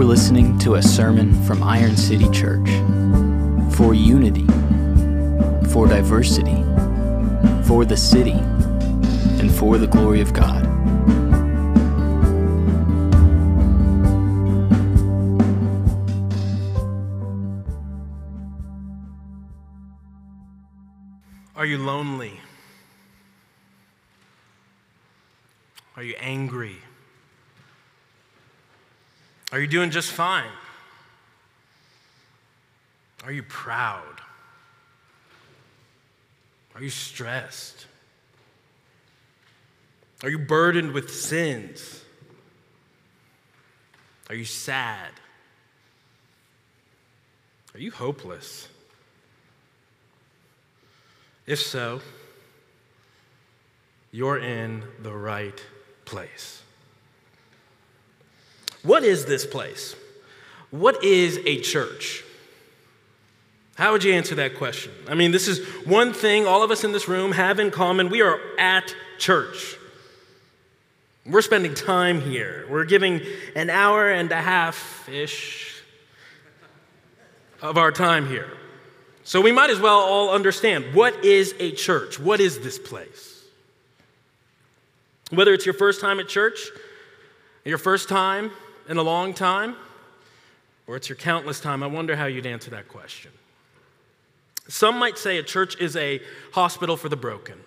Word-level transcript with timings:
You're 0.00 0.08
listening 0.08 0.58
to 0.60 0.76
a 0.76 0.82
sermon 0.82 1.34
from 1.44 1.62
Iron 1.62 1.94
City 1.94 2.26
Church 2.30 2.70
for 3.76 3.92
unity, 3.92 4.46
for 5.74 5.86
diversity, 5.86 6.56
for 7.64 7.84
the 7.84 7.98
city, 7.98 8.32
and 8.32 9.52
for 9.54 9.76
the 9.76 9.86
glory 9.86 10.22
of 10.22 10.32
God. 10.32 10.64
Are 21.54 21.66
you 21.66 21.76
lonely? 21.76 22.40
Are 25.94 26.02
you 26.02 26.14
angry? 26.20 26.78
Are 29.52 29.60
you 29.60 29.66
doing 29.66 29.90
just 29.90 30.12
fine? 30.12 30.50
Are 33.24 33.32
you 33.32 33.42
proud? 33.42 34.20
Are 36.74 36.82
you 36.82 36.90
stressed? 36.90 37.86
Are 40.22 40.28
you 40.28 40.38
burdened 40.38 40.92
with 40.92 41.10
sins? 41.12 42.04
Are 44.28 44.34
you 44.34 44.44
sad? 44.44 45.10
Are 47.74 47.80
you 47.80 47.90
hopeless? 47.90 48.68
If 51.46 51.60
so, 51.60 52.00
you're 54.12 54.38
in 54.38 54.84
the 55.02 55.12
right 55.12 55.60
place. 56.04 56.59
What 58.82 59.04
is 59.04 59.26
this 59.26 59.46
place? 59.46 59.94
What 60.70 61.02
is 61.04 61.38
a 61.44 61.60
church? 61.60 62.24
How 63.74 63.92
would 63.92 64.04
you 64.04 64.12
answer 64.12 64.34
that 64.36 64.56
question? 64.56 64.92
I 65.08 65.14
mean, 65.14 65.30
this 65.32 65.48
is 65.48 65.66
one 65.86 66.12
thing 66.12 66.46
all 66.46 66.62
of 66.62 66.70
us 66.70 66.84
in 66.84 66.92
this 66.92 67.08
room 67.08 67.32
have 67.32 67.58
in 67.58 67.70
common. 67.70 68.10
We 68.10 68.20
are 68.20 68.38
at 68.58 68.94
church. 69.18 69.76
We're 71.26 71.42
spending 71.42 71.74
time 71.74 72.20
here. 72.20 72.66
We're 72.68 72.84
giving 72.84 73.20
an 73.54 73.70
hour 73.70 74.10
and 74.10 74.30
a 74.32 74.40
half 74.40 75.08
ish 75.08 75.82
of 77.62 77.76
our 77.76 77.92
time 77.92 78.28
here. 78.28 78.50
So 79.24 79.40
we 79.40 79.52
might 79.52 79.70
as 79.70 79.78
well 79.78 79.98
all 79.98 80.30
understand 80.30 80.94
what 80.94 81.24
is 81.24 81.54
a 81.58 81.72
church? 81.72 82.18
What 82.18 82.40
is 82.40 82.60
this 82.60 82.78
place? 82.78 83.44
Whether 85.30 85.54
it's 85.54 85.64
your 85.64 85.74
first 85.74 86.00
time 86.00 86.20
at 86.20 86.28
church, 86.28 86.58
your 87.64 87.78
first 87.78 88.08
time 88.08 88.50
in 88.90 88.98
a 88.98 89.02
long 89.02 89.32
time, 89.32 89.76
or 90.88 90.96
it's 90.96 91.08
your 91.08 91.16
countless 91.16 91.60
time, 91.60 91.84
I 91.84 91.86
wonder 91.86 92.16
how 92.16 92.26
you'd 92.26 92.44
answer 92.44 92.70
that 92.70 92.88
question. 92.88 93.30
Some 94.68 94.98
might 94.98 95.16
say 95.16 95.38
a 95.38 95.44
church 95.44 95.80
is 95.80 95.94
a 95.94 96.20
hospital 96.52 96.96
for 96.96 97.08
the 97.08 97.16
broken. 97.16 97.60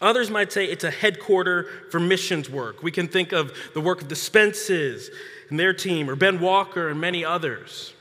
Others 0.00 0.30
might 0.30 0.50
say 0.50 0.64
it's 0.64 0.82
a 0.82 0.90
headquarter 0.90 1.68
for 1.90 2.00
missions 2.00 2.50
work. 2.50 2.82
We 2.82 2.90
can 2.90 3.06
think 3.06 3.32
of 3.32 3.52
the 3.72 3.80
work 3.80 4.02
of 4.02 4.08
the 4.08 4.16
Spences 4.16 5.10
and 5.48 5.60
their 5.60 5.74
team, 5.74 6.10
or 6.10 6.16
Ben 6.16 6.40
Walker 6.40 6.88
and 6.88 7.00
many 7.00 7.24
others. 7.24 7.92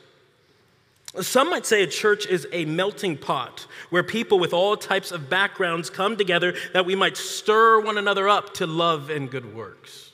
Some 1.21 1.51
might 1.51 1.65
say 1.65 1.83
a 1.83 1.87
church 1.87 2.25
is 2.25 2.47
a 2.51 2.65
melting 2.65 3.17
pot 3.17 3.67
where 3.91 4.03
people 4.03 4.39
with 4.39 4.53
all 4.53 4.75
types 4.77 5.11
of 5.11 5.29
backgrounds 5.29 5.91
come 5.91 6.17
together 6.17 6.55
that 6.73 6.85
we 6.87 6.95
might 6.95 7.17
stir 7.17 7.81
one 7.81 7.99
another 7.99 8.27
up 8.27 8.55
to 8.55 8.65
love 8.65 9.11
and 9.11 9.29
good 9.29 9.53
works. 9.53 10.08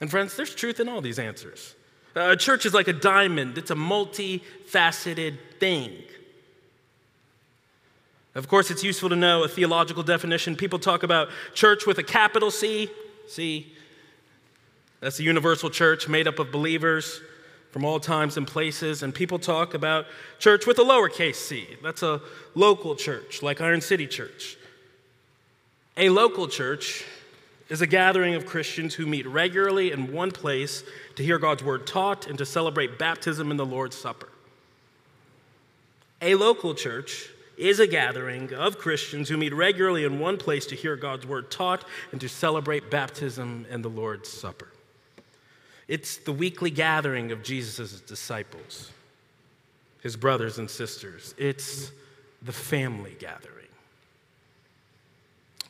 And 0.00 0.10
friends, 0.10 0.36
there's 0.36 0.54
truth 0.54 0.80
in 0.80 0.88
all 0.88 1.00
these 1.00 1.18
answers. 1.18 1.74
A 2.14 2.36
church 2.36 2.64
is 2.66 2.74
like 2.74 2.88
a 2.88 2.92
diamond, 2.92 3.58
it's 3.58 3.70
a 3.70 3.74
multifaceted 3.74 5.36
thing. 5.60 5.92
Of 8.34 8.48
course, 8.48 8.70
it's 8.70 8.84
useful 8.84 9.08
to 9.08 9.16
know 9.16 9.44
a 9.44 9.48
theological 9.48 10.02
definition. 10.02 10.56
People 10.56 10.78
talk 10.78 11.02
about 11.02 11.28
church 11.54 11.86
with 11.86 11.96
a 11.98 12.02
capital 12.02 12.50
C. 12.50 12.90
C. 13.28 13.72
That's 15.00 15.16
the 15.16 15.24
universal 15.24 15.70
church 15.70 16.08
made 16.08 16.28
up 16.28 16.38
of 16.38 16.52
believers 16.52 17.20
from 17.70 17.84
all 17.84 18.00
times 18.00 18.36
and 18.36 18.46
places. 18.46 19.02
And 19.02 19.14
people 19.14 19.38
talk 19.38 19.74
about 19.74 20.06
church 20.38 20.66
with 20.66 20.78
a 20.78 20.82
lowercase 20.82 21.36
c. 21.36 21.66
That's 21.82 22.02
a 22.02 22.20
local 22.54 22.94
church, 22.94 23.42
like 23.42 23.60
Iron 23.60 23.80
City 23.80 24.06
Church. 24.06 24.56
A 25.96 26.08
local 26.10 26.48
church 26.48 27.04
is 27.68 27.80
a 27.80 27.86
gathering 27.86 28.34
of 28.34 28.46
Christians 28.46 28.94
who 28.94 29.06
meet 29.06 29.26
regularly 29.26 29.90
in 29.90 30.12
one 30.12 30.30
place 30.30 30.84
to 31.16 31.22
hear 31.22 31.38
God's 31.38 31.64
word 31.64 31.86
taught 31.86 32.26
and 32.26 32.38
to 32.38 32.46
celebrate 32.46 32.98
baptism 32.98 33.50
in 33.50 33.56
the 33.56 33.66
Lord's 33.66 33.96
Supper. 33.96 34.28
A 36.22 36.34
local 36.34 36.74
church 36.74 37.28
is 37.56 37.80
a 37.80 37.86
gathering 37.86 38.52
of 38.52 38.78
Christians 38.78 39.28
who 39.28 39.36
meet 39.36 39.52
regularly 39.52 40.04
in 40.04 40.18
one 40.18 40.36
place 40.36 40.66
to 40.66 40.76
hear 40.76 40.94
God's 40.96 41.26
word 41.26 41.50
taught 41.50 41.84
and 42.12 42.20
to 42.20 42.28
celebrate 42.28 42.90
baptism 42.90 43.66
and 43.70 43.84
the 43.84 43.88
Lord's 43.88 44.28
Supper. 44.28 44.68
It's 45.88 46.16
the 46.18 46.32
weekly 46.32 46.70
gathering 46.70 47.32
of 47.32 47.42
Jesus' 47.42 48.00
disciples, 48.00 48.90
his 50.02 50.16
brothers 50.16 50.58
and 50.58 50.68
sisters. 50.70 51.34
It's 51.38 51.90
the 52.42 52.52
family 52.52 53.16
gathering. 53.18 53.55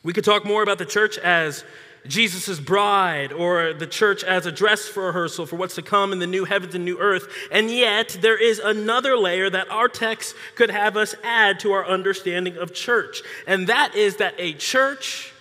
We 0.07 0.13
could 0.13 0.23
talk 0.23 0.45
more 0.45 0.63
about 0.63 0.77
the 0.77 0.85
church 0.85 1.17
as 1.17 1.65
Jesus' 2.07 2.61
bride 2.61 3.33
or 3.33 3.73
the 3.73 3.85
church 3.85 4.23
as 4.23 4.45
a 4.45 4.53
dress 4.53 4.95
rehearsal 4.95 5.45
for 5.45 5.57
what's 5.57 5.75
to 5.75 5.81
come 5.81 6.13
in 6.13 6.19
the 6.19 6.25
new 6.25 6.45
heavens 6.45 6.75
and 6.75 6.85
new 6.85 6.97
earth. 6.97 7.27
And 7.51 7.69
yet, 7.69 8.17
there 8.21 8.41
is 8.41 8.59
another 8.59 9.17
layer 9.17 9.49
that 9.49 9.69
our 9.69 9.89
text 9.89 10.33
could 10.55 10.69
have 10.69 10.95
us 10.95 11.13
add 11.25 11.59
to 11.59 11.73
our 11.73 11.85
understanding 11.85 12.55
of 12.55 12.73
church. 12.73 13.21
And 13.47 13.67
that 13.67 13.95
is 13.95 14.15
that 14.15 14.35
a 14.37 14.53
church 14.53 15.33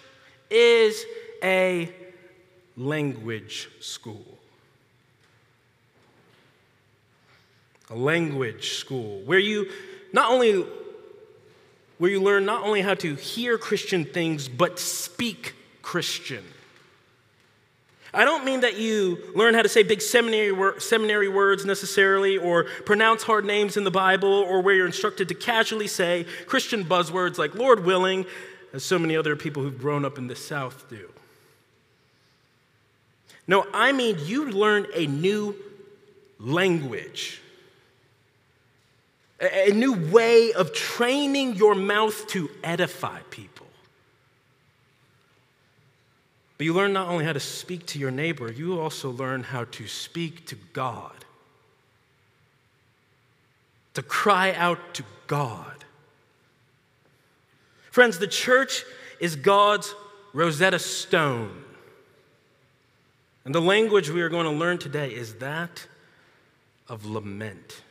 is 0.50 1.04
a 1.44 1.88
language 2.76 3.68
school. 3.78 4.36
a 7.88 7.94
language 7.94 8.70
school 8.70 9.20
where 9.26 9.38
you 9.38 9.70
not 10.12 10.28
only 10.28 10.66
where 11.98 12.10
you 12.10 12.20
learn 12.20 12.44
not 12.44 12.62
only 12.64 12.82
how 12.82 12.94
to 12.94 13.14
hear 13.14 13.58
Christian 13.58 14.04
things 14.04 14.48
but 14.48 14.78
speak 14.78 15.54
Christian. 15.82 16.44
I 18.12 18.24
don't 18.24 18.44
mean 18.44 18.60
that 18.60 18.78
you 18.78 19.18
learn 19.34 19.54
how 19.54 19.62
to 19.62 19.68
say 19.68 19.82
big 19.82 20.00
seminary, 20.00 20.50
wor- 20.50 20.80
seminary 20.80 21.28
words 21.28 21.66
necessarily 21.66 22.38
or 22.38 22.64
pronounce 22.84 23.22
hard 23.22 23.44
names 23.44 23.76
in 23.76 23.84
the 23.84 23.90
Bible 23.90 24.28
or 24.28 24.62
where 24.62 24.74
you're 24.74 24.86
instructed 24.86 25.28
to 25.28 25.34
casually 25.34 25.86
say 25.86 26.24
Christian 26.46 26.84
buzzwords 26.84 27.36
like 27.36 27.54
Lord 27.54 27.84
willing, 27.84 28.24
as 28.72 28.84
so 28.84 28.98
many 28.98 29.16
other 29.16 29.36
people 29.36 29.62
who've 29.62 29.78
grown 29.78 30.04
up 30.04 30.16
in 30.16 30.28
the 30.28 30.36
South 30.36 30.88
do. 30.88 31.10
No, 33.46 33.66
I 33.72 33.92
mean 33.92 34.16
you 34.24 34.50
learn 34.50 34.86
a 34.94 35.06
new 35.06 35.54
language 36.38 37.40
a 39.40 39.70
new 39.70 39.92
way 40.10 40.52
of 40.52 40.72
training 40.72 41.56
your 41.56 41.74
mouth 41.74 42.26
to 42.28 42.48
edify 42.64 43.20
people. 43.30 43.66
But 46.56 46.64
you 46.64 46.72
learn 46.72 46.94
not 46.94 47.08
only 47.08 47.24
how 47.24 47.34
to 47.34 47.40
speak 47.40 47.84
to 47.86 47.98
your 47.98 48.10
neighbor, 48.10 48.50
you 48.50 48.80
also 48.80 49.10
learn 49.10 49.42
how 49.42 49.64
to 49.64 49.86
speak 49.86 50.46
to 50.46 50.56
God, 50.72 51.12
to 53.92 54.02
cry 54.02 54.54
out 54.54 54.94
to 54.94 55.04
God. 55.26 55.84
Friends, 57.90 58.18
the 58.18 58.26
church 58.26 58.84
is 59.20 59.36
God's 59.36 59.94
Rosetta 60.32 60.78
Stone. 60.78 61.64
And 63.44 63.54
the 63.54 63.60
language 63.60 64.10
we 64.10 64.22
are 64.22 64.28
going 64.28 64.44
to 64.44 64.50
learn 64.50 64.78
today 64.78 65.10
is 65.10 65.34
that 65.36 65.86
of 66.88 67.06
lament. 67.06 67.82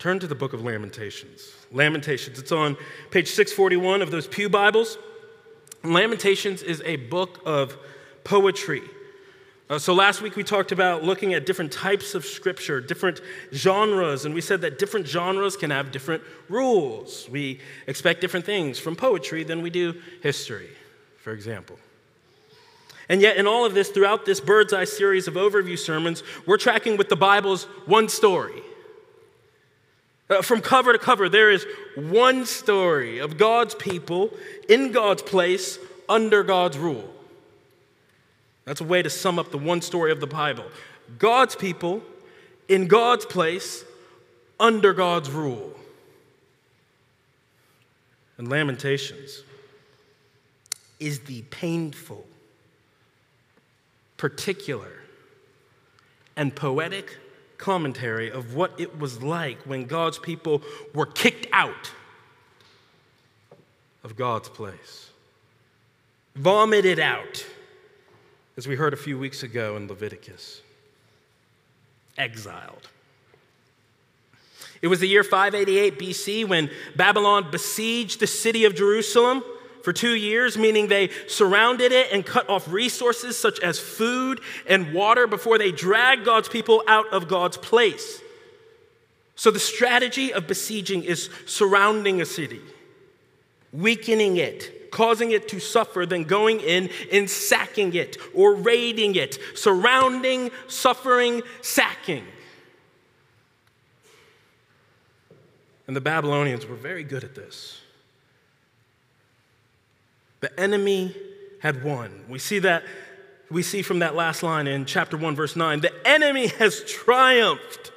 Turn 0.00 0.18
to 0.18 0.26
the 0.26 0.34
book 0.34 0.54
of 0.54 0.64
Lamentations. 0.64 1.52
Lamentations, 1.70 2.38
it's 2.38 2.52
on 2.52 2.78
page 3.10 3.28
641 3.28 4.00
of 4.00 4.10
those 4.10 4.26
Pew 4.26 4.48
Bibles. 4.48 4.96
Lamentations 5.84 6.62
is 6.62 6.80
a 6.86 6.96
book 6.96 7.42
of 7.44 7.76
poetry. 8.24 8.80
Uh, 9.68 9.78
so 9.78 9.92
last 9.92 10.22
week 10.22 10.36
we 10.36 10.42
talked 10.42 10.72
about 10.72 11.04
looking 11.04 11.34
at 11.34 11.44
different 11.44 11.70
types 11.70 12.14
of 12.14 12.24
scripture, 12.24 12.80
different 12.80 13.20
genres, 13.52 14.24
and 14.24 14.34
we 14.34 14.40
said 14.40 14.62
that 14.62 14.78
different 14.78 15.06
genres 15.06 15.54
can 15.54 15.70
have 15.70 15.92
different 15.92 16.22
rules. 16.48 17.28
We 17.28 17.60
expect 17.86 18.22
different 18.22 18.46
things 18.46 18.78
from 18.78 18.96
poetry 18.96 19.44
than 19.44 19.60
we 19.60 19.68
do 19.68 20.00
history, 20.22 20.70
for 21.18 21.34
example. 21.34 21.78
And 23.10 23.20
yet, 23.20 23.36
in 23.36 23.46
all 23.46 23.66
of 23.66 23.74
this, 23.74 23.90
throughout 23.90 24.24
this 24.24 24.40
bird's 24.40 24.72
eye 24.72 24.84
series 24.84 25.28
of 25.28 25.34
overview 25.34 25.78
sermons, 25.78 26.22
we're 26.46 26.56
tracking 26.56 26.96
with 26.96 27.10
the 27.10 27.16
Bible's 27.16 27.64
one 27.84 28.08
story 28.08 28.62
uh, 30.30 30.42
from 30.42 30.60
cover 30.60 30.92
to 30.92 30.98
cover, 30.98 31.28
there 31.28 31.50
is 31.50 31.66
one 31.96 32.46
story 32.46 33.18
of 33.18 33.36
God's 33.36 33.74
people 33.74 34.30
in 34.68 34.92
God's 34.92 35.22
place 35.22 35.78
under 36.08 36.42
God's 36.42 36.78
rule. 36.78 37.08
That's 38.64 38.80
a 38.80 38.84
way 38.84 39.02
to 39.02 39.10
sum 39.10 39.38
up 39.38 39.50
the 39.50 39.58
one 39.58 39.82
story 39.82 40.12
of 40.12 40.20
the 40.20 40.26
Bible. 40.26 40.64
God's 41.18 41.56
people 41.56 42.02
in 42.68 42.86
God's 42.86 43.26
place 43.26 43.84
under 44.60 44.92
God's 44.92 45.30
rule. 45.30 45.76
And 48.38 48.48
Lamentations 48.48 49.42
is 51.00 51.20
the 51.20 51.42
painful, 51.50 52.24
particular, 54.16 55.02
and 56.36 56.54
poetic 56.54 57.18
commentary 57.60 58.30
of 58.30 58.54
what 58.54 58.72
it 58.80 58.98
was 58.98 59.22
like 59.22 59.58
when 59.62 59.84
God's 59.84 60.18
people 60.18 60.62
were 60.94 61.06
kicked 61.06 61.46
out 61.52 61.92
of 64.02 64.16
God's 64.16 64.48
place, 64.48 65.10
vomited 66.34 66.98
out, 66.98 67.44
as 68.56 68.66
we 68.66 68.74
heard 68.76 68.94
a 68.94 68.96
few 68.96 69.18
weeks 69.18 69.42
ago 69.42 69.76
in 69.76 69.86
Leviticus, 69.86 70.62
exiled. 72.16 72.88
It 74.82 74.88
was 74.88 75.00
the 75.00 75.08
year 75.08 75.22
588 75.22 75.98
BC 75.98 76.48
when 76.48 76.70
Babylon 76.96 77.50
besieged 77.50 78.20
the 78.20 78.26
city 78.26 78.64
of 78.64 78.74
Jerusalem 78.74 79.44
for 79.82 79.92
two 79.92 80.14
years, 80.14 80.58
meaning 80.58 80.88
they 80.88 81.10
surrounded 81.28 81.92
it 81.92 82.12
and 82.12 82.24
cut 82.24 82.48
off 82.48 82.70
resources 82.70 83.38
such 83.38 83.60
as 83.60 83.78
food 83.78 84.40
and 84.66 84.92
water 84.92 85.26
before 85.26 85.58
they 85.58 85.72
dragged 85.72 86.24
God's 86.24 86.48
people 86.48 86.82
out 86.86 87.08
of 87.12 87.28
God's 87.28 87.56
place. 87.56 88.20
So, 89.34 89.50
the 89.50 89.58
strategy 89.58 90.34
of 90.34 90.46
besieging 90.46 91.02
is 91.02 91.30
surrounding 91.46 92.20
a 92.20 92.26
city, 92.26 92.60
weakening 93.72 94.36
it, 94.36 94.90
causing 94.90 95.30
it 95.30 95.48
to 95.48 95.60
suffer, 95.60 96.04
then 96.04 96.24
going 96.24 96.60
in 96.60 96.90
and 97.10 97.30
sacking 97.30 97.94
it 97.94 98.18
or 98.34 98.54
raiding 98.54 99.14
it, 99.14 99.38
surrounding, 99.54 100.50
suffering, 100.68 101.42
sacking. 101.62 102.26
And 105.86 105.96
the 105.96 106.00
Babylonians 106.00 106.66
were 106.66 106.76
very 106.76 107.02
good 107.02 107.24
at 107.24 107.34
this. 107.34 107.79
The 110.40 110.58
enemy 110.58 111.14
had 111.60 111.84
won. 111.84 112.24
We 112.28 112.38
see 112.38 112.58
that 112.60 112.82
we 113.50 113.62
see 113.62 113.82
from 113.82 113.98
that 113.98 114.14
last 114.14 114.42
line 114.42 114.66
in 114.66 114.84
chapter 114.84 115.16
1 115.16 115.34
verse 115.34 115.56
9, 115.56 115.80
the 115.80 115.92
enemy 116.06 116.46
has 116.46 116.82
triumphed. 116.84 117.90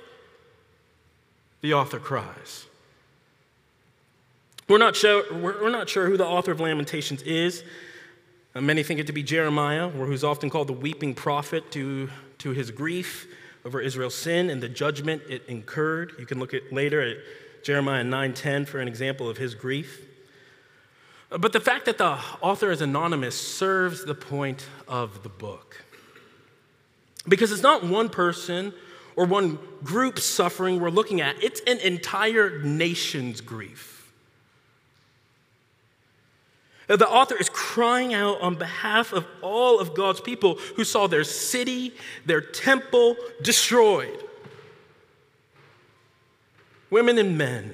The 1.61 1.73
author 1.73 1.99
cries. 1.99 2.65
We're 4.67 4.79
not 4.79 4.95
sure, 4.95 5.23
we're 5.33 5.69
not 5.69 5.89
sure 5.89 6.07
who 6.07 6.17
the 6.17 6.25
author 6.25 6.51
of 6.51 6.59
Lamentations 6.59 7.21
is. 7.21 7.63
Uh, 8.55 8.61
many 8.61 8.83
think 8.83 8.99
it 8.99 9.07
to 9.07 9.13
be 9.13 9.23
Jeremiah, 9.23 9.89
who's 9.89 10.23
often 10.23 10.49
called 10.49 10.67
the 10.67 10.73
weeping 10.73 11.13
prophet 11.13 11.71
to, 11.71 12.09
to 12.39 12.51
his 12.51 12.71
grief 12.71 13.27
over 13.65 13.79
Israel's 13.79 14.15
sin 14.15 14.49
and 14.49 14.61
the 14.61 14.69
judgment 14.69 15.21
it 15.29 15.43
incurred. 15.47 16.13
You 16.17 16.25
can 16.25 16.39
look 16.39 16.53
at 16.53 16.71
later 16.71 17.01
at 17.01 17.17
Jeremiah 17.63 18.03
9:10 18.03 18.67
for 18.67 18.79
an 18.79 18.87
example 18.87 19.29
of 19.29 19.37
his 19.37 19.55
grief. 19.55 20.05
But 21.37 21.51
the 21.51 21.59
fact 21.59 21.85
that 21.85 21.97
the 21.97 22.17
author 22.41 22.71
is 22.71 22.81
anonymous 22.81 23.39
serves 23.39 24.05
the 24.05 24.13
point 24.13 24.67
of 24.87 25.23
the 25.23 25.29
book. 25.29 25.83
Because 27.27 27.51
it's 27.51 27.63
not 27.63 27.83
one 27.83 28.09
person 28.09 28.73
or 29.15 29.25
one 29.25 29.57
group 29.83 30.19
suffering 30.19 30.79
we're 30.79 30.89
looking 30.89 31.21
at, 31.21 31.41
it's 31.43 31.61
an 31.61 31.79
entire 31.79 32.59
nation's 32.59 33.41
grief. 33.41 34.11
The 36.87 37.07
author 37.07 37.35
is 37.35 37.49
crying 37.49 38.13
out 38.13 38.41
on 38.41 38.55
behalf 38.55 39.13
of 39.13 39.25
all 39.41 39.79
of 39.79 39.95
God's 39.95 40.19
people 40.19 40.59
who 40.75 40.83
saw 40.83 41.07
their 41.07 41.23
city, 41.23 41.93
their 42.25 42.41
temple 42.41 43.15
destroyed. 43.41 44.21
Women 46.89 47.17
and 47.17 47.37
men, 47.37 47.73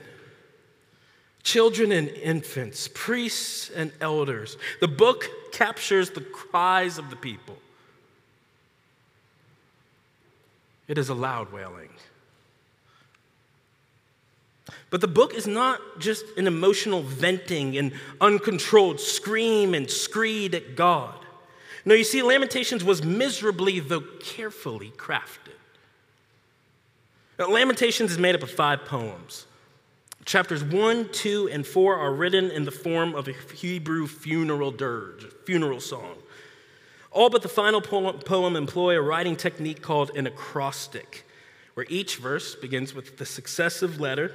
children 1.43 1.91
and 1.91 2.09
infants, 2.09 2.89
priests 2.93 3.69
and 3.69 3.91
elders. 4.01 4.57
The 4.81 4.87
book 4.87 5.29
captures 5.51 6.11
the 6.11 6.21
cries 6.21 6.97
of 6.97 7.09
the 7.09 7.15
people. 7.15 7.57
It 10.87 10.97
is 10.97 11.09
a 11.09 11.13
loud 11.13 11.51
wailing. 11.51 11.89
But 14.89 15.01
the 15.01 15.07
book 15.07 15.33
is 15.35 15.45
not 15.45 15.79
just 15.99 16.25
an 16.37 16.47
emotional 16.47 17.01
venting 17.03 17.77
and 17.77 17.93
uncontrolled 18.19 18.99
scream 18.99 19.73
and 19.73 19.89
screed 19.89 20.55
at 20.55 20.75
God. 20.75 21.13
No, 21.85 21.93
you 21.93 22.03
see, 22.03 22.21
Lamentations 22.21 22.83
was 22.83 23.03
miserably, 23.03 23.79
though 23.79 24.03
carefully 24.19 24.91
crafted. 24.97 25.53
Lamentations 27.37 28.11
is 28.11 28.17
made 28.17 28.35
up 28.35 28.43
of 28.43 28.51
five 28.51 28.83
poems. 28.85 29.45
Chapters 30.29 30.63
1, 30.63 31.09
2, 31.11 31.49
and 31.51 31.65
4 31.65 31.97
are 31.97 32.13
written 32.13 32.51
in 32.51 32.63
the 32.63 32.69
form 32.69 33.15
of 33.15 33.27
a 33.27 33.33
Hebrew 33.55 34.05
funeral 34.05 34.69
dirge, 34.69 35.25
funeral 35.43 35.79
song. 35.79 36.17
All 37.09 37.31
but 37.31 37.41
the 37.41 37.49
final 37.49 37.81
poem 37.81 38.55
employ 38.55 38.95
a 38.95 39.01
writing 39.01 39.35
technique 39.35 39.81
called 39.81 40.11
an 40.15 40.27
acrostic, 40.27 41.25
where 41.73 41.87
each 41.89 42.17
verse 42.17 42.53
begins 42.53 42.93
with 42.93 43.17
the 43.17 43.25
successive 43.25 43.99
letter 43.99 44.31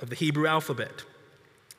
of 0.00 0.10
the 0.10 0.16
Hebrew 0.16 0.48
alphabet. 0.48 1.04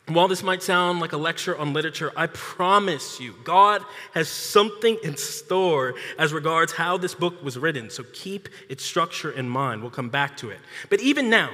While 0.08 0.30
this 0.30 0.44
might 0.44 0.64
sound 0.64 1.02
like 1.02 1.12
a 1.12 1.18
lecture 1.18 1.58
on 1.58 1.74
literature, 1.74 2.14
I 2.16 2.28
promise 2.28 3.20
you, 3.20 3.36
God 3.44 3.84
has 4.14 4.30
something 4.30 4.98
in 5.04 5.18
store 5.18 5.96
as 6.18 6.32
regards 6.32 6.72
how 6.72 6.98
this 6.98 7.16
book 7.16 7.44
was 7.44 7.60
written. 7.60 7.90
So 7.90 8.06
keep 8.14 8.48
its 8.70 8.86
structure 8.86 9.30
in 9.30 9.50
mind. 9.50 9.82
We'll 9.82 9.92
come 9.92 10.10
back 10.10 10.38
to 10.38 10.52
it. 10.52 10.60
But 10.90 11.02
even 11.02 11.30
now, 11.30 11.50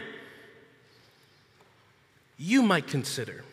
you 2.37 2.61
might 2.61 2.87
consider 2.87 3.43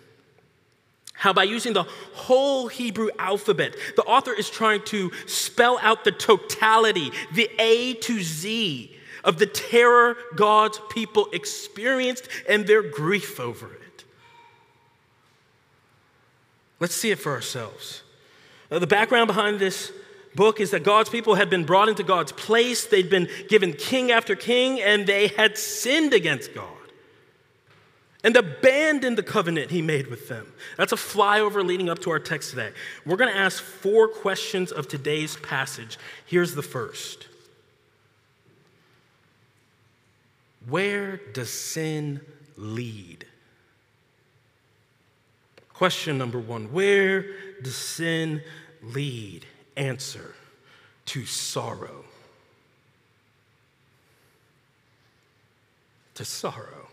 how 1.15 1.33
by 1.33 1.45
using 1.45 1.73
the 1.73 1.85
whole 2.13 2.69
Hebrew 2.69 3.09
alphabet, 3.19 3.77
the 3.97 4.03
author 4.03 4.33
is 4.33 4.51
trying 4.51 4.83
to 4.87 5.11
spell 5.27 5.79
out 5.81 6.05
the 6.05 6.13
totality, 6.13 7.11
the 7.33 7.49
A 7.59 7.95
to 7.95 8.21
Z 8.21 8.95
of 9.23 9.39
the 9.39 9.47
terror 9.47 10.17
God's 10.35 10.81
people 10.91 11.29
experienced 11.33 12.29
and 12.49 12.67
their 12.67 12.83
grief 12.83 13.41
over 13.41 13.73
it. 13.73 14.05
Let's 16.79 16.95
see 16.95 17.11
it 17.11 17.19
for 17.19 17.33
ourselves. 17.33 18.03
Now, 18.71 18.81
the 18.81 18.87
background 18.87 19.29
behind 19.29 19.61
this 19.61 19.93
book 20.35 20.61
is 20.61 20.73
that 20.73 20.83
God's 20.83 21.09
people 21.09 21.37
had 21.37 21.49
been 21.49 21.65
brought 21.65 21.89
into 21.89 22.03
God's 22.03 22.33
place, 22.33 22.85
they'd 22.85 23.09
been 23.09 23.29
given 23.49 23.73
king 23.73 24.11
after 24.11 24.35
king, 24.35 24.81
and 24.81 25.07
they 25.07 25.29
had 25.29 25.57
sinned 25.57 26.13
against 26.13 26.55
God 26.55 26.74
and 28.25 28.35
abandoned 28.37 29.19
the 29.19 29.23
covenant 29.23 29.71
he 29.71 29.83
made 29.83 30.07
with 30.07 30.29
them. 30.29 30.51
That's 30.79 30.93
a 30.93 30.97
flyover 30.97 31.65
leading 31.65 31.91
up 31.91 31.99
to 32.01 32.11
our 32.11 32.19
text 32.19 32.51
today. 32.51 32.73
We're 33.05 33.19
going 33.19 33.33
to 33.33 33.39
ask 33.39 33.63
four 33.63 34.09
questions 34.09 34.73
of 34.73 34.89
today's 34.89 35.37
passage. 35.37 35.99
Here's 36.27 36.55
the 36.55 36.63
first 36.63 37.29
Where 40.67 41.19
does 41.35 41.51
sin 41.51 42.23
lead? 42.57 43.27
Question 45.75 46.17
number 46.17 46.41
one 46.41 46.73
Where 46.73 47.27
does 47.63 47.77
sin 47.77 48.43
lead? 48.83 49.45
Answer 49.77 50.35
to 51.07 51.27
sorrow. 51.27 52.05
To 56.15 56.25
sorrow. 56.25 56.89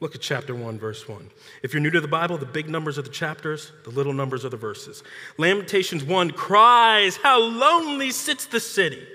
Look 0.00 0.14
at 0.14 0.20
chapter 0.20 0.54
1, 0.54 0.78
verse 0.78 1.08
1. 1.08 1.30
If 1.62 1.72
you're 1.72 1.80
new 1.80 1.90
to 1.90 2.00
the 2.00 2.08
Bible, 2.08 2.36
the 2.36 2.46
big 2.46 2.68
numbers 2.68 2.98
are 2.98 3.02
the 3.02 3.08
chapters, 3.08 3.72
the 3.84 3.90
little 3.90 4.12
numbers 4.12 4.44
are 4.44 4.48
the 4.48 4.56
verses. 4.56 5.02
Lamentations 5.38 6.04
1 6.04 6.32
cries, 6.32 7.16
How 7.16 7.40
lonely 7.40 8.10
sits 8.10 8.46
the 8.46 8.60
city 8.60 9.06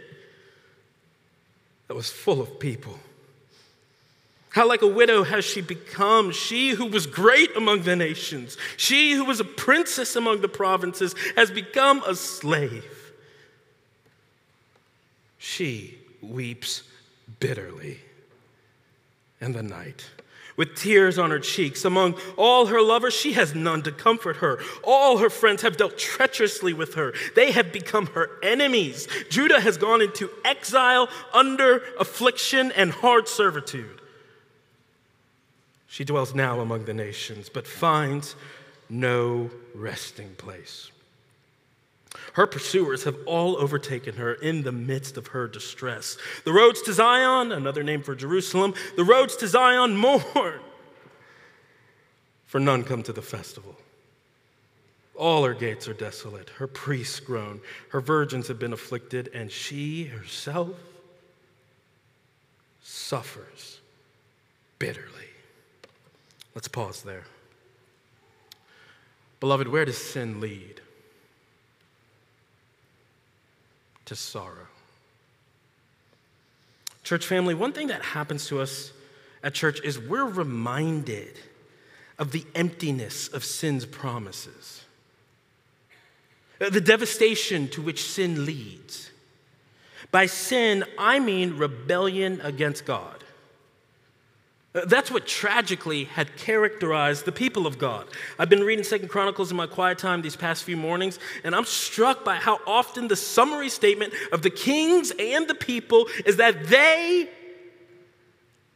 that 1.88 1.96
was 1.96 2.10
full 2.10 2.42
of 2.42 2.60
people. 2.60 2.98
How 4.52 4.68
like 4.68 4.82
a 4.82 4.88
widow 4.88 5.24
has 5.24 5.46
she 5.46 5.62
become, 5.62 6.32
she 6.32 6.72
who 6.72 6.88
was 6.88 7.06
great 7.06 7.56
among 7.56 7.84
the 7.84 7.96
nations, 7.96 8.58
she 8.78 9.14
who 9.14 9.26
was 9.26 9.40
a 9.40 9.46
princess 9.46 10.16
among 10.16 10.42
the 10.42 10.48
provinces, 10.48 11.14
has 11.36 11.52
become 11.52 12.02
a 12.08 12.16
slave. 12.16 13.14
She 15.38 16.00
weeps 16.22 16.84
bitterly 17.40 18.00
in 19.40 19.54
the 19.54 19.64
night 19.64 20.06
with 20.60 20.76
tears 20.76 21.18
on 21.18 21.32
her 21.32 21.40
cheeks. 21.40 21.86
Among 21.86 22.16
all 22.36 22.66
her 22.66 22.82
lovers, 22.82 23.14
she 23.14 23.32
has 23.32 23.56
none 23.56 23.82
to 23.84 23.94
comfort 23.94 24.36
her. 24.38 24.60
All 24.84 25.20
her 25.20 25.30
friends 25.30 25.62
have 25.62 25.78
dealt 25.78 25.98
treacherously 25.98 26.74
with 26.74 26.96
her. 26.96 27.14
They 27.34 27.52
have 27.52 27.72
become 27.72 28.08
her 28.08 28.30
enemies. 28.44 29.08
Judah 29.30 29.62
has 29.62 29.78
gone 29.78 30.02
into 30.02 30.30
exile 30.44 31.08
under 31.34 31.82
affliction 31.98 32.74
and 32.74 32.92
hard 32.92 33.30
servitude. 33.30 34.02
She 35.88 36.04
dwells 36.04 36.36
now 36.36 36.60
among 36.60 36.84
the 36.84 36.94
nations, 36.94 37.48
but 37.48 37.66
finds 37.66 38.36
no 38.90 39.50
resting 39.74 40.36
place. 40.36 40.92
Her 42.34 42.48
pursuers 42.48 43.04
have 43.04 43.18
all 43.26 43.58
overtaken 43.58 44.16
her 44.16 44.34
in 44.34 44.64
the 44.64 44.72
midst 44.72 45.18
of 45.18 45.28
her 45.28 45.48
distress. 45.48 46.18
The 46.44 46.54
roads 46.54 46.82
to 46.84 46.94
Zion, 46.94 47.52
another 47.52 47.84
name 47.84 48.02
for 48.02 48.16
Jerusalem, 48.16 48.74
the 48.96 49.04
roads 49.04 49.36
to 49.38 49.48
Zion 49.48 49.96
mourn, 49.96 50.60
for 52.46 52.60
none 52.60 52.84
come 52.84 53.04
to 53.04 53.14
the 53.14 53.22
festival. 53.22 53.76
All 55.16 55.44
her 55.44 55.54
gates 55.54 55.88
are 55.88 55.94
desolate, 55.94 56.50
her 56.52 56.68
priests 56.68 57.20
groan, 57.20 57.62
her 57.90 58.02
virgins 58.02 58.48
have 58.48 58.58
been 58.58 58.74
afflicted, 58.74 59.30
and 59.34 59.52
she 59.52 60.06
herself 60.06 60.76
suffers 62.82 63.82
bitterly. 64.80 65.28
Let's 66.56 66.70
pause 66.70 67.04
there. 67.04 67.26
Beloved, 69.40 69.68
where 69.68 69.86
does 69.86 69.98
sin 69.98 70.40
lead? 70.42 70.82
To 74.10 74.16
sorrow. 74.16 74.66
Church 77.04 77.28
family, 77.28 77.54
one 77.54 77.74
thing 77.74 77.90
that 77.90 78.02
happens 78.02 78.48
to 78.48 78.60
us 78.60 78.92
at 79.44 79.54
church 79.54 79.82
is 79.84 80.00
we're 80.00 80.26
reminded 80.26 81.38
of 82.18 82.32
the 82.32 82.44
emptiness 82.56 83.28
of 83.28 83.46
sin's 83.46 83.86
promises, 83.86 84.84
the 86.58 86.82
devastation 86.82 87.68
to 87.68 87.84
which 87.84 88.04
sin 88.04 88.48
leads. 88.48 89.12
By 90.10 90.26
sin, 90.26 90.86
I 90.98 91.20
mean 91.20 91.58
rebellion 91.58 92.42
against 92.42 92.86
God. 92.86 93.24
That's 94.86 95.12
what 95.12 95.26
tragically 95.26 96.06
had 96.06 96.36
characterized 96.38 97.26
the 97.26 97.32
people 97.32 97.66
of 97.66 97.78
God. 97.78 98.08
I've 98.38 98.50
been 98.50 98.64
reading 98.64 98.84
Second 98.84 99.10
Chronicles 99.10 99.52
in 99.52 99.58
my 99.58 99.68
quiet 99.68 99.98
time 99.98 100.22
these 100.22 100.36
past 100.36 100.64
few 100.64 100.78
mornings, 100.78 101.20
and 101.44 101.56
I'm 101.56 101.66
struck 101.66 102.24
by 102.24 102.36
how 102.36 102.60
often 102.68 103.08
the 103.08 103.16
summary 103.16 103.70
statement 103.70 104.14
of 104.32 104.42
the 104.42 104.50
kings 104.50 105.12
and 105.20 105.48
the 105.48 105.56
people 105.56 106.08
is 106.26 106.38
that 106.38 106.68
they 106.68 107.30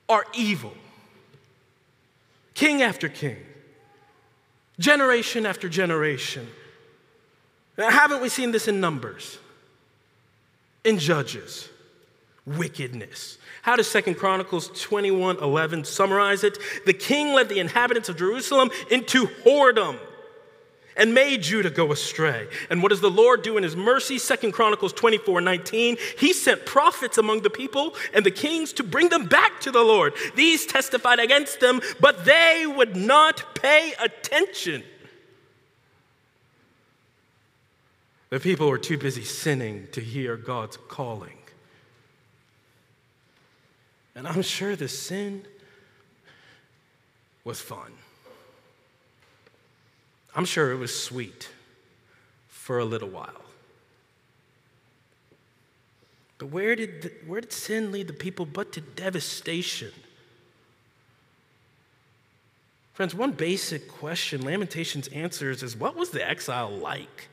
are 0.10 0.25
evil. 0.33 0.74
King 2.53 2.81
after 2.81 3.10
king, 3.10 3.38
generation 4.79 5.45
after 5.45 5.67
generation. 5.67 6.48
Now, 7.77 7.89
haven't 7.89 8.22
we 8.22 8.29
seen 8.29 8.51
this 8.51 8.67
in 8.67 8.79
Numbers, 8.79 9.39
in 10.83 11.00
Judges, 11.00 11.69
wickedness? 12.45 13.38
How 13.63 13.77
does 13.77 13.88
Second 13.88 14.15
Chronicles 14.15 14.70
21 14.82 15.38
11 15.38 15.86
summarize 15.86 16.43
it? 16.43 16.58
The 16.86 16.93
king 16.93 17.34
led 17.34 17.48
the 17.48 17.60
inhabitants 17.60 18.10
of 18.10 18.17
Jerusalem 18.17 18.72
into 18.91 19.25
whoredom 19.25 19.98
and 20.98 21.13
made 21.13 21.43
Judah 21.43 21.70
go 21.70 21.93
astray. 21.93 22.50
And 22.70 22.84
what 22.84 22.89
does 22.89 23.00
the 23.00 23.10
Lord 23.10 23.41
do 23.41 23.55
in 23.55 23.63
his 23.63 23.77
mercy? 23.77 24.20
Second 24.20 24.51
Chronicles 24.51 24.91
24 24.91 25.39
19. 25.39 25.96
He 26.20 26.34
sent 26.34 26.65
prophets 26.65 27.17
among 27.17 27.43
the 27.43 27.50
people 27.50 27.96
and 28.13 28.25
the 28.25 28.32
kings 28.32 28.74
to 28.74 28.84
bring 28.84 29.08
them 29.08 29.27
back 29.27 29.62
to 29.62 29.72
the 29.72 29.82
Lord. 29.82 30.13
These 30.36 30.65
testified 30.65 31.20
against 31.20 31.62
them, 31.62 31.79
but 32.01 32.25
they 32.25 32.65
would 32.67 32.98
not 32.98 33.55
pay 33.55 33.93
attention. 33.98 34.84
The 38.29 38.41
people 38.41 38.67
were 38.67 38.77
too 38.77 38.98
busy 38.98 39.24
sinning 39.24 39.88
to 39.93 40.01
hear 40.01 40.36
God's 40.36 40.77
calling. 40.89 41.38
And 44.15 44.27
I'm 44.27 44.41
sure 44.41 44.75
the 44.75 44.88
sin 44.88 45.46
was 47.43 47.60
fun. 47.60 47.91
I'm 50.36 50.46
sure 50.46 50.72
it 50.72 50.77
was 50.77 50.98
sweet 50.98 51.50
for 52.48 52.79
a 52.79 52.86
little 52.86 53.10
while. 53.10 53.41
But 56.38 56.48
where 56.48 56.75
did, 56.75 57.03
the, 57.03 57.12
where 57.27 57.41
did 57.41 57.53
sin 57.53 57.91
lead 57.91 58.08
the 58.08 58.13
people 58.13 58.46
but 58.46 58.72
to 58.74 58.82
devastation? 58.82 59.91
Friends, 62.93 63.15
one 63.15 63.32
basic 63.32 63.88
question 63.88 64.43
Lamentations 64.43 65.08
answers 65.10 65.63
is 65.63 65.75
what 65.75 65.96
was 65.96 66.12
the 66.12 66.27
exile 66.27 66.70
like? 66.70 67.29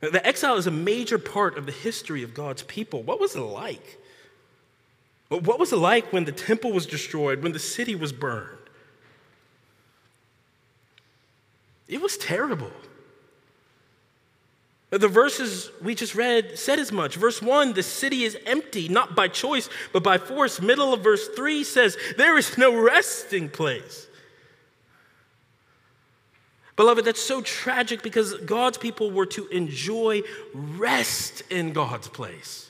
The 0.00 0.24
exile 0.24 0.56
is 0.56 0.66
a 0.66 0.72
major 0.72 1.18
part 1.18 1.56
of 1.56 1.66
the 1.66 1.72
history 1.72 2.22
of 2.22 2.34
God's 2.34 2.62
people. 2.62 3.02
What 3.02 3.18
was 3.18 3.34
it 3.34 3.40
like? 3.40 3.98
But 5.28 5.42
what 5.42 5.58
was 5.58 5.72
it 5.72 5.76
like 5.76 6.12
when 6.12 6.24
the 6.24 6.32
temple 6.32 6.72
was 6.72 6.86
destroyed, 6.86 7.42
when 7.42 7.52
the 7.52 7.58
city 7.58 7.94
was 7.94 8.12
burned? 8.12 8.58
It 11.88 12.00
was 12.00 12.16
terrible. 12.16 12.72
The 14.90 15.08
verses 15.08 15.70
we 15.82 15.96
just 15.96 16.14
read 16.14 16.58
said 16.58 16.78
as 16.78 16.92
much. 16.92 17.16
Verse 17.16 17.42
1, 17.42 17.72
the 17.72 17.82
city 17.82 18.22
is 18.22 18.36
empty, 18.46 18.88
not 18.88 19.16
by 19.16 19.26
choice, 19.28 19.68
but 19.92 20.02
by 20.02 20.16
force. 20.16 20.60
Middle 20.60 20.94
of 20.94 21.00
verse 21.00 21.28
3 21.28 21.64
says, 21.64 21.96
there 22.16 22.38
is 22.38 22.56
no 22.56 22.80
resting 22.80 23.48
place. 23.48 24.06
Beloved, 26.76 27.04
that's 27.04 27.22
so 27.22 27.40
tragic 27.40 28.02
because 28.02 28.34
God's 28.34 28.78
people 28.78 29.10
were 29.10 29.26
to 29.26 29.48
enjoy 29.48 30.22
rest 30.54 31.42
in 31.50 31.72
God's 31.72 32.06
place. 32.06 32.65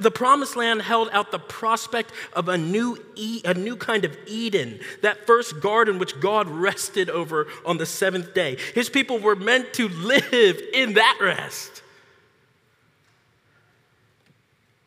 The 0.00 0.10
promised 0.10 0.54
land 0.54 0.82
held 0.82 1.08
out 1.12 1.30
the 1.30 1.38
prospect 1.38 2.12
of 2.34 2.48
a 2.48 2.58
new, 2.58 3.02
e- 3.14 3.40
a 3.44 3.54
new 3.54 3.74
kind 3.74 4.04
of 4.04 4.16
Eden, 4.26 4.80
that 5.00 5.26
first 5.26 5.60
garden 5.60 5.98
which 5.98 6.20
God 6.20 6.46
rested 6.48 7.08
over 7.08 7.46
on 7.64 7.78
the 7.78 7.86
seventh 7.86 8.34
day. 8.34 8.58
His 8.74 8.90
people 8.90 9.18
were 9.18 9.34
meant 9.34 9.72
to 9.74 9.88
live 9.88 10.60
in 10.74 10.94
that 10.94 11.18
rest. 11.22 11.82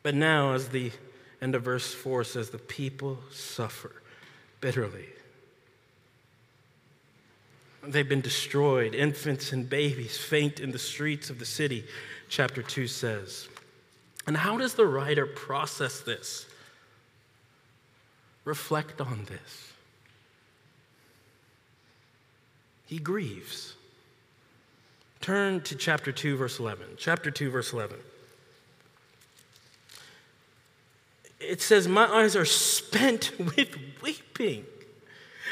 But 0.03 0.13
now, 0.13 0.53
as 0.53 0.69
the 0.69 0.91
end 1.41 1.55
of 1.55 1.63
verse 1.63 1.93
4 1.93 2.23
says, 2.23 2.51
the 2.51 2.59
people 2.59 3.17
suffer 3.31 3.91
bitterly. 4.59 5.07
They've 7.83 8.07
been 8.07 8.21
destroyed. 8.21 8.93
Infants 8.93 9.51
and 9.51 9.67
babies 9.67 10.17
faint 10.17 10.59
in 10.59 10.71
the 10.71 10.79
streets 10.79 11.31
of 11.31 11.39
the 11.39 11.45
city, 11.45 11.85
chapter 12.29 12.61
2 12.61 12.85
says. 12.85 13.47
And 14.27 14.37
how 14.37 14.57
does 14.57 14.75
the 14.75 14.85
writer 14.85 15.25
process 15.25 15.99
this? 16.01 16.45
Reflect 18.45 19.01
on 19.01 19.25
this. 19.25 19.71
He 22.85 22.99
grieves. 22.99 23.75
Turn 25.21 25.61
to 25.61 25.75
chapter 25.75 26.11
2, 26.11 26.35
verse 26.35 26.59
11. 26.59 26.85
Chapter 26.97 27.31
2, 27.31 27.51
verse 27.51 27.73
11. 27.73 27.97
It 31.39 31.61
says, 31.61 31.87
My 31.87 32.05
eyes 32.05 32.35
are 32.35 32.45
spent 32.45 33.31
with 33.39 33.77
weeping. 34.01 34.65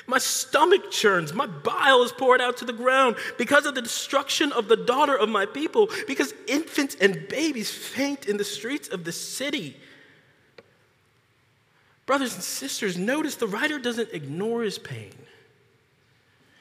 My 0.09 0.17
stomach 0.17 0.89
churns. 0.89 1.33
My 1.33 1.45
bile 1.45 2.01
is 2.01 2.11
poured 2.11 2.41
out 2.41 2.57
to 2.57 2.65
the 2.65 2.73
ground 2.73 3.15
because 3.37 3.67
of 3.67 3.75
the 3.75 3.81
destruction 3.81 4.51
of 4.51 4.67
the 4.67 4.75
daughter 4.75 5.15
of 5.15 5.29
my 5.29 5.45
people, 5.45 5.87
because 6.07 6.33
infants 6.47 6.97
and 6.99 7.27
babies 7.27 7.69
faint 7.69 8.25
in 8.25 8.37
the 8.37 8.43
streets 8.43 8.87
of 8.89 9.03
the 9.03 9.11
city. 9.11 9.77
Brothers 12.07 12.33
and 12.33 12.41
sisters, 12.41 12.97
notice 12.97 13.35
the 13.35 13.45
writer 13.45 13.77
doesn't 13.77 14.09
ignore 14.11 14.63
his 14.63 14.79
pain. 14.79 15.13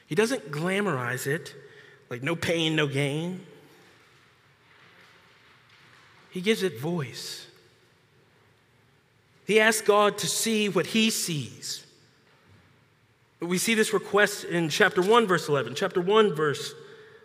He 0.05 0.13
doesn't 0.13 0.51
glamorize 0.51 1.25
it 1.25 1.55
like 2.11 2.21
no 2.21 2.35
pain, 2.35 2.75
no 2.75 2.85
gain. 2.85 3.47
He 6.29 6.41
gives 6.41 6.61
it 6.61 6.79
voice. 6.79 7.47
He 9.47 9.59
asks 9.59 9.81
God 9.81 10.19
to 10.19 10.27
see 10.27 10.69
what 10.69 10.85
he 10.85 11.09
sees. 11.09 11.83
We 13.41 13.57
see 13.57 13.73
this 13.73 13.93
request 13.93 14.43
in 14.43 14.69
chapter 14.69 15.01
1, 15.01 15.27
verse 15.27 15.47
11. 15.47 15.75
Chapter 15.75 16.01
1, 16.01 16.33
verse 16.33 16.73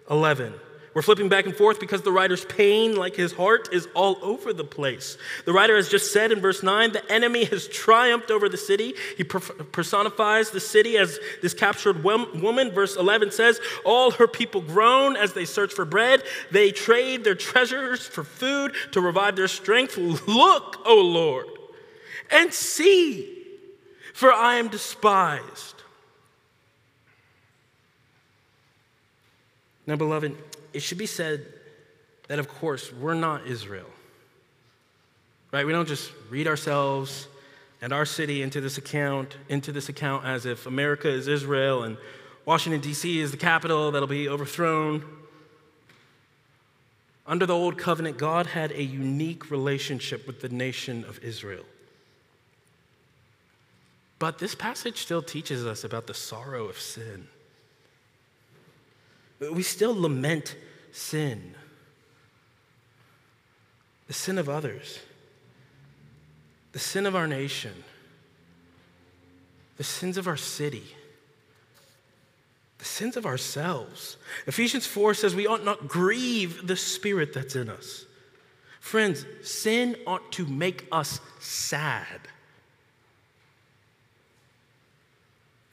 11. 0.08 0.54
We're 0.94 1.02
flipping 1.02 1.28
back 1.28 1.46
and 1.46 1.56
forth 1.56 1.80
because 1.80 2.02
the 2.02 2.12
writer's 2.12 2.44
pain, 2.44 2.94
like 2.94 3.16
his 3.16 3.32
heart, 3.32 3.68
is 3.72 3.88
all 3.94 4.16
over 4.22 4.52
the 4.52 4.62
place. 4.62 5.18
The 5.44 5.52
writer 5.52 5.74
has 5.74 5.88
just 5.88 6.12
said 6.12 6.30
in 6.30 6.40
verse 6.40 6.62
9, 6.62 6.92
the 6.92 7.12
enemy 7.12 7.44
has 7.46 7.66
triumphed 7.66 8.30
over 8.30 8.48
the 8.48 8.56
city. 8.56 8.94
He 9.16 9.24
personifies 9.24 10.50
the 10.50 10.60
city 10.60 10.96
as 10.96 11.18
this 11.42 11.52
captured 11.52 12.04
woman. 12.04 12.70
Verse 12.70 12.94
11 12.94 13.32
says, 13.32 13.60
All 13.84 14.12
her 14.12 14.28
people 14.28 14.60
groan 14.60 15.16
as 15.16 15.32
they 15.32 15.44
search 15.44 15.72
for 15.72 15.84
bread. 15.84 16.22
They 16.52 16.70
trade 16.70 17.24
their 17.24 17.34
treasures 17.34 18.06
for 18.06 18.22
food 18.22 18.72
to 18.92 19.00
revive 19.00 19.34
their 19.34 19.48
strength. 19.48 19.98
Look, 19.98 20.76
O 20.86 20.94
Lord, 20.94 21.46
and 22.30 22.54
see, 22.54 23.36
for 24.12 24.32
I 24.32 24.56
am 24.56 24.68
despised. 24.68 25.73
Now, 29.86 29.96
beloved, 29.96 30.36
it 30.72 30.80
should 30.80 30.98
be 30.98 31.06
said 31.06 31.46
that, 32.28 32.38
of 32.38 32.48
course, 32.48 32.92
we're 32.92 33.14
not 33.14 33.46
Israel. 33.46 33.90
Right? 35.52 35.66
We 35.66 35.72
don't 35.72 35.88
just 35.88 36.10
read 36.30 36.46
ourselves 36.46 37.28
and 37.80 37.92
our 37.92 38.06
city 38.06 38.42
into 38.42 38.60
this 38.60 38.78
account, 38.78 39.36
into 39.48 39.70
this 39.70 39.88
account 39.88 40.24
as 40.24 40.46
if 40.46 40.66
America 40.66 41.08
is 41.08 41.28
Israel 41.28 41.82
and 41.82 41.96
Washington, 42.46 42.80
D.C. 42.80 43.20
is 43.20 43.30
the 43.30 43.36
capital 43.36 43.90
that'll 43.90 44.08
be 44.08 44.28
overthrown. 44.28 45.04
Under 47.26 47.46
the 47.46 47.54
old 47.54 47.78
covenant, 47.78 48.18
God 48.18 48.46
had 48.46 48.70
a 48.72 48.82
unique 48.82 49.50
relationship 49.50 50.26
with 50.26 50.42
the 50.42 50.50
nation 50.50 51.04
of 51.04 51.18
Israel. 51.24 51.64
But 54.18 54.38
this 54.38 54.54
passage 54.54 54.98
still 54.98 55.22
teaches 55.22 55.66
us 55.66 55.84
about 55.84 56.06
the 56.06 56.14
sorrow 56.14 56.66
of 56.66 56.78
sin. 56.78 57.28
We 59.40 59.62
still 59.62 59.94
lament 60.00 60.56
sin, 60.92 61.54
the 64.06 64.12
sin 64.12 64.38
of 64.38 64.48
others, 64.48 65.00
the 66.72 66.78
sin 66.78 67.06
of 67.06 67.16
our 67.16 67.26
nation, 67.26 67.84
the 69.76 69.84
sins 69.84 70.16
of 70.16 70.28
our 70.28 70.36
city 70.36 70.84
the 72.84 72.90
sins 72.90 73.16
of 73.16 73.24
ourselves. 73.24 74.18
Ephesians 74.46 74.86
4 74.86 75.14
says 75.14 75.34
we 75.34 75.46
ought 75.46 75.64
not 75.64 75.88
grieve 75.88 76.66
the 76.66 76.76
spirit 76.76 77.32
that's 77.32 77.56
in 77.56 77.70
us. 77.70 78.04
Friends, 78.78 79.24
sin 79.42 79.96
ought 80.06 80.30
to 80.32 80.44
make 80.44 80.86
us 80.92 81.18
sad. 81.40 82.20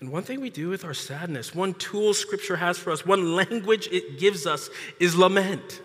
And 0.01 0.11
one 0.11 0.23
thing 0.23 0.41
we 0.41 0.49
do 0.49 0.69
with 0.69 0.83
our 0.83 0.95
sadness, 0.95 1.53
one 1.53 1.75
tool 1.75 2.15
Scripture 2.15 2.55
has 2.55 2.77
for 2.77 2.91
us, 2.91 3.05
one 3.05 3.35
language 3.35 3.87
it 3.91 4.19
gives 4.19 4.47
us 4.47 4.69
is 4.99 5.15
lament. 5.15 5.79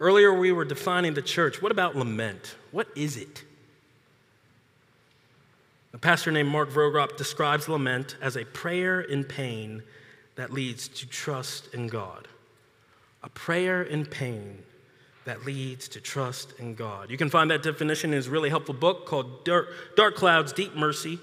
Earlier, 0.00 0.32
we 0.32 0.50
were 0.50 0.64
defining 0.64 1.12
the 1.12 1.20
church. 1.20 1.60
What 1.60 1.70
about 1.70 1.94
lament? 1.94 2.56
What 2.70 2.88
is 2.96 3.18
it? 3.18 3.44
A 5.92 5.98
pastor 5.98 6.30
named 6.30 6.48
Mark 6.48 6.70
Vroegop 6.70 7.18
describes 7.18 7.68
lament 7.68 8.16
as 8.22 8.36
a 8.36 8.46
prayer 8.46 9.02
in 9.02 9.24
pain 9.24 9.82
that 10.36 10.50
leads 10.54 10.88
to 10.88 11.06
trust 11.06 11.74
in 11.74 11.88
God. 11.88 12.26
A 13.22 13.28
prayer 13.28 13.82
in 13.82 14.06
pain 14.06 14.62
that 15.26 15.44
leads 15.44 15.88
to 15.88 16.00
trust 16.00 16.54
in 16.58 16.74
God. 16.74 17.10
You 17.10 17.18
can 17.18 17.28
find 17.28 17.50
that 17.50 17.62
definition 17.62 18.10
in 18.10 18.16
his 18.16 18.30
really 18.30 18.48
helpful 18.48 18.72
book 18.72 19.04
called 19.04 19.44
Dark 19.44 20.14
Clouds, 20.14 20.54
Deep 20.54 20.74
Mercy. 20.74 21.18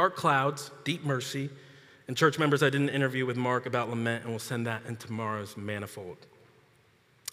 Dark 0.00 0.16
Clouds, 0.16 0.70
Deep 0.84 1.04
Mercy. 1.04 1.50
And 2.08 2.16
church 2.16 2.38
members, 2.38 2.62
I 2.62 2.70
did 2.70 2.80
an 2.80 2.88
interview 2.88 3.26
with 3.26 3.36
Mark 3.36 3.66
about 3.66 3.90
lament, 3.90 4.22
and 4.22 4.32
we'll 4.32 4.38
send 4.38 4.66
that 4.66 4.80
in 4.88 4.96
tomorrow's 4.96 5.58
manifold. 5.58 6.16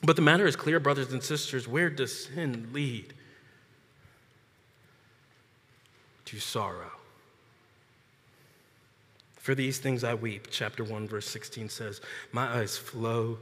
But 0.04 0.18
the 0.18 0.22
matter 0.22 0.46
is 0.46 0.58
clear, 0.58 0.82
brothers 0.82 1.14
and 1.14 1.24
sisters 1.24 1.66
where 1.66 1.90
does 1.90 2.26
sin 2.26 2.72
lead? 2.74 3.14
to 6.26 6.40
sorrow. 6.42 6.92
For 9.38 9.56
these 9.56 9.80
things 9.80 10.04
I 10.04 10.14
weep, 10.14 10.48
chapter 10.52 10.84
1, 10.84 11.08
verse 11.08 11.30
16 11.30 11.70
says, 11.70 12.02
My 12.34 12.48
eyes 12.48 12.78
flow 12.78 13.38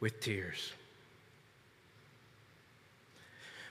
with 0.00 0.18
tears. 0.18 0.72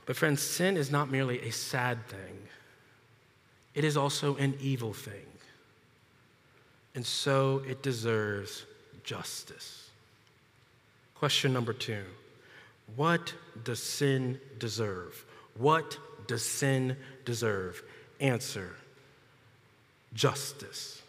But, 0.05 0.15
friends, 0.15 0.41
sin 0.41 0.77
is 0.77 0.89
not 0.89 1.12
merely 1.12 1.41
a 1.41 1.51
sad 1.51 2.07
thing, 2.07 2.48
it 3.75 3.84
is 3.84 3.98
also 3.98 4.36
an 4.38 4.56
evil 4.60 4.94
thing. 4.94 5.25
And 6.96 7.06
so 7.06 7.63
it 7.68 7.82
deserves 7.82 8.65
justice. 9.03 9.89
Question 11.15 11.53
number 11.53 11.74
two 11.74 12.03
What 12.96 13.34
does 13.63 13.82
sin 13.82 14.39
deserve? 14.60 15.25
What 15.58 15.98
does 16.27 16.46
sin 16.46 16.98
deserve? 17.25 17.84
answer 18.24 18.72
justice. 20.13 21.01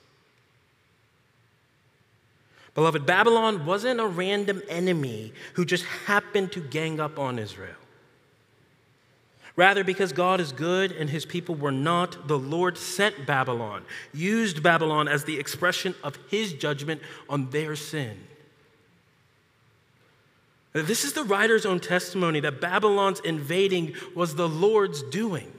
Beloved, 2.74 3.06
Babylon 3.06 3.66
wasn't 3.66 4.00
a 4.00 4.06
random 4.06 4.60
enemy 4.68 5.32
who 5.54 5.64
just 5.64 5.84
happened 5.84 6.50
to 6.52 6.60
gang 6.60 6.98
up 6.98 7.18
on 7.18 7.38
Israel. 7.38 7.76
Rather, 9.56 9.84
because 9.84 10.12
God 10.12 10.40
is 10.40 10.50
good 10.50 10.90
and 10.90 11.08
his 11.08 11.24
people 11.24 11.54
were 11.54 11.70
not, 11.70 12.26
the 12.26 12.38
Lord 12.38 12.76
sent 12.76 13.24
Babylon, 13.24 13.84
used 14.12 14.62
Babylon 14.62 15.06
as 15.06 15.24
the 15.24 15.38
expression 15.38 15.94
of 16.02 16.18
his 16.28 16.52
judgment 16.52 17.00
on 17.28 17.50
their 17.50 17.76
sin. 17.76 18.18
This 20.72 21.04
is 21.04 21.12
the 21.12 21.22
writer's 21.22 21.64
own 21.64 21.78
testimony 21.78 22.40
that 22.40 22.60
Babylon's 22.60 23.20
invading 23.20 23.94
was 24.16 24.34
the 24.34 24.48
Lord's 24.48 25.04
doing. 25.04 25.52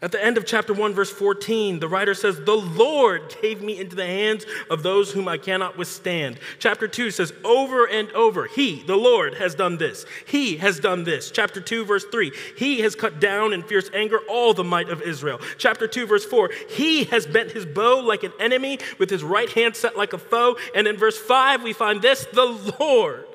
At 0.00 0.12
the 0.12 0.24
end 0.24 0.38
of 0.38 0.46
chapter 0.46 0.72
1, 0.72 0.94
verse 0.94 1.10
14, 1.10 1.80
the 1.80 1.88
writer 1.88 2.14
says, 2.14 2.38
The 2.38 2.54
Lord 2.54 3.34
gave 3.42 3.60
me 3.60 3.80
into 3.80 3.96
the 3.96 4.06
hands 4.06 4.46
of 4.70 4.84
those 4.84 5.10
whom 5.10 5.26
I 5.26 5.38
cannot 5.38 5.76
withstand. 5.76 6.38
Chapter 6.60 6.86
2 6.86 7.10
says, 7.10 7.32
Over 7.44 7.84
and 7.84 8.08
over, 8.12 8.46
He, 8.46 8.84
the 8.84 8.94
Lord, 8.94 9.34
has 9.34 9.56
done 9.56 9.76
this. 9.76 10.06
He 10.24 10.58
has 10.58 10.78
done 10.78 11.02
this. 11.02 11.32
Chapter 11.32 11.60
2, 11.60 11.84
verse 11.84 12.04
3, 12.12 12.30
He 12.56 12.78
has 12.82 12.94
cut 12.94 13.18
down 13.18 13.52
in 13.52 13.64
fierce 13.64 13.90
anger 13.92 14.20
all 14.28 14.54
the 14.54 14.62
might 14.62 14.88
of 14.88 15.02
Israel. 15.02 15.40
Chapter 15.58 15.88
2, 15.88 16.06
verse 16.06 16.24
4, 16.24 16.50
He 16.70 17.02
has 17.06 17.26
bent 17.26 17.50
his 17.50 17.66
bow 17.66 17.98
like 17.98 18.22
an 18.22 18.32
enemy, 18.38 18.78
with 19.00 19.10
his 19.10 19.24
right 19.24 19.50
hand 19.50 19.74
set 19.74 19.96
like 19.96 20.12
a 20.12 20.18
foe. 20.18 20.56
And 20.76 20.86
in 20.86 20.96
verse 20.96 21.18
5, 21.18 21.64
we 21.64 21.72
find 21.72 22.02
this 22.02 22.24
the 22.32 22.74
Lord 22.78 23.26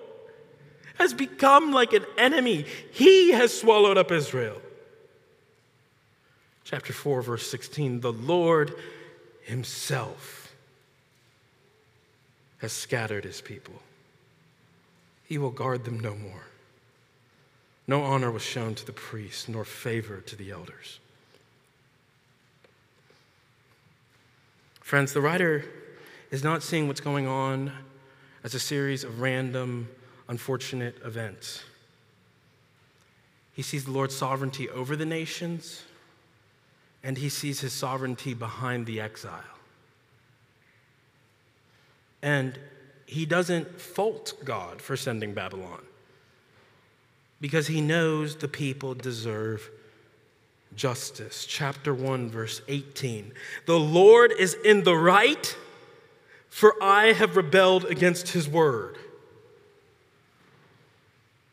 has 0.95 1.13
become 1.13 1.73
like 1.73 1.91
an 1.91 2.06
enemy, 2.17 2.65
He 2.93 3.32
has 3.32 3.60
swallowed 3.60 3.97
up 3.97 4.13
Israel 4.13 4.62
chapter 6.63 6.93
4, 6.93 7.21
verse 7.21 7.49
16 7.49 8.02
the 8.02 8.13
Lord 8.13 8.73
Himself 9.41 10.54
has 12.60 12.71
scattered 12.71 13.26
His 13.26 13.41
people. 13.41 13.76
He 15.26 15.38
will 15.38 15.52
guard 15.52 15.84
them 15.84 15.99
no 15.99 16.15
more. 16.15 16.45
No 17.88 18.04
honor 18.04 18.32
was 18.32 18.41
shown 18.41 18.76
to 18.76 18.86
the 18.86 18.93
priests, 18.93 19.49
nor 19.49 19.65
favor 19.65 20.21
to 20.21 20.36
the 20.36 20.52
elders. 20.52 20.99
Friends, 24.80 25.12
the 25.12 25.21
writer 25.21 25.65
is 26.32 26.43
not 26.43 26.63
seeing 26.63 26.88
what's 26.88 27.02
going 27.02 27.28
on 27.28 27.71
as 28.43 28.54
a 28.54 28.60
series 28.60 29.04
of 29.04 29.19
random, 29.21 29.89
unfortunate 30.30 30.97
events. 31.04 31.63
He 33.54 33.62
sees 33.62 33.86
the 33.86 33.91
Lord's 33.91 34.15
sovereignty 34.15 34.69
over 34.69 34.95
the 34.95 35.06
nations 35.06 35.84
and 37.04 37.18
he 37.18 37.30
sees 37.30 37.60
his 37.60 37.74
sovereignty 37.74 38.34
behind 38.34 38.86
the 38.86 39.02
exile. 39.02 39.42
And 42.22 42.58
he 43.06 43.26
doesn't 43.26 43.82
fault 43.82 44.34
God 44.46 44.82
for 44.82 44.96
sending 44.96 45.34
Babylon 45.34 45.82
because 47.42 47.68
he 47.68 47.82
knows 47.82 48.38
the 48.38 48.48
people 48.48 48.94
deserve 48.94 49.70
justice. 50.76 51.46
Chapter 51.46 51.94
1, 51.94 52.30
verse 52.30 52.62
18. 52.70 53.34
The 53.66 53.78
Lord 53.78 54.32
is 54.32 54.56
in 54.63 54.84
the 54.84 54.96
right, 54.96 55.56
for 56.50 56.76
I 56.82 57.12
have 57.12 57.36
rebelled 57.36 57.86
against 57.86 58.30
his 58.30 58.48
word. 58.48 58.98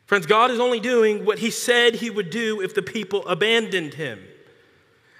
Friends, 0.05 0.25
God 0.25 0.51
is 0.51 0.59
only 0.59 0.79
doing 0.79 1.25
what 1.25 1.39
he 1.39 1.51
said 1.51 1.95
he 1.95 2.09
would 2.09 2.29
do 2.29 2.61
if 2.61 2.73
the 2.73 2.81
people 2.81 3.27
abandoned 3.27 3.93
him. 3.95 4.21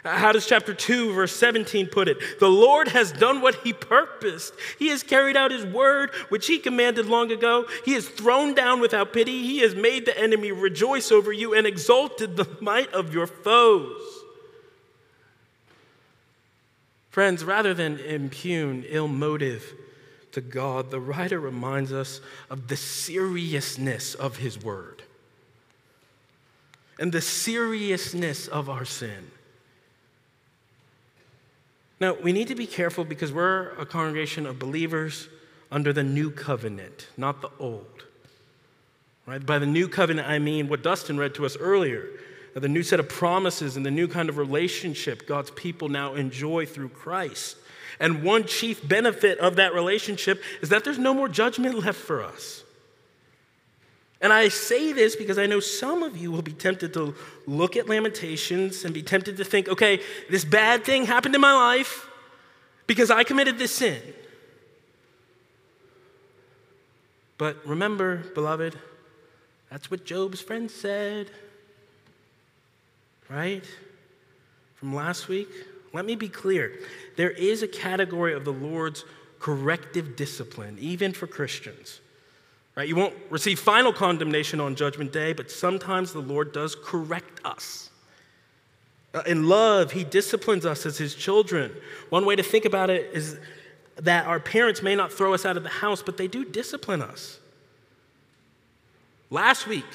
How 0.04 0.32
does 0.32 0.48
chapter 0.48 0.74
2, 0.74 1.14
verse 1.14 1.36
17 1.36 1.88
put 1.88 2.08
it? 2.08 2.40
The 2.40 2.50
Lord 2.50 2.88
has 2.88 3.12
done 3.12 3.40
what 3.40 3.56
he 3.56 3.72
purposed. 3.72 4.54
He 4.80 4.88
has 4.88 5.04
carried 5.04 5.38
out 5.38 5.52
his 5.52 5.64
word, 5.64 6.10
which 6.30 6.48
he 6.48 6.58
commanded 6.58 7.06
long 7.06 7.32
ago. 7.32 7.68
He 7.86 7.94
has 7.94 8.08
thrown 8.08 8.56
down 8.56 8.82
without 8.82 9.14
pity. 9.14 9.44
He 9.44 9.60
has 9.60 9.76
made 9.76 10.06
the 10.08 10.18
enemy 10.18 10.52
rejoice 10.52 11.12
over 11.12 11.32
you 11.32 11.54
and 11.54 11.68
exalted 11.68 12.36
the 12.36 12.48
might 12.60 12.92
of 12.94 13.14
your 13.14 13.28
foes. 13.28 14.02
Friends, 17.12 17.44
rather 17.44 17.74
than 17.74 18.00
impugn 18.00 18.86
ill 18.88 19.08
motive 19.08 19.74
to 20.32 20.42
God, 20.42 20.90
the 20.90 21.00
writer 21.00 21.40
reminds 21.40 21.92
us 21.92 22.22
of 22.50 22.70
the 22.70 22.78
seriousness 22.78 24.16
of 24.16 24.38
his 24.38 24.64
word 24.64 25.04
and 26.98 27.12
the 27.12 27.22
seriousness 27.22 28.48
of 28.48 28.70
our 28.70 28.86
sin. 28.86 29.32
Now, 32.02 32.16
we 32.16 32.34
need 32.34 32.48
to 32.48 32.56
be 32.56 32.66
careful 32.66 33.06
because 33.06 33.32
we're 33.32 33.70
a 33.78 33.86
congregation 33.86 34.48
of 34.48 34.58
believers 34.58 35.30
under 35.72 35.94
the 35.94 36.02
new 36.02 36.32
covenant, 36.32 37.08
not 37.16 37.42
the 37.44 37.52
old. 37.60 38.06
Right? 39.28 39.46
By 39.46 39.60
the 39.60 39.68
new 39.68 39.88
covenant, 39.88 40.28
I 40.28 40.40
mean 40.40 40.68
what 40.68 40.82
Dustin 40.82 41.20
read 41.20 41.36
to 41.36 41.46
us 41.46 41.56
earlier 41.56 42.10
the 42.54 42.68
new 42.68 42.84
set 42.84 43.00
of 43.00 43.08
promises 43.08 43.78
and 43.78 43.86
the 43.86 43.92
new 43.92 44.10
kind 44.10 44.28
of 44.28 44.38
relationship 44.38 45.26
God's 45.26 45.52
people 45.52 45.88
now 45.88 46.16
enjoy 46.16 46.66
through 46.66 46.90
Christ. 46.90 47.56
And 47.98 48.24
one 48.24 48.44
chief 48.46 48.86
benefit 48.86 49.38
of 49.38 49.56
that 49.56 49.74
relationship 49.74 50.44
is 50.62 50.68
that 50.68 50.84
there's 50.84 50.98
no 50.98 51.14
more 51.14 51.30
judgment 51.30 51.80
left 51.80 52.00
for 52.00 52.22
us. 52.22 52.66
And 54.22 54.32
I 54.32 54.50
say 54.50 54.94
this 54.94 55.16
because 55.16 55.40
I 55.40 55.48
know 55.48 55.60
some 55.60 56.04
of 56.04 56.16
you 56.16 56.32
will 56.32 56.44
be 56.44 56.54
tempted 56.54 56.94
to 56.94 57.16
look 57.48 57.76
at 57.76 57.90
Lamentations 57.90 58.86
and 58.86 58.94
be 58.94 59.02
tempted 59.02 59.38
to 59.38 59.44
think, 59.44 59.68
okay, 59.68 60.00
this 60.30 60.46
bad 60.46 60.84
thing 60.84 61.06
happened 61.06 61.34
in 61.34 61.42
my 61.42 61.54
life. 61.54 62.08
because 62.88 63.10
I 63.10 63.24
committed 63.24 63.58
this 63.58 63.72
sin. 63.72 64.02
But 67.38 67.66
remember, 67.66 68.18
beloved, 68.36 68.78
that's 69.70 69.90
what 69.90 70.04
Job's 70.04 70.42
friend 70.42 70.70
said. 70.70 71.32
Right? 73.30 73.64
From 74.76 74.94
last 74.94 75.30
week. 75.30 75.48
Let 75.94 76.04
me 76.04 76.16
be 76.16 76.28
clear. 76.28 76.74
There 77.16 77.32
is 77.32 77.64
a 77.64 77.68
category 77.68 78.34
of 78.34 78.44
the 78.44 78.52
Lord's 78.52 79.06
corrective 79.40 80.18
discipline, 80.18 80.78
even 80.80 81.14
for 81.14 81.28
Christians. 81.28 82.02
Right? 82.76 82.88
You 82.88 82.96
won't 82.96 83.16
receive 83.30 83.60
final 83.60 83.92
condemnation 83.92 84.62
on 84.62 84.76
Judgment 84.76 85.12
Day, 85.12 85.34
but 85.34 85.52
sometimes 85.52 86.14
the 86.14 86.22
Lord 86.22 86.54
does 86.54 86.76
correct 86.76 87.42
us. 87.44 87.90
Uh, 89.14 89.24
in 89.26 89.50
love, 89.50 89.92
He 89.92 90.04
disciplines 90.04 90.66
us 90.66 90.86
as 90.86 90.98
His 90.98 91.14
children. 91.14 91.72
One 92.10 92.26
way 92.26 92.36
to 92.36 92.44
think 92.44 92.64
about 92.66 92.90
it 92.90 93.12
is 93.14 93.40
that 93.98 94.26
our 94.26 94.40
parents 94.40 94.82
may 94.82 94.96
not 94.96 95.12
throw 95.12 95.34
us 95.34 95.46
out 95.46 95.58
of 95.58 95.64
the 95.64 95.70
house, 95.70 96.02
but 96.02 96.18
they 96.18 96.28
do 96.28 96.46
discipline 96.46 97.02
us. 97.02 97.40
Last 99.30 99.68
week 99.68 99.86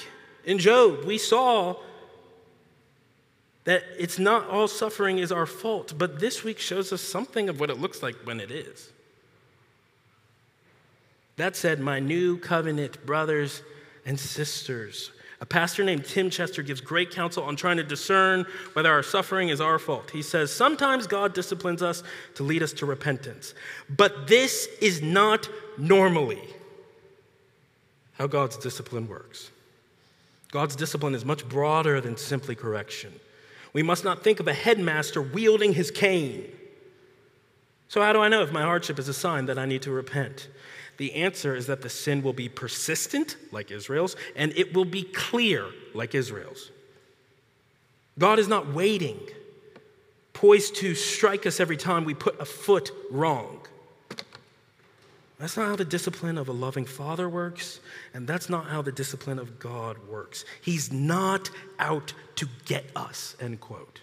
in 0.44 0.58
Job, 0.58 1.04
we 1.04 1.18
saw 1.18 1.76
that 3.64 3.82
it's 3.98 4.18
not 4.18 4.48
all 4.48 4.68
suffering 4.68 5.18
is 5.18 5.32
our 5.32 5.46
fault, 5.46 5.94
but 5.96 6.20
this 6.20 6.44
week 6.44 6.58
shows 6.58 6.92
us 6.92 7.00
something 7.00 7.48
of 7.48 7.58
what 7.58 7.68
it 7.68 7.78
looks 7.80 8.02
like 8.02 8.14
when 8.24 8.38
it 8.38 8.50
is. 8.50 8.92
That 11.36 11.54
said, 11.54 11.80
my 11.80 12.00
new 12.00 12.38
covenant 12.38 13.04
brothers 13.04 13.62
and 14.04 14.18
sisters, 14.18 15.10
a 15.40 15.46
pastor 15.46 15.84
named 15.84 16.06
Tim 16.06 16.30
Chester 16.30 16.62
gives 16.62 16.80
great 16.80 17.10
counsel 17.10 17.44
on 17.44 17.56
trying 17.56 17.76
to 17.76 17.84
discern 17.84 18.46
whether 18.72 18.90
our 18.90 19.02
suffering 19.02 19.50
is 19.50 19.60
our 19.60 19.78
fault. 19.78 20.10
He 20.10 20.22
says, 20.22 20.50
Sometimes 20.50 21.06
God 21.06 21.34
disciplines 21.34 21.82
us 21.82 22.02
to 22.36 22.42
lead 22.42 22.62
us 22.62 22.72
to 22.74 22.86
repentance, 22.86 23.52
but 23.90 24.26
this 24.28 24.66
is 24.80 25.02
not 25.02 25.48
normally 25.76 26.42
how 28.14 28.26
God's 28.26 28.56
discipline 28.56 29.08
works. 29.08 29.50
God's 30.50 30.74
discipline 30.74 31.14
is 31.14 31.24
much 31.24 31.46
broader 31.46 32.00
than 32.00 32.16
simply 32.16 32.54
correction. 32.54 33.12
We 33.74 33.82
must 33.82 34.04
not 34.04 34.24
think 34.24 34.40
of 34.40 34.48
a 34.48 34.54
headmaster 34.54 35.20
wielding 35.20 35.74
his 35.74 35.90
cane. 35.90 36.50
So, 37.88 38.00
how 38.00 38.14
do 38.14 38.20
I 38.20 38.28
know 38.28 38.42
if 38.42 38.52
my 38.52 38.62
hardship 38.62 38.98
is 38.98 39.08
a 39.08 39.14
sign 39.14 39.46
that 39.46 39.58
I 39.58 39.66
need 39.66 39.82
to 39.82 39.90
repent? 39.90 40.48
The 40.96 41.14
answer 41.14 41.54
is 41.54 41.66
that 41.66 41.82
the 41.82 41.88
sin 41.88 42.22
will 42.22 42.32
be 42.32 42.48
persistent, 42.48 43.36
like 43.52 43.70
Israel's, 43.70 44.16
and 44.34 44.52
it 44.56 44.74
will 44.74 44.84
be 44.84 45.02
clear, 45.02 45.66
like 45.94 46.14
Israel's. 46.14 46.70
God 48.18 48.38
is 48.38 48.48
not 48.48 48.72
waiting, 48.72 49.20
poised 50.32 50.76
to 50.76 50.94
strike 50.94 51.46
us 51.46 51.60
every 51.60 51.76
time 51.76 52.04
we 52.04 52.14
put 52.14 52.40
a 52.40 52.46
foot 52.46 52.90
wrong. 53.10 53.60
That's 55.38 55.56
not 55.56 55.68
how 55.68 55.76
the 55.76 55.84
discipline 55.84 56.38
of 56.38 56.48
a 56.48 56.52
loving 56.52 56.86
father 56.86 57.28
works, 57.28 57.80
and 58.14 58.26
that's 58.26 58.48
not 58.48 58.68
how 58.68 58.80
the 58.80 58.92
discipline 58.92 59.38
of 59.38 59.58
God 59.58 59.98
works. 60.08 60.46
He's 60.62 60.90
not 60.90 61.50
out 61.78 62.14
to 62.36 62.48
get 62.64 62.86
us, 62.96 63.36
end 63.38 63.60
quote. 63.60 64.00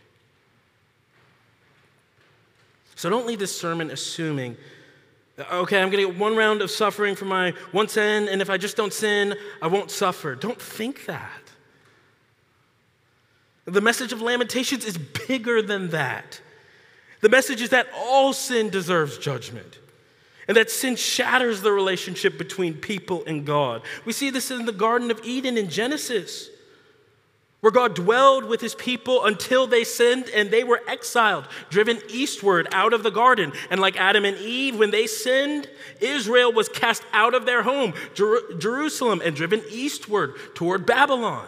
So 2.96 3.10
don't 3.10 3.26
leave 3.26 3.40
this 3.40 3.60
sermon 3.60 3.90
assuming 3.90 4.58
Okay, 5.40 5.82
I'm 5.82 5.90
going 5.90 6.06
to 6.06 6.12
get 6.12 6.20
one 6.20 6.36
round 6.36 6.62
of 6.62 6.70
suffering 6.70 7.16
for 7.16 7.26
my 7.26 7.52
one 7.72 7.88
sin, 7.88 8.30
and 8.30 8.42
if 8.42 8.50
I 8.50 8.58
just 8.58 8.78
don't 8.78 8.94
sin, 8.94 9.36
I 9.62 9.68
won't 9.68 9.90
suffer. 9.90 10.36
Don't 10.36 10.62
think 10.62 11.06
that. 11.06 11.42
The 13.66 13.82
message 13.82 14.14
of 14.14 14.22
Lamentations 14.22 14.86
is 14.86 14.98
bigger 14.98 15.62
than 15.62 15.90
that. 15.90 16.40
The 17.22 17.30
message 17.30 17.62
is 17.62 17.70
that 17.70 17.88
all 17.96 18.34
sin 18.34 18.70
deserves 18.70 19.18
judgment, 19.18 19.80
and 20.48 20.56
that 20.56 20.70
sin 20.70 20.96
shatters 20.96 21.62
the 21.62 21.72
relationship 21.72 22.38
between 22.38 22.76
people 22.76 23.24
and 23.26 23.46
God. 23.46 23.82
We 24.06 24.14
see 24.14 24.30
this 24.30 24.52
in 24.52 24.66
the 24.66 24.72
Garden 24.72 25.10
of 25.10 25.20
Eden 25.24 25.58
in 25.58 25.70
Genesis 25.70 26.50
where 27.64 27.72
God 27.72 27.96
dwelled 27.96 28.44
with 28.44 28.60
his 28.60 28.76
people 28.76 29.24
until 29.24 29.68
they 29.68 29.86
sinned 29.86 30.26
and 30.36 30.52
they 30.52 30.66
were 30.66 30.82
exiled, 30.86 31.48
driven 31.70 31.98
eastward 32.10 32.68
out 32.74 32.92
of 32.92 33.04
the 33.04 33.10
garden. 33.10 33.54
And 33.70 33.80
like 33.80 33.96
Adam 33.96 34.26
and 34.26 34.38
Eve, 34.38 34.78
when 34.78 34.92
they 34.92 35.08
sinned, 35.08 35.70
Israel 36.02 36.52
was 36.52 36.68
cast 36.68 37.04
out 37.14 37.34
of 37.34 37.46
their 37.46 37.64
home, 37.64 37.94
Jer- 38.16 38.58
Jerusalem, 38.58 39.22
and 39.24 39.34
driven 39.34 39.62
eastward 39.70 40.34
toward 40.56 40.86
Babylon. 40.86 41.48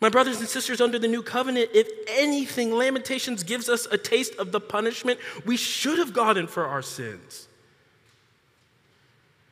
My 0.00 0.08
brothers 0.08 0.40
and 0.40 0.48
sisters, 0.48 0.80
under 0.80 0.98
the 0.98 1.06
new 1.06 1.22
covenant, 1.22 1.68
if 1.74 1.86
anything, 2.08 2.72
Lamentations 2.72 3.42
gives 3.42 3.68
us 3.68 3.84
a 3.84 3.98
taste 3.98 4.34
of 4.36 4.52
the 4.52 4.60
punishment 4.60 5.20
we 5.44 5.58
should 5.58 5.98
have 5.98 6.14
gotten 6.14 6.46
for 6.46 6.64
our 6.64 6.80
sins. 6.80 7.46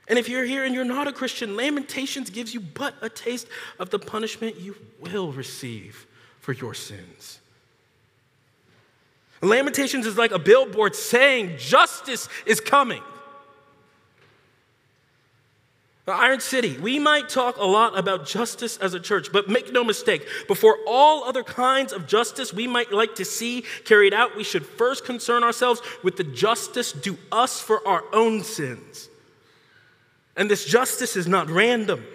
And 0.09 0.18
if 0.18 0.29
you're 0.29 0.44
here 0.44 0.64
and 0.64 0.75
you're 0.75 0.85
not 0.85 1.07
a 1.07 1.12
Christian, 1.12 1.55
Lamentations 1.55 2.31
gives 2.31 2.55
you 2.55 2.61
but 2.61 2.94
a 3.03 3.11
taste 3.11 3.47
of 3.79 3.90
the 3.90 3.99
punishment 3.99 4.59
you 4.59 4.75
will 5.01 5.33
receive 5.33 6.07
for 6.40 6.53
your 6.53 6.73
sins. 6.75 7.40
Lamentations 9.42 10.07
is 10.07 10.16
like 10.16 10.33
a 10.33 10.38
billboard 10.38 10.97
saying 10.97 11.59
justice 11.59 12.29
is 12.47 12.61
coming. 12.61 13.03
Iron 16.07 16.40
City, 16.40 16.79
we 16.79 16.99
might 16.99 17.29
talk 17.29 17.59
a 17.59 17.64
lot 17.64 17.99
about 17.99 18.27
justice 18.27 18.79
as 18.79 18.94
a 18.94 19.01
church, 19.01 19.31
but 19.31 19.49
make 19.49 19.73
no 19.73 19.85
mistake, 19.85 20.27
before 20.47 20.79
all 20.87 21.25
other 21.25 21.44
kinds 21.44 21.92
of 21.92 22.07
justice 22.07 22.53
we 22.53 22.66
might 22.66 22.90
like 22.92 23.14
to 23.16 23.27
see 23.27 23.64
carried 23.85 24.14
out, 24.14 24.35
we 24.35 24.42
should 24.42 24.64
first 24.64 25.05
concern 25.05 25.44
ourselves 25.44 25.83
with 26.03 26.16
the 26.16 26.25
justice 26.25 26.92
due 26.92 27.18
us 27.31 27.61
for 27.61 27.87
our 27.87 28.05
own 28.14 28.42
sins. 28.42 29.11
And 30.38 30.48
this 30.48 30.64
justice 30.64 31.16
is 31.16 31.27
not 31.27 31.51
random, 31.51 32.07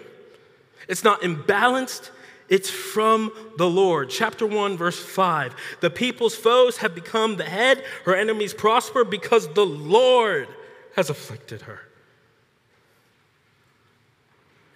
it's 0.88 1.04
not 1.04 1.20
imbalanced. 1.20 2.10
It's 2.46 2.68
from 2.68 3.32
the 3.56 3.68
Lord. 3.68 4.10
Chapter 4.10 4.46
1, 4.46 4.76
verse 4.76 5.02
5. 5.02 5.56
The 5.80 5.88
people's 5.88 6.34
foes 6.34 6.76
have 6.76 6.94
become 6.94 7.36
the 7.36 7.44
head, 7.44 7.82
her 8.04 8.14
enemies 8.14 8.52
prosper 8.52 9.02
because 9.02 9.48
the 9.54 9.64
Lord 9.64 10.48
has 10.94 11.08
afflicted 11.08 11.62
her. 11.62 11.80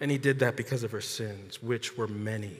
And 0.01 0.09
he 0.09 0.17
did 0.17 0.39
that 0.39 0.55
because 0.55 0.83
of 0.83 0.91
her 0.91 0.99
sins, 0.99 1.61
which 1.61 1.95
were 1.95 2.07
many. 2.07 2.57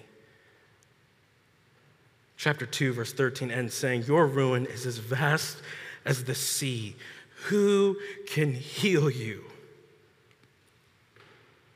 Chapter 2.37 2.67
2, 2.67 2.93
verse 2.93 3.11
13 3.11 3.49
ends 3.49 3.73
saying, 3.73 4.03
Your 4.03 4.27
ruin 4.27 4.67
is 4.67 4.85
as 4.85 4.99
vast 4.99 5.57
as 6.05 6.25
the 6.25 6.35
sea. 6.35 6.95
Who 7.47 7.97
can 8.27 8.53
heal 8.53 9.09
you? 9.09 9.43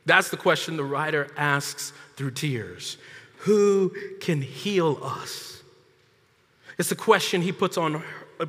That's 0.06 0.28
the 0.28 0.36
question 0.36 0.76
the 0.76 0.84
writer 0.84 1.28
asks 1.36 1.92
through 2.16 2.32
tears 2.32 2.96
Who 3.38 3.92
can 4.20 4.42
heal 4.42 4.98
us? 5.02 5.62
It's 6.78 6.88
the 6.88 6.96
question 6.96 7.42
he 7.42 7.52
puts 7.52 7.78
on, 7.78 8.02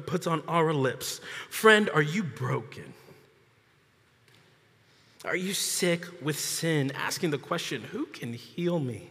puts 0.06 0.28
on 0.28 0.42
our 0.48 0.74
lips. 0.74 1.22
Friend, 1.50 1.90
are 1.92 2.02
you 2.02 2.24
broken? 2.24 2.94
Are 5.24 5.36
you 5.36 5.54
sick 5.54 6.06
with 6.22 6.40
sin? 6.40 6.92
Asking 6.92 7.32
the 7.32 7.38
question, 7.38 7.82
Who 7.82 8.06
can 8.06 8.34
heal 8.34 8.80
me? 8.80 9.10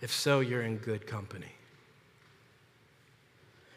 If 0.00 0.12
so, 0.12 0.40
you're 0.40 0.62
in 0.62 0.76
good 0.76 1.06
company. 1.06 1.52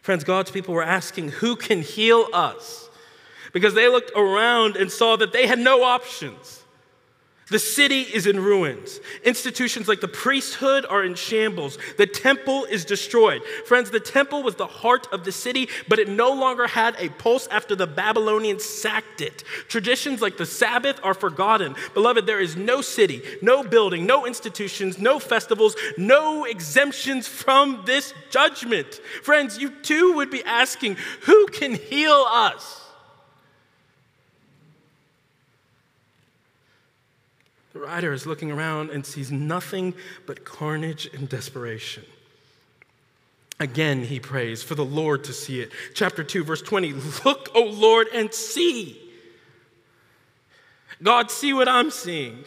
Friends, 0.01 0.25
God's 0.25 0.51
people 0.51 0.73
were 0.73 0.83
asking, 0.83 1.29
Who 1.29 1.55
can 1.55 1.81
heal 1.81 2.27
us? 2.33 2.89
Because 3.53 3.73
they 3.73 3.87
looked 3.87 4.11
around 4.15 4.75
and 4.75 4.91
saw 4.91 5.15
that 5.15 5.33
they 5.33 5.47
had 5.47 5.59
no 5.59 5.83
options. 5.83 6.63
The 7.49 7.59
city 7.59 8.01
is 8.01 8.27
in 8.27 8.41
ruins. 8.41 8.99
Institutions 9.23 9.87
like 9.87 10.01
the 10.01 10.07
priesthood 10.09 10.85
are 10.85 11.03
in 11.03 11.15
shambles. 11.15 11.77
The 11.97 12.05
temple 12.05 12.65
is 12.65 12.83
destroyed. 12.83 13.41
Friends, 13.65 13.89
the 13.89 14.01
temple 14.01 14.43
was 14.43 14.55
the 14.55 14.67
heart 14.67 15.07
of 15.13 15.23
the 15.23 15.31
city, 15.31 15.69
but 15.87 15.97
it 15.97 16.09
no 16.09 16.33
longer 16.33 16.67
had 16.67 16.97
a 16.99 17.07
pulse 17.07 17.47
after 17.47 17.73
the 17.73 17.87
Babylonians 17.87 18.65
sacked 18.65 19.21
it. 19.21 19.45
Traditions 19.69 20.21
like 20.21 20.35
the 20.35 20.45
Sabbath 20.45 20.99
are 21.03 21.13
forgotten. 21.13 21.75
Beloved, 21.93 22.25
there 22.25 22.41
is 22.41 22.57
no 22.57 22.81
city, 22.81 23.21
no 23.41 23.63
building, 23.63 24.05
no 24.05 24.25
institutions, 24.25 24.99
no 24.99 25.17
festivals, 25.17 25.77
no 25.97 26.43
exemptions 26.43 27.29
from 27.29 27.83
this 27.85 28.13
judgment. 28.29 28.95
Friends, 29.23 29.57
you 29.57 29.69
too 29.69 30.13
would 30.15 30.31
be 30.31 30.43
asking, 30.43 30.97
who 31.21 31.47
can 31.47 31.75
heal 31.75 32.25
us? 32.27 32.86
The 37.77 37.83
writer 37.83 38.11
is 38.11 38.25
looking 38.25 38.51
around 38.51 38.89
and 38.89 39.05
sees 39.05 39.31
nothing 39.31 39.93
but 40.25 40.43
carnage 40.43 41.07
and 41.13 41.29
desperation. 41.29 42.03
Again, 43.59 44.03
he 44.03 44.19
prays 44.19 44.63
for 44.63 44.73
the 44.73 44.83
Lord 44.83 45.23
to 45.25 45.33
see 45.33 45.61
it. 45.61 45.71
Chapter 45.93 46.23
2, 46.23 46.43
verse 46.43 46.63
20 46.63 46.93
Look, 47.23 47.51
O 47.53 47.61
Lord, 47.61 48.07
and 48.11 48.33
see. 48.33 48.99
God, 51.03 51.29
see 51.29 51.53
what 51.53 51.67
I'm 51.67 51.91
seeing. 51.91 52.45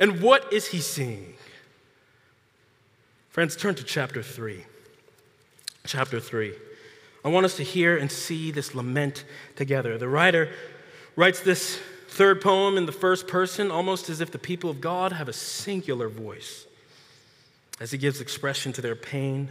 And 0.00 0.20
what 0.20 0.52
is 0.52 0.66
he 0.66 0.80
seeing? 0.80 1.34
Friends, 3.28 3.54
turn 3.54 3.76
to 3.76 3.84
chapter 3.84 4.24
3. 4.24 4.64
chapter 5.86 6.18
3. 6.18 6.52
I 7.24 7.28
want 7.28 7.46
us 7.46 7.56
to 7.58 7.62
hear 7.62 7.96
and 7.96 8.10
see 8.10 8.50
this 8.50 8.74
lament 8.74 9.24
together. 9.54 9.98
The 9.98 10.08
writer 10.08 10.50
writes 11.14 11.38
this 11.38 11.78
third 12.14 12.40
poem 12.40 12.76
in 12.76 12.86
the 12.86 12.92
first 12.92 13.26
person, 13.26 13.72
almost 13.72 14.08
as 14.08 14.20
if 14.20 14.30
the 14.30 14.38
people 14.38 14.70
of 14.70 14.80
God 14.80 15.12
have 15.12 15.28
a 15.28 15.32
singular 15.32 16.08
voice, 16.08 16.64
as 17.80 17.90
he 17.90 17.98
gives 17.98 18.20
expression 18.20 18.72
to 18.74 18.80
their 18.80 18.94
pain, 18.94 19.50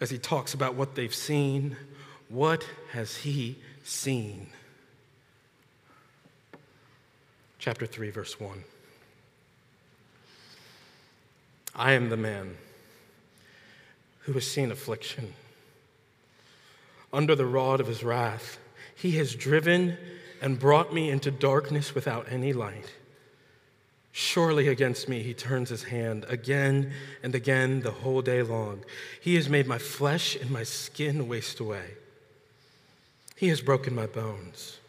as 0.00 0.10
he 0.10 0.18
talks 0.18 0.54
about 0.54 0.74
what 0.74 0.96
they've 0.96 1.14
seen. 1.14 1.76
What 2.28 2.66
has 2.90 3.18
he 3.18 3.56
seen? 3.84 4.48
Chapter 7.60 7.86
3, 7.86 8.10
verse 8.10 8.40
1. 8.40 8.64
I 11.76 11.92
am 11.92 12.08
the 12.08 12.16
man 12.16 12.56
who 14.20 14.32
has 14.32 14.50
seen 14.50 14.72
affliction. 14.72 15.32
Under 17.12 17.36
the 17.36 17.46
rod 17.46 17.80
of 17.80 17.86
his 17.86 18.02
wrath, 18.02 18.58
he 18.96 19.12
has 19.12 19.36
driven 19.36 19.96
and 20.44 20.58
brought 20.58 20.92
me 20.92 21.08
into 21.08 21.30
darkness 21.30 21.94
without 21.94 22.30
any 22.30 22.52
light. 22.52 22.92
Surely 24.12 24.68
against 24.68 25.08
me 25.08 25.22
he 25.22 25.32
turns 25.32 25.70
his 25.70 25.84
hand 25.84 26.26
again 26.28 26.92
and 27.22 27.34
again 27.34 27.80
the 27.80 27.90
whole 27.90 28.20
day 28.20 28.42
long. 28.42 28.84
He 29.22 29.36
has 29.36 29.48
made 29.48 29.66
my 29.66 29.78
flesh 29.78 30.36
and 30.36 30.50
my 30.50 30.62
skin 30.62 31.28
waste 31.28 31.60
away. 31.60 31.94
He 33.36 33.48
has 33.48 33.62
broken 33.62 33.94
my 33.94 34.06
bones. 34.06 34.80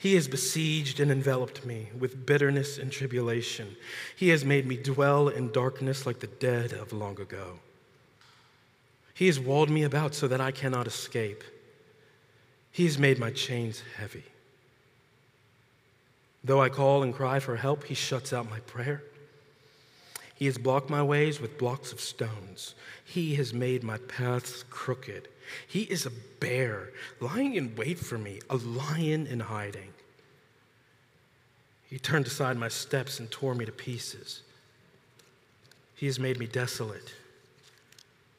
He 0.00 0.16
has 0.16 0.26
besieged 0.26 0.98
and 0.98 1.12
enveloped 1.12 1.64
me 1.64 1.90
with 1.96 2.26
bitterness 2.26 2.76
and 2.76 2.90
tribulation. 2.90 3.76
He 4.16 4.30
has 4.30 4.44
made 4.44 4.66
me 4.66 4.76
dwell 4.76 5.28
in 5.28 5.52
darkness 5.52 6.06
like 6.06 6.18
the 6.18 6.26
dead 6.26 6.72
of 6.72 6.92
long 6.92 7.20
ago. 7.20 7.60
He 9.14 9.28
has 9.28 9.38
walled 9.38 9.70
me 9.70 9.84
about 9.84 10.12
so 10.12 10.26
that 10.26 10.40
I 10.40 10.50
cannot 10.50 10.88
escape. 10.88 11.44
He 12.72 12.84
has 12.84 12.98
made 12.98 13.20
my 13.20 13.30
chains 13.30 13.84
heavy. 13.96 14.24
Though 16.46 16.62
I 16.62 16.68
call 16.68 17.02
and 17.02 17.12
cry 17.12 17.40
for 17.40 17.56
help, 17.56 17.82
he 17.84 17.94
shuts 17.94 18.32
out 18.32 18.48
my 18.48 18.60
prayer. 18.60 19.02
He 20.36 20.46
has 20.46 20.58
blocked 20.58 20.88
my 20.88 21.02
ways 21.02 21.40
with 21.40 21.58
blocks 21.58 21.90
of 21.90 22.00
stones. 22.00 22.76
He 23.04 23.34
has 23.34 23.52
made 23.52 23.82
my 23.82 23.98
paths 23.98 24.62
crooked. 24.70 25.26
He 25.66 25.82
is 25.82 26.06
a 26.06 26.12
bear 26.38 26.90
lying 27.18 27.56
in 27.56 27.74
wait 27.74 27.98
for 27.98 28.16
me, 28.16 28.38
a 28.48 28.56
lion 28.56 29.26
in 29.26 29.40
hiding. 29.40 29.92
He 31.90 31.98
turned 31.98 32.28
aside 32.28 32.56
my 32.56 32.68
steps 32.68 33.18
and 33.18 33.28
tore 33.28 33.56
me 33.56 33.64
to 33.64 33.72
pieces. 33.72 34.42
He 35.96 36.06
has 36.06 36.20
made 36.20 36.38
me 36.38 36.46
desolate. 36.46 37.12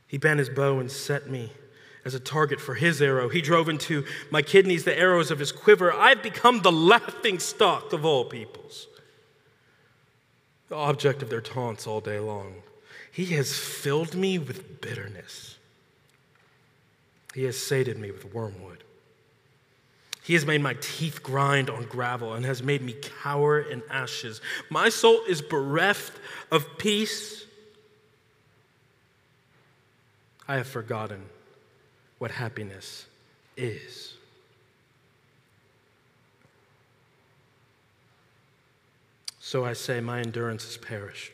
He 0.08 0.18
bent 0.18 0.40
his 0.40 0.50
bow 0.50 0.80
and 0.80 0.90
set 0.90 1.30
me 1.30 1.52
as 2.08 2.14
a 2.14 2.20
target 2.22 2.62
for 2.62 2.74
his 2.76 3.02
arrow. 3.02 3.28
He 3.28 3.42
drove 3.42 3.68
into 3.68 4.06
my 4.32 4.42
kidneys 4.42 4.86
the 4.86 4.98
arrows 4.98 5.30
of 5.30 5.40
his 5.40 5.52
quiver. 5.52 5.92
I've 5.92 6.24
become 6.24 6.62
the 6.62 6.72
laughing 6.72 7.38
stock 7.38 7.92
of 7.92 8.06
all 8.06 8.24
peoples, 8.24 8.88
the 10.70 10.76
object 10.76 11.22
of 11.22 11.30
their 11.30 11.42
taunts 11.42 11.86
all 11.86 12.00
day 12.00 12.18
long. 12.18 12.64
He 13.12 13.26
has 13.36 13.58
filled 13.58 14.16
me 14.16 14.40
with 14.40 14.80
bitterness. 14.80 15.58
He 17.36 17.44
has 17.44 17.62
sated 17.62 17.98
me 17.98 18.10
with 18.10 18.34
wormwood. 18.34 18.86
He 20.24 20.34
has 20.34 20.46
made 20.46 20.62
my 20.62 20.76
teeth 20.80 21.22
grind 21.22 21.70
on 21.70 21.84
gravel 21.84 22.34
and 22.34 22.46
has 22.46 22.64
made 22.64 22.82
me 22.82 22.96
cower 23.22 23.60
in 23.60 23.84
ashes. 23.90 24.40
My 24.70 24.88
soul 24.88 25.22
is 25.28 25.42
bereft 25.42 26.14
of 26.52 26.78
peace 26.78 27.46
I 30.48 30.56
have 30.56 30.68
forgotten 30.68 31.26
what 32.20 32.32
happiness 32.32 33.06
is. 33.56 34.14
So 39.40 39.64
I 39.64 39.74
say, 39.74 40.02
My 40.02 40.20
endurance 40.20 40.66
has 40.66 40.78
perished. 40.78 41.34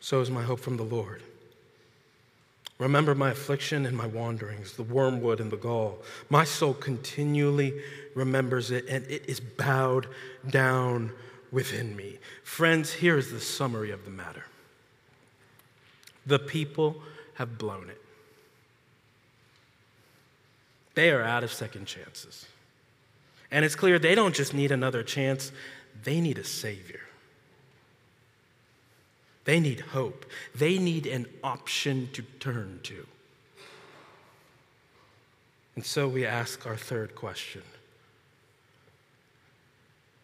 So 0.00 0.20
is 0.20 0.30
my 0.30 0.42
hope 0.42 0.60
from 0.60 0.76
the 0.76 0.84
Lord. 0.84 1.22
Remember 2.78 3.14
my 3.14 3.30
affliction 3.30 3.86
and 3.86 3.96
my 3.96 4.06
wanderings, 4.06 4.74
the 4.74 4.82
wormwood 4.82 5.40
and 5.40 5.50
the 5.50 5.56
gall. 5.56 5.98
My 6.28 6.44
soul 6.44 6.74
continually 6.74 7.80
remembers 8.14 8.70
it, 8.70 8.84
and 8.88 9.04
it 9.06 9.24
is 9.26 9.40
bowed 9.40 10.06
down 10.48 11.12
within 11.50 11.96
me. 11.96 12.18
Friends, 12.42 12.92
here 12.92 13.16
is 13.16 13.30
the 13.30 13.40
summary 13.40 13.90
of 13.90 14.04
the 14.04 14.10
matter. 14.10 14.44
The 16.26 16.38
people 16.38 17.02
have 17.34 17.56
blown 17.58 17.88
it. 17.88 18.00
They 20.96 21.10
are 21.10 21.22
out 21.22 21.44
of 21.44 21.52
second 21.52 21.86
chances. 21.86 22.46
And 23.50 23.64
it's 23.64 23.76
clear 23.76 24.00
they 24.00 24.16
don't 24.16 24.34
just 24.34 24.52
need 24.52 24.72
another 24.72 25.04
chance, 25.04 25.52
they 26.02 26.20
need 26.20 26.38
a 26.38 26.44
Savior. 26.44 27.00
They 29.44 29.60
need 29.60 29.78
hope. 29.78 30.26
They 30.56 30.76
need 30.76 31.06
an 31.06 31.26
option 31.44 32.08
to 32.14 32.22
turn 32.40 32.80
to. 32.82 33.06
And 35.76 35.86
so 35.86 36.08
we 36.08 36.26
ask 36.26 36.66
our 36.66 36.76
third 36.76 37.14
question 37.14 37.62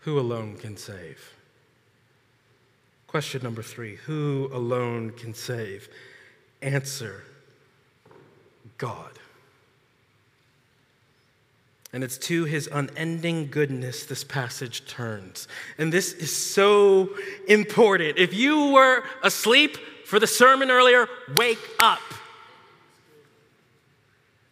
Who 0.00 0.18
alone 0.18 0.56
can 0.56 0.76
save? 0.76 1.34
Question 3.06 3.42
number 3.44 3.62
three 3.62 3.96
Who 4.06 4.50
alone 4.52 5.12
can 5.12 5.34
save? 5.34 5.88
answer 6.62 7.24
God. 8.78 9.18
And 11.92 12.02
it's 12.02 12.16
to 12.18 12.44
his 12.44 12.68
unending 12.72 13.48
goodness 13.50 14.06
this 14.06 14.24
passage 14.24 14.86
turns. 14.86 15.46
And 15.76 15.92
this 15.92 16.12
is 16.12 16.34
so 16.34 17.10
important. 17.48 18.18
If 18.18 18.32
you 18.32 18.72
were 18.72 19.02
asleep 19.22 19.76
for 20.06 20.18
the 20.18 20.26
sermon 20.26 20.70
earlier, 20.70 21.06
wake 21.36 21.58
up 21.78 22.00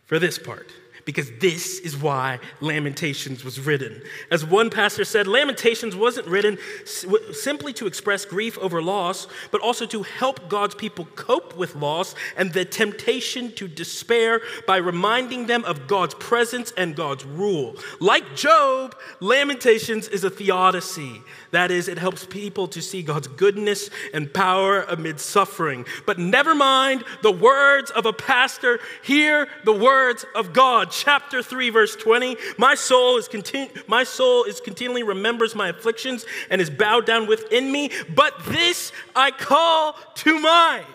for 0.05 0.18
this 0.18 0.38
part 0.38 0.70
because 1.04 1.30
this 1.40 1.78
is 1.80 1.96
why 1.96 2.38
Lamentations 2.60 3.44
was 3.44 3.60
written. 3.60 4.02
As 4.30 4.44
one 4.44 4.70
pastor 4.70 5.04
said, 5.04 5.26
Lamentations 5.26 5.96
wasn't 5.96 6.26
written 6.26 6.58
simply 6.84 7.72
to 7.74 7.86
express 7.86 8.24
grief 8.24 8.58
over 8.58 8.82
loss, 8.82 9.26
but 9.50 9.60
also 9.60 9.86
to 9.86 10.02
help 10.02 10.48
God's 10.48 10.74
people 10.74 11.06
cope 11.16 11.56
with 11.56 11.74
loss 11.74 12.14
and 12.36 12.52
the 12.52 12.64
temptation 12.64 13.52
to 13.52 13.68
despair 13.68 14.40
by 14.66 14.76
reminding 14.76 15.46
them 15.46 15.64
of 15.64 15.86
God's 15.86 16.14
presence 16.14 16.72
and 16.76 16.96
God's 16.96 17.24
rule. 17.24 17.76
Like 18.00 18.34
Job, 18.34 18.94
Lamentations 19.20 20.08
is 20.08 20.24
a 20.24 20.30
theodicy. 20.30 21.22
That 21.50 21.70
is, 21.70 21.88
it 21.88 21.98
helps 21.98 22.26
people 22.26 22.68
to 22.68 22.80
see 22.80 23.02
God's 23.02 23.26
goodness 23.26 23.90
and 24.14 24.32
power 24.32 24.82
amid 24.82 25.20
suffering. 25.20 25.84
But 26.06 26.18
never 26.18 26.54
mind 26.54 27.04
the 27.22 27.32
words 27.32 27.90
of 27.90 28.06
a 28.06 28.12
pastor, 28.12 28.78
hear 29.02 29.48
the 29.64 29.72
words 29.72 30.24
of 30.34 30.52
God 30.52 30.92
chapter 31.00 31.42
3, 31.42 31.70
verse 31.70 31.96
20. 31.96 32.36
My 32.58 32.74
soul 32.74 33.16
is 33.16 33.28
continu- 33.28 33.88
my 33.88 34.04
soul 34.04 34.44
is 34.44 34.60
continually 34.60 35.02
remembers 35.02 35.54
my 35.54 35.68
afflictions 35.68 36.26
and 36.50 36.60
is 36.60 36.70
bowed 36.70 37.06
down 37.06 37.26
within 37.26 37.72
me, 37.72 37.90
but 38.14 38.34
this 38.44 38.92
I 39.16 39.30
call 39.30 39.94
to 40.16 40.38
mind. 40.38 40.86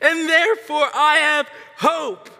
And 0.00 0.28
therefore 0.28 0.88
I 0.94 1.16
have 1.16 1.48
hope. 1.78 2.30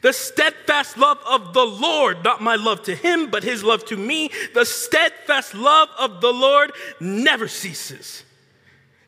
The 0.00 0.12
steadfast 0.12 0.96
love 0.96 1.18
of 1.26 1.54
the 1.54 1.64
Lord, 1.64 2.22
not 2.22 2.40
my 2.40 2.54
love 2.54 2.82
to 2.84 2.94
him, 2.94 3.30
but 3.30 3.42
his 3.42 3.64
love 3.64 3.84
to 3.86 3.96
me, 3.96 4.30
the 4.54 4.64
steadfast 4.64 5.54
love 5.54 5.88
of 5.98 6.20
the 6.20 6.32
Lord 6.32 6.72
never 7.00 7.48
ceases. 7.48 8.22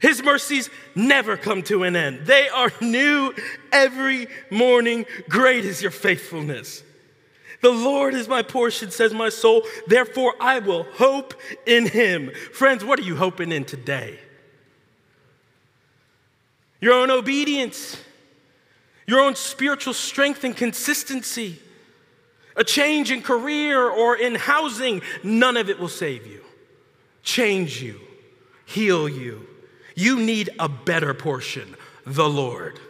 His 0.00 0.22
mercies 0.22 0.70
never 0.94 1.36
come 1.36 1.62
to 1.64 1.84
an 1.84 1.94
end. 1.94 2.26
They 2.26 2.48
are 2.48 2.72
new 2.80 3.34
every 3.70 4.28
morning. 4.50 5.04
Great 5.28 5.66
is 5.66 5.82
your 5.82 5.90
faithfulness. 5.90 6.82
The 7.60 7.70
Lord 7.70 8.14
is 8.14 8.26
my 8.26 8.42
portion, 8.42 8.90
says 8.90 9.12
my 9.12 9.28
soul. 9.28 9.62
Therefore, 9.86 10.34
I 10.40 10.60
will 10.60 10.84
hope 10.94 11.34
in 11.66 11.86
him. 11.86 12.32
Friends, 12.54 12.82
what 12.82 12.98
are 12.98 13.02
you 13.02 13.16
hoping 13.16 13.52
in 13.52 13.66
today? 13.66 14.18
Your 16.80 16.94
own 16.94 17.10
obedience, 17.10 17.98
your 19.06 19.20
own 19.20 19.34
spiritual 19.34 19.92
strength 19.92 20.44
and 20.44 20.56
consistency, 20.56 21.60
a 22.56 22.64
change 22.64 23.10
in 23.10 23.20
career 23.20 23.86
or 23.86 24.16
in 24.16 24.34
housing, 24.34 25.02
none 25.22 25.58
of 25.58 25.68
it 25.68 25.78
will 25.78 25.88
save 25.88 26.26
you, 26.26 26.42
change 27.22 27.82
you, 27.82 28.00
heal 28.64 29.06
you 29.06 29.49
you 29.94 30.20
need 30.20 30.50
a 30.58 30.68
better 30.68 31.14
portion, 31.14 31.76
the 32.06 32.28
Lord. 32.28 32.80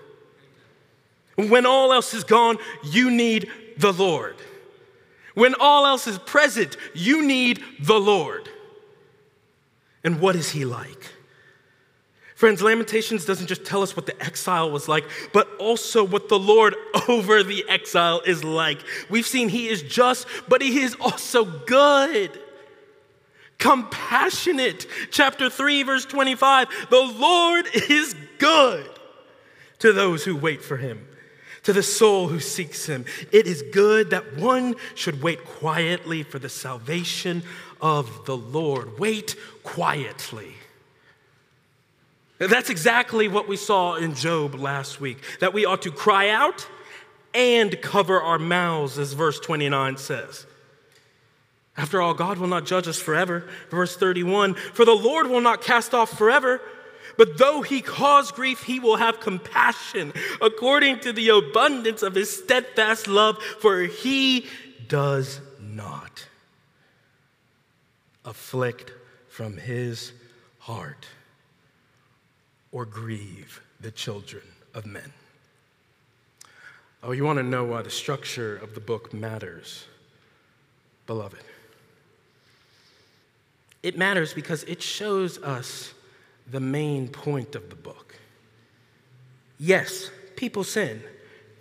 When 1.37 1.67
all 1.67 1.93
else 1.93 2.15
is 2.15 2.25
gone, 2.25 2.59
you 2.85 3.11
need 3.11 3.51
the 3.77 3.93
Lord. 3.93 4.37
When 5.35 5.55
all 5.55 5.87
else 5.87 6.07
is 6.07 6.19
present, 6.19 6.77
you 6.95 7.23
need 7.25 7.63
the 7.81 7.99
Lord. 7.99 8.49
And 10.05 10.21
what 10.21 10.37
is 10.37 10.51
He 10.51 10.65
like? 10.65 11.15
Friends, 12.35 12.63
Lamentations 12.63 13.27
doesn't 13.27 13.49
just 13.49 13.67
tell 13.67 13.83
us 13.83 13.95
what 13.95 14.07
the 14.07 14.23
exile 14.23 14.71
was 14.71 14.89
like, 14.89 15.05
but 15.35 15.47
also 15.59 16.03
what 16.03 16.31
the 16.31 16.39
Lord 16.39 16.75
over 17.09 17.43
the 17.43 17.65
exile 17.69 18.23
is 18.25 18.43
like. 18.43 18.79
We've 19.11 19.27
seen 19.27 19.51
He 19.51 19.69
is 19.69 19.83
just, 19.83 20.27
but 20.49 20.63
He 20.63 20.81
is 20.81 20.97
also 21.01 21.45
good. 21.45 22.39
Compassionate. 23.61 24.87
Chapter 25.13 25.49
3, 25.49 25.85
verse 25.85 26.05
25 26.07 26.89
The 26.91 27.15
Lord 27.17 27.67
is 27.89 28.17
good 28.39 28.91
to 29.79 29.93
those 29.93 30.25
who 30.25 30.35
wait 30.35 30.63
for 30.63 30.79
Him, 30.79 31.07
to 31.63 31.73
the 31.73 31.83
soul 31.83 32.29
who 32.29 32.41
seeks 32.41 32.87
Him. 32.87 33.05
It 33.31 33.47
is 33.47 33.63
good 33.73 34.11
that 34.11 34.37
one 34.37 34.75
should 34.95 35.23
wait 35.23 35.45
quietly 35.45 36.23
for 36.25 36.39
the 36.39 36.49
salvation 36.49 37.43
of 37.81 38.25
the 38.25 38.37
Lord. 38.37 38.99
Wait 38.99 39.37
quietly. 39.63 40.55
That's 42.39 42.71
exactly 42.71 43.29
what 43.29 43.47
we 43.47 43.57
saw 43.57 43.97
in 43.97 44.15
Job 44.15 44.55
last 44.55 45.01
week 45.01 45.19
that 45.41 45.53
we 45.53 45.67
ought 45.67 45.83
to 45.83 45.91
cry 45.91 46.31
out 46.31 46.67
and 47.35 47.81
cover 47.83 48.21
our 48.21 48.39
mouths, 48.39 48.99
as 48.99 49.13
verse 49.13 49.39
29 49.39 49.99
says. 49.99 50.47
After 51.81 52.03
all, 52.03 52.13
God 52.13 52.37
will 52.37 52.47
not 52.47 52.67
judge 52.67 52.87
us 52.89 53.01
forever. 53.01 53.49
Verse 53.71 53.97
31 53.97 54.53
For 54.53 54.85
the 54.85 54.93
Lord 54.93 55.29
will 55.29 55.41
not 55.41 55.63
cast 55.63 55.95
off 55.95 56.17
forever, 56.17 56.61
but 57.17 57.39
though 57.39 57.63
he 57.63 57.81
cause 57.81 58.31
grief, 58.33 58.65
he 58.65 58.79
will 58.79 58.97
have 58.97 59.19
compassion 59.19 60.13
according 60.43 61.01
to 61.01 61.13
the 61.15 61.31
abundance 61.31 62.03
of 62.03 62.15
his 62.15 62.31
steadfast 62.37 63.09
love, 63.09 63.43
for 63.43 63.81
he 63.81 64.47
does 64.89 65.41
not 65.59 66.27
afflict 68.27 68.93
from 69.31 69.57
his 69.57 70.13
heart 70.59 71.07
or 72.73 72.85
grieve 72.85 73.63
the 73.81 73.91
children 73.91 74.43
of 74.75 74.85
men. 74.85 75.15
Oh, 77.03 77.13
you 77.13 77.25
want 77.25 77.39
to 77.39 77.43
know 77.43 77.65
why 77.65 77.81
the 77.81 77.89
structure 77.89 78.59
of 78.59 78.75
the 78.75 78.81
book 78.81 79.15
matters, 79.15 79.87
beloved? 81.07 81.43
It 83.83 83.97
matters 83.97 84.35
because 84.35 84.65
it 84.65 84.83
shows 84.83 85.39
us 85.39 85.95
the 86.51 86.61
main 86.61 87.09
point 87.09 87.55
of 87.55 87.71
the 87.71 87.77
book. 87.77 88.17
Yes, 89.59 90.11
people 90.37 90.65
sin. 90.65 91.03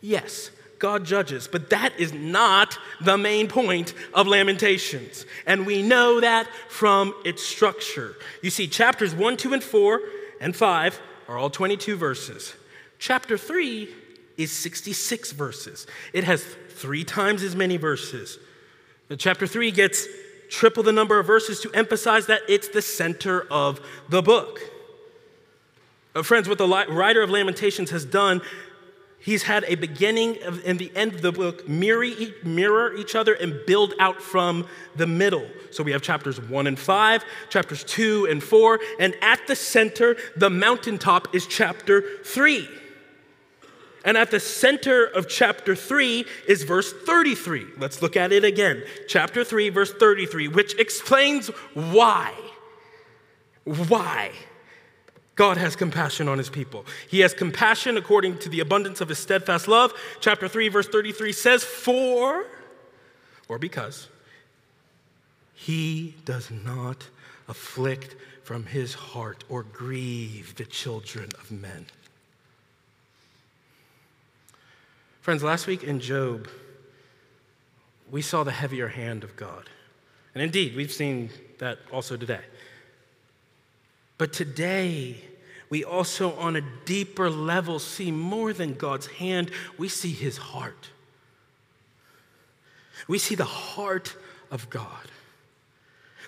Yes, 0.02 0.52
God 0.80 1.06
judges, 1.06 1.48
but 1.48 1.70
that 1.70 1.94
is 2.00 2.14
not 2.14 2.78
the 3.02 3.18
main 3.18 3.48
point 3.48 3.94
of 4.14 4.28
Lamentations. 4.28 5.26
And 5.46 5.66
we 5.66 5.82
know 5.82 6.22
that 6.22 6.48
from 6.70 7.14
its 7.26 7.44
structure. 7.44 8.16
You 8.42 8.50
see, 8.50 8.68
chapters 8.68 9.14
1, 9.14 9.38
2, 9.38 9.54
and 9.54 9.64
4 9.64 10.02
and 10.42 10.56
5 10.56 11.02
are 11.28 11.38
all 11.38 11.50
22 11.50 11.98
verses. 11.98 12.54
Chapter 12.98 13.38
3 13.38 13.90
is 14.38 14.52
66 14.52 15.34
verses. 15.34 15.86
It 16.14 16.24
has 16.24 16.44
three 16.70 17.04
times 17.04 17.44
as 17.44 17.56
many 17.56 17.78
verses. 17.78 18.40
Chapter 19.18 19.46
3 19.46 19.72
gets 19.72 20.08
triple 20.50 20.84
the 20.84 20.92
number 20.92 21.20
of 21.20 21.28
verses 21.28 21.60
to 21.62 21.72
emphasize 21.74 22.26
that 22.28 22.42
it's 22.48 22.68
the 22.70 22.82
center 22.82 23.42
of 23.52 23.80
the 24.10 24.22
book. 24.22 24.60
Uh, 26.16 26.24
friends, 26.24 26.50
what 26.50 26.58
the 26.58 26.68
writer 26.68 27.22
of 27.22 27.30
Lamentations 27.30 27.92
has 27.92 28.04
done 28.04 28.42
He's 29.22 29.44
had 29.44 29.66
a 29.68 29.76
beginning 29.76 30.38
and 30.66 30.80
the 30.80 30.92
end 30.96 31.14
of 31.14 31.22
the 31.22 31.34
book 31.34 31.68
mirror, 31.68 32.08
mirror 32.44 32.96
each 32.96 33.16
other 33.16 33.34
and 33.34 33.60
build 33.68 33.94
out 34.00 34.22
from 34.22 34.66
the 34.96 35.08
middle. 35.08 35.46
So 35.72 35.84
we 35.84 35.92
have 35.92 36.02
chapters 36.02 36.40
one 36.40 36.68
and 36.68 36.80
five, 36.80 37.26
chapters 37.50 37.84
two 37.84 38.28
and 38.30 38.42
four, 38.42 38.80
and 38.98 39.14
at 39.22 39.46
the 39.46 39.58
center, 39.58 40.16
the 40.38 40.50
mountaintop 40.50 41.36
is 41.36 41.46
chapter 41.46 42.02
three. 42.24 42.68
And 44.06 44.18
at 44.18 44.32
the 44.32 44.40
center 44.40 45.06
of 45.06 45.28
chapter 45.28 45.76
3 45.76 46.26
is 46.48 46.64
verse 46.64 46.94
33. 46.94 47.66
Let's 47.78 48.02
look 48.02 48.16
at 48.16 48.32
it 48.32 48.44
again. 48.44 48.84
Chapter 49.08 49.44
3, 49.44 49.70
verse 49.70 49.94
33, 49.94 50.48
which 50.48 50.78
explains 50.80 51.48
why. 51.74 52.34
Why? 53.66 54.32
God 55.36 55.58
has 55.58 55.76
compassion 55.76 56.28
on 56.28 56.38
his 56.38 56.50
people. 56.50 56.86
He 57.10 57.22
has 57.22 57.34
compassion 57.34 57.98
according 57.98 58.40
to 58.40 58.50
the 58.50 58.60
abundance 58.60 59.00
of 59.00 59.10
his 59.10 59.20
steadfast 59.20 59.68
love. 59.68 59.94
Chapter 60.20 60.48
3, 60.48 60.70
verse 60.70 60.88
33 60.88 61.32
says, 61.32 61.64
For, 61.64 62.46
or 63.48 63.58
because, 63.58 64.10
he 65.54 66.16
does 66.26 66.50
not 66.52 67.08
afflict 67.48 68.16
from 68.44 68.66
his 68.66 68.94
heart 68.94 69.44
or 69.50 69.64
grieve 69.64 70.56
the 70.56 70.66
children 70.66 71.30
of 71.40 71.52
men. 71.52 71.86
Friends, 75.30 75.44
last 75.44 75.68
week 75.68 75.84
in 75.84 76.00
Job, 76.00 76.48
we 78.10 78.20
saw 78.20 78.44
the 78.44 78.50
heavier 78.50 78.88
hand 78.88 79.24
of 79.24 79.36
God. 79.36 79.70
And 80.34 80.42
indeed, 80.42 80.76
we've 80.76 80.92
seen 80.92 81.30
that 81.60 81.78
also 81.94 82.18
today. 82.18 82.42
But 84.18 84.34
today, 84.34 85.18
we 85.70 85.84
also, 85.84 86.34
on 86.34 86.56
a 86.56 86.64
deeper 86.86 87.30
level, 87.30 87.78
see 87.78 88.10
more 88.10 88.54
than 88.54 88.74
God's 88.74 89.06
hand, 89.06 89.52
we 89.78 89.88
see 89.88 90.14
his 90.14 90.38
heart. 90.38 90.90
We 93.08 93.20
see 93.20 93.36
the 93.36 93.46
heart 93.46 94.16
of 94.50 94.68
God. 94.72 95.12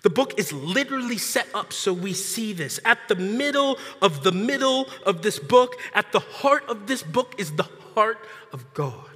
The 0.03 0.09
book 0.09 0.39
is 0.39 0.51
literally 0.51 1.17
set 1.17 1.47
up 1.53 1.71
so 1.71 1.93
we 1.93 2.13
see 2.13 2.53
this. 2.53 2.79
At 2.83 3.07
the 3.07 3.15
middle 3.15 3.77
of 4.01 4.23
the 4.23 4.31
middle 4.31 4.87
of 5.05 5.21
this 5.21 5.37
book, 5.37 5.75
at 5.93 6.11
the 6.11 6.19
heart 6.19 6.63
of 6.67 6.87
this 6.87 7.03
book, 7.03 7.35
is 7.37 7.55
the 7.55 7.69
heart 7.93 8.19
of 8.51 8.73
God. 8.73 9.11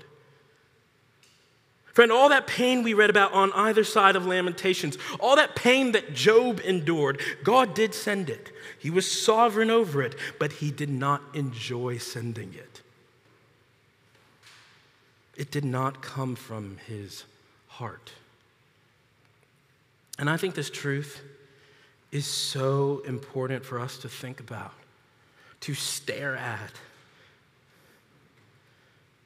Friend, 1.95 2.11
all 2.11 2.27
that 2.29 2.45
pain 2.45 2.83
we 2.83 2.93
read 2.93 3.09
about 3.09 3.31
on 3.31 3.53
either 3.53 3.85
side 3.85 4.17
of 4.17 4.25
Lamentations, 4.25 4.97
all 5.17 5.37
that 5.37 5.55
pain 5.55 5.93
that 5.93 6.13
Job 6.13 6.59
endured, 6.63 7.21
God 7.43 7.73
did 7.73 7.93
send 7.93 8.29
it. 8.29 8.51
He 8.77 8.89
was 8.89 9.09
sovereign 9.09 9.71
over 9.71 10.03
it, 10.03 10.13
but 10.37 10.51
he 10.51 10.71
did 10.71 10.89
not 10.89 11.21
enjoy 11.33 11.97
sending 11.97 12.53
it. 12.53 12.81
It 15.37 15.51
did 15.51 15.65
not 15.65 16.01
come 16.01 16.35
from 16.35 16.77
his 16.85 17.23
heart. 17.67 18.11
And 20.17 20.29
I 20.29 20.37
think 20.37 20.55
this 20.55 20.69
truth 20.69 21.21
is 22.11 22.25
so 22.25 23.01
important 23.05 23.65
for 23.65 23.79
us 23.79 23.97
to 23.99 24.09
think 24.09 24.39
about, 24.39 24.73
to 25.61 25.73
stare 25.73 26.35
at. 26.35 26.71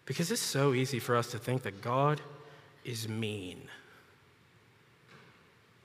Because 0.06 0.32
it's 0.32 0.42
so 0.42 0.74
easy 0.74 0.98
for 0.98 1.16
us 1.16 1.30
to 1.32 1.38
think 1.38 1.62
that 1.64 1.82
God 1.82 2.22
is 2.84 3.08
mean, 3.08 3.62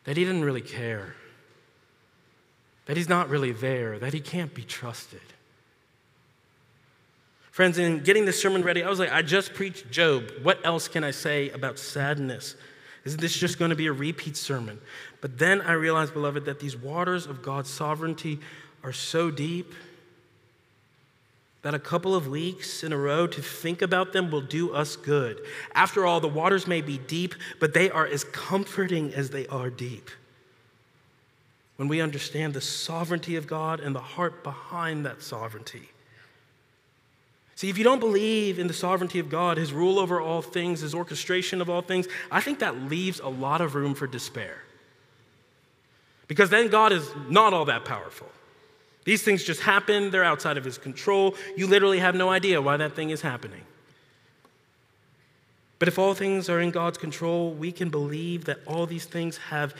that 0.04 0.16
he 0.16 0.24
didn't 0.24 0.44
really 0.44 0.62
care, 0.62 1.14
that 2.86 2.96
he's 2.96 3.08
not 3.08 3.28
really 3.28 3.52
there, 3.52 3.98
that 3.98 4.14
he 4.14 4.20
can't 4.20 4.54
be 4.54 4.62
trusted. 4.62 5.20
Friends, 7.50 7.78
in 7.78 8.00
getting 8.00 8.24
this 8.24 8.40
sermon 8.40 8.62
ready, 8.62 8.82
I 8.82 8.88
was 8.88 8.98
like, 8.98 9.12
I 9.12 9.22
just 9.22 9.54
preached 9.54 9.90
Job. 9.90 10.24
What 10.42 10.58
else 10.64 10.88
can 10.88 11.04
I 11.04 11.10
say 11.10 11.50
about 11.50 11.78
sadness? 11.78 12.56
Isn't 13.04 13.20
this 13.20 13.36
just 13.36 13.58
going 13.58 13.68
to 13.68 13.76
be 13.76 13.86
a 13.86 13.92
repeat 13.92 14.36
sermon? 14.36 14.80
But 15.20 15.38
then 15.38 15.60
I 15.60 15.72
realized, 15.72 16.14
beloved, 16.14 16.46
that 16.46 16.60
these 16.60 16.76
waters 16.76 17.26
of 17.26 17.42
God's 17.42 17.70
sovereignty 17.70 18.40
are 18.82 18.92
so 18.92 19.30
deep 19.30 19.72
that 21.64 21.74
a 21.74 21.78
couple 21.78 22.14
of 22.14 22.28
weeks 22.28 22.84
in 22.84 22.92
a 22.92 22.96
row 22.96 23.26
to 23.26 23.40
think 23.40 23.80
about 23.80 24.12
them 24.12 24.30
will 24.30 24.42
do 24.42 24.74
us 24.74 24.96
good. 24.96 25.40
After 25.74 26.04
all, 26.04 26.20
the 26.20 26.28
waters 26.28 26.66
may 26.66 26.82
be 26.82 26.98
deep, 26.98 27.34
but 27.58 27.72
they 27.72 27.90
are 27.90 28.06
as 28.06 28.22
comforting 28.24 29.14
as 29.14 29.30
they 29.30 29.46
are 29.46 29.70
deep. 29.70 30.10
When 31.76 31.88
we 31.88 32.02
understand 32.02 32.52
the 32.52 32.60
sovereignty 32.60 33.36
of 33.36 33.46
God 33.46 33.80
and 33.80 33.96
the 33.96 34.00
heart 34.00 34.44
behind 34.44 35.06
that 35.06 35.22
sovereignty. 35.22 35.88
See, 37.56 37.68
if 37.70 37.78
you 37.78 37.84
don't 37.84 38.00
believe 38.00 38.58
in 38.58 38.66
the 38.66 38.74
sovereignty 38.74 39.20
of 39.20 39.30
God, 39.30 39.56
his 39.56 39.72
rule 39.72 39.98
over 39.98 40.20
all 40.20 40.42
things, 40.42 40.80
his 40.80 40.94
orchestration 40.94 41.60
of 41.60 41.70
all 41.70 41.82
things, 41.82 42.08
I 42.30 42.40
think 42.40 42.58
that 42.58 42.76
leaves 42.82 43.20
a 43.20 43.28
lot 43.28 43.60
of 43.60 43.74
room 43.74 43.94
for 43.94 44.06
despair. 44.06 44.58
Because 46.26 46.50
then 46.50 46.68
God 46.68 46.92
is 46.92 47.08
not 47.28 47.52
all 47.52 47.66
that 47.66 47.84
powerful. 47.84 48.28
These 49.04 49.22
things 49.22 49.44
just 49.44 49.60
happen, 49.60 50.10
they're 50.10 50.24
outside 50.24 50.56
of 50.56 50.64
his 50.64 50.78
control. 50.78 51.36
You 51.56 51.66
literally 51.66 51.98
have 52.00 52.14
no 52.14 52.30
idea 52.30 52.60
why 52.60 52.76
that 52.78 52.96
thing 52.96 53.10
is 53.10 53.20
happening. 53.20 53.60
But 55.78 55.88
if 55.88 55.98
all 55.98 56.14
things 56.14 56.48
are 56.48 56.60
in 56.60 56.70
God's 56.70 56.98
control, 56.98 57.52
we 57.52 57.70
can 57.70 57.90
believe 57.90 58.46
that 58.46 58.58
all 58.66 58.86
these 58.86 59.04
things 59.04 59.36
have 59.36 59.74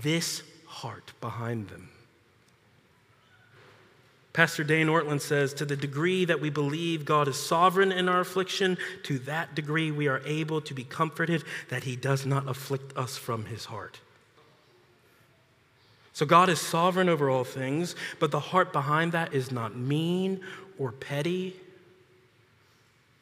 this 0.00 0.42
heart 0.66 1.12
behind 1.20 1.68
them. 1.68 1.89
Pastor 4.40 4.64
Dane 4.64 4.86
Ortlund 4.86 5.20
says, 5.20 5.52
To 5.52 5.66
the 5.66 5.76
degree 5.76 6.24
that 6.24 6.40
we 6.40 6.48
believe 6.48 7.04
God 7.04 7.28
is 7.28 7.36
sovereign 7.36 7.92
in 7.92 8.08
our 8.08 8.20
affliction, 8.20 8.78
to 9.02 9.18
that 9.18 9.54
degree 9.54 9.90
we 9.90 10.08
are 10.08 10.22
able 10.24 10.62
to 10.62 10.72
be 10.72 10.82
comforted 10.82 11.44
that 11.68 11.84
he 11.84 11.94
does 11.94 12.24
not 12.24 12.48
afflict 12.48 12.96
us 12.96 13.18
from 13.18 13.44
his 13.44 13.66
heart. 13.66 14.00
So 16.14 16.24
God 16.24 16.48
is 16.48 16.58
sovereign 16.58 17.10
over 17.10 17.28
all 17.28 17.44
things, 17.44 17.94
but 18.18 18.30
the 18.30 18.40
heart 18.40 18.72
behind 18.72 19.12
that 19.12 19.34
is 19.34 19.52
not 19.52 19.76
mean 19.76 20.40
or 20.78 20.90
petty. 20.90 21.54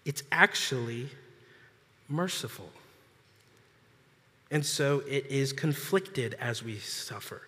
It's 0.04 0.22
actually 0.30 1.08
merciful. 2.08 2.70
And 4.52 4.64
so 4.64 5.00
it 5.00 5.26
is 5.26 5.52
conflicted 5.52 6.34
as 6.34 6.62
we 6.62 6.78
suffer. 6.78 7.47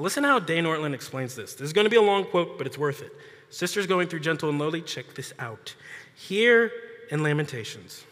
Listen 0.00 0.24
how 0.24 0.38
Dane 0.38 0.64
Ortlund 0.64 0.94
explains 0.94 1.34
this. 1.34 1.54
This 1.54 1.66
is 1.66 1.72
going 1.72 1.84
to 1.84 1.90
be 1.90 1.96
a 1.96 2.02
long 2.02 2.24
quote, 2.24 2.56
but 2.56 2.66
it's 2.66 2.78
worth 2.78 3.02
it. 3.02 3.12
Sisters 3.50 3.86
going 3.86 4.08
through 4.08 4.20
gentle 4.20 4.48
and 4.48 4.58
lowly, 4.58 4.80
check 4.80 5.14
this 5.14 5.32
out. 5.38 5.74
Here 6.14 6.72
in 7.10 7.22
Lamentations, 7.22 8.04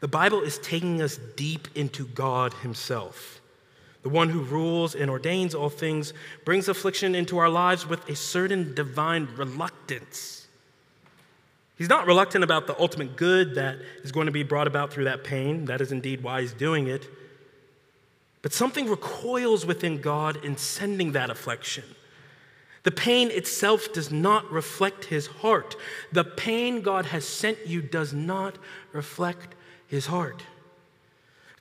the 0.00 0.08
Bible 0.08 0.42
is 0.42 0.58
taking 0.58 1.02
us 1.02 1.18
deep 1.36 1.66
into 1.74 2.06
God 2.06 2.52
Himself. 2.54 3.40
The 4.02 4.08
one 4.08 4.28
who 4.28 4.42
rules 4.42 4.94
and 4.94 5.10
ordains 5.10 5.54
all 5.54 5.70
things 5.70 6.12
brings 6.44 6.68
affliction 6.68 7.14
into 7.14 7.38
our 7.38 7.48
lives 7.48 7.86
with 7.86 8.08
a 8.08 8.14
certain 8.14 8.74
divine 8.74 9.28
reluctance. 9.34 10.46
He's 11.76 11.88
not 11.88 12.06
reluctant 12.06 12.44
about 12.44 12.66
the 12.66 12.78
ultimate 12.78 13.16
good 13.16 13.56
that 13.56 13.78
is 14.02 14.12
going 14.12 14.26
to 14.26 14.32
be 14.32 14.42
brought 14.42 14.68
about 14.68 14.92
through 14.92 15.04
that 15.04 15.24
pain. 15.24 15.64
That 15.64 15.80
is 15.80 15.90
indeed 15.90 16.22
why 16.22 16.42
he's 16.42 16.52
doing 16.52 16.86
it. 16.86 17.08
But 18.44 18.52
something 18.52 18.90
recoils 18.90 19.64
within 19.64 20.02
God 20.02 20.44
in 20.44 20.58
sending 20.58 21.12
that 21.12 21.30
affliction. 21.30 21.84
The 22.82 22.90
pain 22.90 23.30
itself 23.30 23.90
does 23.94 24.12
not 24.12 24.52
reflect 24.52 25.06
his 25.06 25.28
heart. 25.28 25.76
The 26.12 26.24
pain 26.24 26.82
God 26.82 27.06
has 27.06 27.24
sent 27.24 27.66
you 27.66 27.80
does 27.80 28.12
not 28.12 28.58
reflect 28.92 29.54
his 29.86 30.04
heart. 30.04 30.42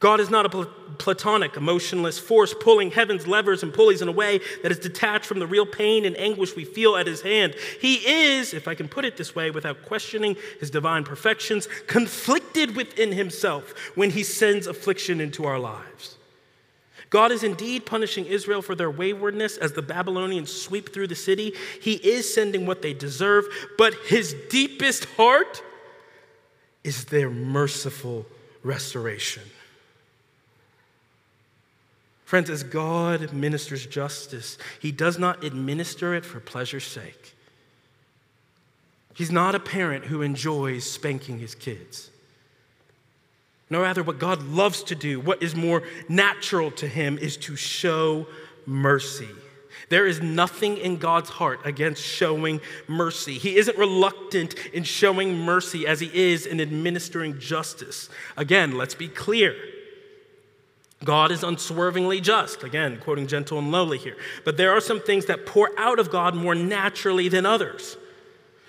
God 0.01 0.19
is 0.19 0.29
not 0.29 0.45
a 0.45 0.65
platonic, 0.97 1.55
emotionless 1.55 2.19
force 2.19 2.53
pulling 2.53 2.91
heaven's 2.91 3.27
levers 3.27 3.63
and 3.63 3.73
pulleys 3.73 4.01
in 4.01 4.09
a 4.09 4.11
way 4.11 4.41
that 4.61 4.69
is 4.69 4.79
detached 4.79 5.25
from 5.25 5.39
the 5.39 5.47
real 5.47 5.65
pain 5.65 6.03
and 6.03 6.17
anguish 6.17 6.53
we 6.53 6.65
feel 6.65 6.97
at 6.97 7.07
his 7.07 7.21
hand. 7.21 7.55
He 7.79 7.95
is, 8.05 8.53
if 8.53 8.67
I 8.67 8.75
can 8.75 8.89
put 8.89 9.05
it 9.05 9.15
this 9.15 9.33
way 9.33 9.51
without 9.51 9.85
questioning 9.85 10.35
his 10.59 10.69
divine 10.69 11.05
perfections, 11.05 11.69
conflicted 11.87 12.75
within 12.75 13.13
himself 13.13 13.73
when 13.95 14.09
he 14.09 14.23
sends 14.23 14.67
affliction 14.67 15.21
into 15.21 15.45
our 15.45 15.59
lives. 15.59 16.12
God 17.13 17.31
is 17.31 17.43
indeed 17.43 17.85
punishing 17.85 18.25
Israel 18.25 18.63
for 18.63 18.73
their 18.73 18.89
waywardness 18.89 19.57
as 19.57 19.73
the 19.73 19.83
Babylonians 19.83 20.51
sweep 20.51 20.91
through 20.91 21.05
the 21.05 21.15
city. 21.15 21.53
He 21.79 21.93
is 21.93 22.33
sending 22.33 22.65
what 22.65 22.81
they 22.81 22.95
deserve, 22.95 23.45
but 23.77 23.93
his 24.07 24.35
deepest 24.49 25.05
heart 25.15 25.61
is 26.83 27.05
their 27.05 27.29
merciful 27.29 28.25
restoration. 28.63 29.43
Friends, 32.25 32.49
as 32.49 32.63
God 32.63 33.31
ministers 33.31 33.85
justice, 33.85 34.57
he 34.81 34.91
does 34.91 35.19
not 35.19 35.43
administer 35.43 36.15
it 36.15 36.25
for 36.25 36.39
pleasure's 36.39 36.87
sake. 36.87 37.35
He's 39.13 39.31
not 39.31 39.53
a 39.53 39.59
parent 39.59 40.05
who 40.05 40.23
enjoys 40.23 40.89
spanking 40.89 41.37
his 41.37 41.53
kids. 41.53 42.09
No, 43.69 43.81
rather, 43.81 44.03
what 44.03 44.19
God 44.19 44.43
loves 44.43 44.83
to 44.83 44.95
do, 44.95 45.19
what 45.19 45.41
is 45.41 45.55
more 45.55 45.83
natural 46.07 46.69
to 46.71 46.87
him, 46.87 47.17
is 47.17 47.37
to 47.37 47.55
show 47.55 48.27
mercy. 48.65 49.29
There 49.89 50.05
is 50.05 50.21
nothing 50.21 50.77
in 50.77 50.97
God's 50.97 51.29
heart 51.29 51.59
against 51.65 52.01
showing 52.01 52.61
mercy. 52.87 53.37
He 53.37 53.57
isn't 53.57 53.77
reluctant 53.77 54.55
in 54.73 54.83
showing 54.83 55.37
mercy 55.39 55.85
as 55.85 55.99
he 55.99 56.11
is 56.13 56.45
in 56.45 56.61
administering 56.61 57.39
justice. 57.39 58.09
Again, 58.37 58.77
let's 58.77 58.95
be 58.95 59.07
clear. 59.07 59.55
God 61.03 61.31
is 61.31 61.43
unswervingly 61.43 62.21
just. 62.21 62.63
Again, 62.63 62.99
quoting 63.01 63.27
gentle 63.27 63.59
and 63.59 63.71
lowly 63.71 63.97
here. 63.97 64.15
But 64.45 64.57
there 64.57 64.71
are 64.71 64.81
some 64.81 65.01
things 65.01 65.25
that 65.25 65.45
pour 65.45 65.69
out 65.77 65.99
of 65.99 66.09
God 66.09 66.35
more 66.35 66.55
naturally 66.55 67.27
than 67.27 67.45
others. 67.45 67.97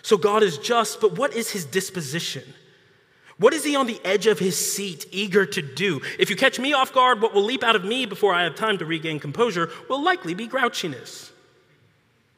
So 0.02 0.16
God 0.16 0.42
is 0.42 0.58
just, 0.58 1.00
but 1.00 1.16
what 1.16 1.34
is 1.34 1.50
his 1.50 1.64
disposition? 1.64 2.42
What 3.38 3.52
is 3.52 3.64
he 3.64 3.74
on 3.74 3.86
the 3.86 4.00
edge 4.04 4.26
of 4.26 4.38
his 4.38 4.56
seat, 4.56 5.06
eager 5.10 5.44
to 5.44 5.62
do? 5.62 6.00
If 6.18 6.30
you 6.30 6.36
catch 6.36 6.58
me 6.60 6.72
off 6.72 6.92
guard, 6.92 7.20
what 7.20 7.34
will 7.34 7.42
leap 7.42 7.64
out 7.64 7.74
of 7.74 7.84
me 7.84 8.06
before 8.06 8.32
I 8.32 8.44
have 8.44 8.54
time 8.54 8.78
to 8.78 8.86
regain 8.86 9.18
composure 9.18 9.70
will 9.88 10.02
likely 10.02 10.34
be 10.34 10.46
grouchiness. 10.46 11.30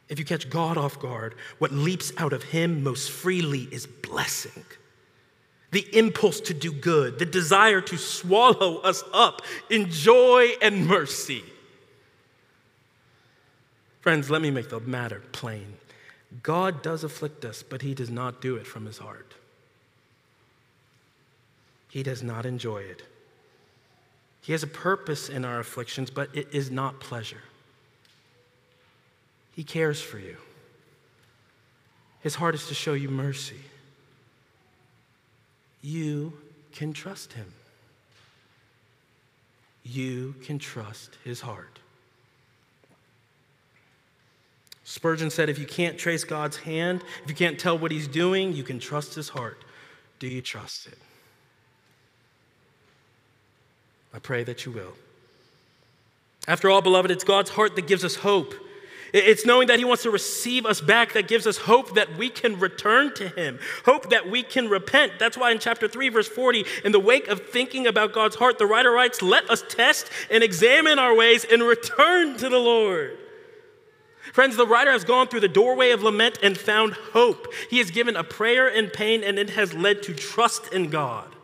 If 0.08 0.18
you 0.18 0.24
catch 0.24 0.48
God 0.48 0.78
off 0.78 0.98
guard, 0.98 1.34
what 1.58 1.72
leaps 1.72 2.12
out 2.16 2.32
of 2.32 2.44
him 2.44 2.82
most 2.82 3.10
freely 3.10 3.68
is 3.70 3.86
blessing. 3.86 4.64
The 5.72 5.86
impulse 5.96 6.40
to 6.42 6.54
do 6.54 6.72
good, 6.72 7.18
the 7.18 7.26
desire 7.26 7.80
to 7.82 7.98
swallow 7.98 8.78
us 8.78 9.02
up 9.12 9.42
in 9.68 9.90
joy 9.90 10.52
and 10.62 10.86
mercy. 10.86 11.42
Friends, 14.00 14.30
let 14.30 14.40
me 14.40 14.50
make 14.50 14.70
the 14.70 14.80
matter 14.80 15.22
plain. 15.32 15.74
God 16.42 16.82
does 16.82 17.02
afflict 17.04 17.44
us, 17.44 17.62
but 17.62 17.82
he 17.82 17.92
does 17.92 18.10
not 18.10 18.40
do 18.40 18.56
it 18.56 18.66
from 18.66 18.86
his 18.86 18.98
heart. 18.98 19.34
He 21.88 22.02
does 22.02 22.22
not 22.22 22.46
enjoy 22.46 22.78
it. 22.78 23.02
He 24.42 24.52
has 24.52 24.62
a 24.62 24.68
purpose 24.68 25.28
in 25.28 25.44
our 25.44 25.58
afflictions, 25.58 26.10
but 26.10 26.34
it 26.34 26.48
is 26.52 26.70
not 26.70 27.00
pleasure. 27.00 27.42
He 29.52 29.64
cares 29.64 30.00
for 30.00 30.18
you. 30.18 30.36
His 32.20 32.34
heart 32.34 32.54
is 32.54 32.68
to 32.68 32.74
show 32.74 32.94
you 32.94 33.08
mercy. 33.08 33.60
You 35.82 36.32
can 36.72 36.92
trust 36.92 37.32
him. 37.32 37.52
You 39.82 40.34
can 40.42 40.58
trust 40.58 41.16
his 41.24 41.40
heart. 41.40 41.78
Spurgeon 44.84 45.30
said, 45.30 45.48
if 45.48 45.58
you 45.58 45.66
can't 45.66 45.98
trace 45.98 46.24
God's 46.24 46.58
hand, 46.58 47.02
if 47.24 47.30
you 47.30 47.34
can't 47.34 47.58
tell 47.58 47.78
what 47.78 47.90
he's 47.90 48.06
doing, 48.06 48.52
you 48.52 48.62
can 48.62 48.78
trust 48.78 49.14
his 49.14 49.28
heart. 49.28 49.64
Do 50.18 50.28
you 50.28 50.42
trust 50.42 50.86
it? 50.86 50.98
I 54.16 54.18
pray 54.18 54.42
that 54.44 54.64
you 54.64 54.72
will. 54.72 54.94
After 56.48 56.70
all, 56.70 56.80
beloved, 56.80 57.10
it's 57.10 57.22
God's 57.22 57.50
heart 57.50 57.76
that 57.76 57.86
gives 57.86 58.02
us 58.02 58.16
hope. 58.16 58.54
It's 59.12 59.44
knowing 59.44 59.68
that 59.68 59.78
He 59.78 59.84
wants 59.84 60.02
to 60.04 60.10
receive 60.10 60.64
us 60.64 60.80
back 60.80 61.12
that 61.12 61.28
gives 61.28 61.46
us 61.46 61.58
hope 61.58 61.94
that 61.94 62.16
we 62.16 62.30
can 62.30 62.58
return 62.58 63.14
to 63.14 63.28
Him, 63.28 63.58
hope 63.84 64.10
that 64.10 64.28
we 64.28 64.42
can 64.42 64.68
repent. 64.68 65.12
That's 65.18 65.36
why 65.36 65.52
in 65.52 65.58
chapter 65.58 65.86
3, 65.86 66.08
verse 66.08 66.28
40, 66.28 66.64
in 66.84 66.92
the 66.92 66.98
wake 66.98 67.28
of 67.28 67.48
thinking 67.48 67.86
about 67.86 68.14
God's 68.14 68.36
heart, 68.36 68.58
the 68.58 68.66
writer 68.66 68.90
writes, 68.90 69.22
Let 69.22 69.48
us 69.50 69.62
test 69.68 70.10
and 70.30 70.42
examine 70.42 70.98
our 70.98 71.14
ways 71.14 71.44
and 71.44 71.62
return 71.62 72.36
to 72.38 72.48
the 72.48 72.58
Lord. 72.58 73.18
Friends, 74.32 74.56
the 74.56 74.66
writer 74.66 74.92
has 74.92 75.04
gone 75.04 75.28
through 75.28 75.40
the 75.40 75.48
doorway 75.48 75.90
of 75.90 76.02
lament 76.02 76.38
and 76.42 76.58
found 76.58 76.94
hope. 76.94 77.52
He 77.70 77.78
has 77.78 77.90
given 77.90 78.16
a 78.16 78.24
prayer 78.24 78.66
in 78.66 78.88
pain, 78.88 79.22
and 79.22 79.38
it 79.38 79.50
has 79.50 79.72
led 79.72 80.02
to 80.04 80.14
trust 80.14 80.72
in 80.72 80.88
God. 80.90 81.35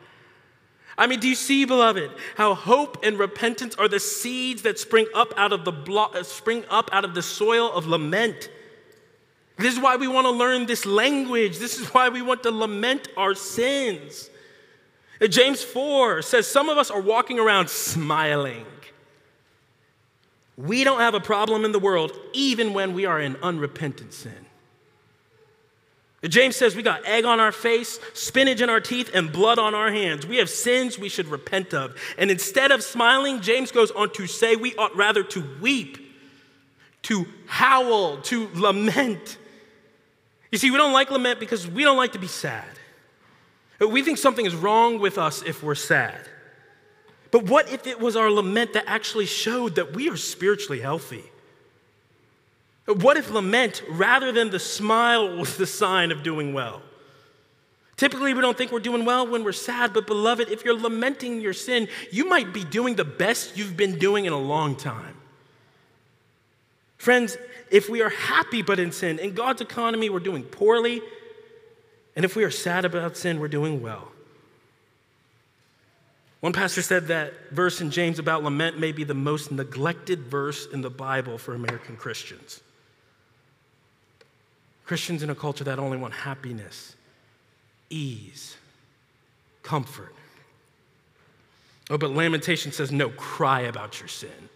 I 0.97 1.07
mean, 1.07 1.20
do 1.20 1.28
you 1.28 1.34
see, 1.34 1.64
beloved, 1.64 2.11
how 2.36 2.55
hope 2.55 2.99
and 3.03 3.18
repentance 3.18 3.74
are 3.76 3.88
the 3.88 4.01
seeds 4.01 4.62
that 4.62 4.78
spring 4.78 5.07
up 5.14 5.32
out 5.36 5.53
of 5.53 5.64
the 5.64 5.72
blo- 5.72 6.11
uh, 6.14 6.22
spring 6.22 6.64
up 6.68 6.90
out 6.93 7.05
of 7.05 7.14
the 7.14 7.22
soil 7.22 7.72
of 7.72 7.86
lament? 7.86 8.51
This 9.57 9.74
is 9.74 9.80
why 9.80 9.97
we 9.97 10.09
want 10.09 10.26
to 10.26 10.30
learn 10.30 10.66
this 10.66 10.84
language. 10.84 11.59
This 11.59 11.78
is 11.78 11.88
why 11.88 12.09
we 12.09 12.20
want 12.20 12.43
to 12.43 12.51
lament 12.51 13.09
our 13.16 13.34
sins. 13.34 14.28
Uh, 15.20 15.26
James 15.28 15.62
4 15.62 16.20
says 16.22 16.47
some 16.47 16.68
of 16.68 16.78
us 16.78 16.90
are 16.90 17.01
walking 17.01 17.38
around 17.38 17.70
smiling. 17.70 18.66
We 20.57 20.84
don't 20.84 21.01
have 21.01 21.14
a 21.14 21.20
problem 21.20 21.64
in 21.64 21.72
the 21.72 21.78
world 21.78 22.12
even 22.32 22.74
when 22.74 22.93
we 22.93 23.07
are 23.07 23.20
in 23.20 23.36
unrepentant 23.36 24.12
sin. 24.12 24.41
James 26.29 26.55
says 26.55 26.77
we 26.77 26.85
got 26.85 27.05
egg 27.05 27.25
on 27.25 27.41
our 27.41 27.51
face, 27.51 27.99
spinach 28.14 28.61
in 28.61 28.70
our 28.70 28.81
teeth, 28.81 29.11
and 29.12 29.33
blood 29.33 29.59
on 29.59 29.75
our 29.75 29.91
hands. 29.91 30.25
We 30.25 30.37
have 30.37 30.49
sins 30.49 30.97
we 30.97 31.09
should 31.09 31.27
repent 31.27 31.75
of. 31.75 31.97
And 32.16 32.31
instead 32.31 32.70
of 32.70 32.85
smiling, 32.85 33.41
James 33.41 33.73
goes 33.73 33.91
on 33.91 34.12
to 34.12 34.29
say 34.29 34.55
we 34.55 34.77
ought 34.77 34.95
rather 34.97 35.25
to 35.25 35.45
weep, 35.61 35.99
to 37.03 37.27
howl, 37.47 38.18
to 38.23 38.49
lament. 38.55 39.37
You 40.53 40.59
see, 40.59 40.70
we 40.70 40.77
don't 40.77 40.93
like 40.93 41.11
lament 41.11 41.41
because 41.41 41.66
we 41.66 41.83
don't 41.83 41.97
like 41.97 42.12
to 42.12 42.20
be 42.20 42.29
sad. 42.29 42.68
We 43.81 44.03
think 44.03 44.18
something 44.18 44.47
is 44.47 44.55
wrong 44.55 45.01
with 45.01 45.18
us 45.18 45.43
if 45.43 45.61
we're 45.64 45.75
sad. 45.75 46.29
But 47.33 47.45
what 47.45 47.68
if 47.73 47.89
it 47.89 47.99
was 47.99 48.14
our 48.14 48.31
lament 48.31 48.75
that 48.75 48.85
actually 48.87 49.27
showed 49.27 49.75
that 49.75 49.95
we 49.97 50.09
are 50.09 50.16
spiritually 50.16 50.81
healthy? 50.81 51.25
What 52.87 53.16
if 53.16 53.30
lament, 53.30 53.83
rather 53.89 54.33
than 54.33 54.51
the 54.51 54.59
smile, 54.59 55.37
was 55.39 55.57
the 55.57 55.66
sign 55.66 56.11
of 56.11 56.22
doing 56.22 56.53
well? 56.53 56.83
Typically, 57.97 58.35
we 58.35 58.41
don't 58.41 58.59
think 58.59 58.72
we're 58.72 58.80
doing 58.80 59.05
well 59.05 59.26
when 59.26 59.45
we're 59.45 59.53
sad, 59.53 59.93
but 59.93 60.07
beloved, 60.07 60.49
if 60.49 60.64
you're 60.64 60.78
lamenting 60.78 61.41
your 61.41 61.53
sin, 61.53 61.87
you 62.11 62.24
might 62.24 62.53
be 62.53 62.64
doing 62.64 62.97
the 62.97 63.05
best 63.05 63.57
you've 63.57 63.76
been 63.76 63.99
doing 63.99 64.24
in 64.24 64.33
a 64.33 64.39
long 64.39 64.74
time. 64.74 65.14
Friends, 66.97 67.37
if 67.70 67.89
we 67.89 68.03
are 68.03 68.09
happy 68.09 68.62
but 68.62 68.80
in 68.80 68.91
sin, 68.91 69.18
in 69.18 69.35
God's 69.35 69.61
economy, 69.61 70.11
we're 70.11 70.20
doing 70.20 70.43
poorly. 70.43 71.01
And 72.16 72.24
if 72.24 72.35
we 72.35 72.45
are 72.45 72.51
sad 72.51 72.85
about 72.85 73.16
sin, 73.16 73.39
we're 73.39 73.49
doing 73.49 73.80
well. 73.83 74.09
One 76.41 76.53
pastor 76.53 76.83
said 76.83 77.07
that 77.07 77.33
verse 77.53 77.80
in 77.80 77.93
James 77.93 78.18
about 78.18 78.43
lament 78.43 78.80
may 78.80 78.91
be 78.91 79.05
the 79.05 79.14
most 79.14 79.53
neglected 79.53 80.20
verse 80.20 80.66
in 80.66 80.80
the 80.80 80.91
Bible 80.91 81.39
for 81.39 81.55
American 81.55 81.97
Christians. 81.97 82.61
Christians 84.93 85.22
in 85.22 85.30
a 85.30 85.34
culture 85.34 85.64
that 85.64 85.78
only 85.78 85.97
want 85.97 86.12
happiness, 86.12 86.97
ease, 87.88 88.59
comfort. 89.62 90.14
Oh, 91.88 91.97
but 91.97 92.11
Lamentation 92.11 92.72
says, 92.72 92.93
no, 92.93 93.09
cry 93.09 93.62
about 93.62 94.01
your 94.01 94.09
sin. 94.09 94.51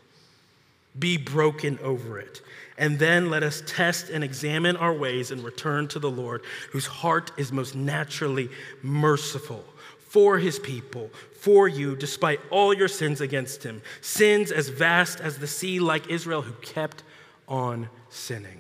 Be 0.98 1.16
broken 1.16 1.78
over 1.82 2.18
it. 2.18 2.42
And 2.76 2.98
then 2.98 3.30
let 3.30 3.42
us 3.42 3.62
test 3.64 4.10
and 4.10 4.22
examine 4.22 4.76
our 4.76 4.92
ways 4.92 5.30
and 5.30 5.42
return 5.42 5.88
to 5.88 5.98
the 5.98 6.10
Lord, 6.10 6.42
whose 6.70 6.84
heart 6.84 7.32
is 7.38 7.50
most 7.50 7.74
naturally 7.74 8.50
merciful 8.82 9.64
for 10.00 10.36
his 10.36 10.58
people, 10.58 11.08
for 11.32 11.66
you, 11.66 11.96
despite 11.96 12.40
all 12.50 12.74
your 12.74 12.88
sins 12.88 13.22
against 13.22 13.62
him, 13.62 13.80
sins 14.02 14.52
as 14.52 14.68
vast 14.68 15.18
as 15.18 15.38
the 15.38 15.46
sea, 15.46 15.80
like 15.80 16.10
Israel, 16.10 16.42
who 16.42 16.52
kept 16.60 17.04
on 17.48 17.88
sinning. 18.10 18.55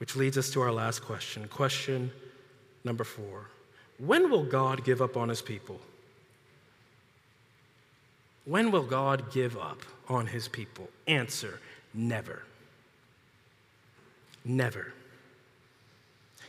Which 0.00 0.16
leads 0.16 0.38
us 0.38 0.48
to 0.52 0.62
our 0.62 0.72
last 0.72 1.02
question. 1.02 1.46
Question 1.48 2.10
number 2.84 3.04
four 3.04 3.48
When 3.98 4.30
will 4.30 4.44
God 4.44 4.82
give 4.82 5.02
up 5.02 5.16
on 5.16 5.28
his 5.28 5.42
people? 5.42 5.78
When 8.46 8.70
will 8.70 8.82
God 8.82 9.30
give 9.30 9.58
up 9.58 9.82
on 10.08 10.26
his 10.26 10.48
people? 10.48 10.88
Answer 11.06 11.60
never. 11.92 12.42
Never. 14.42 14.94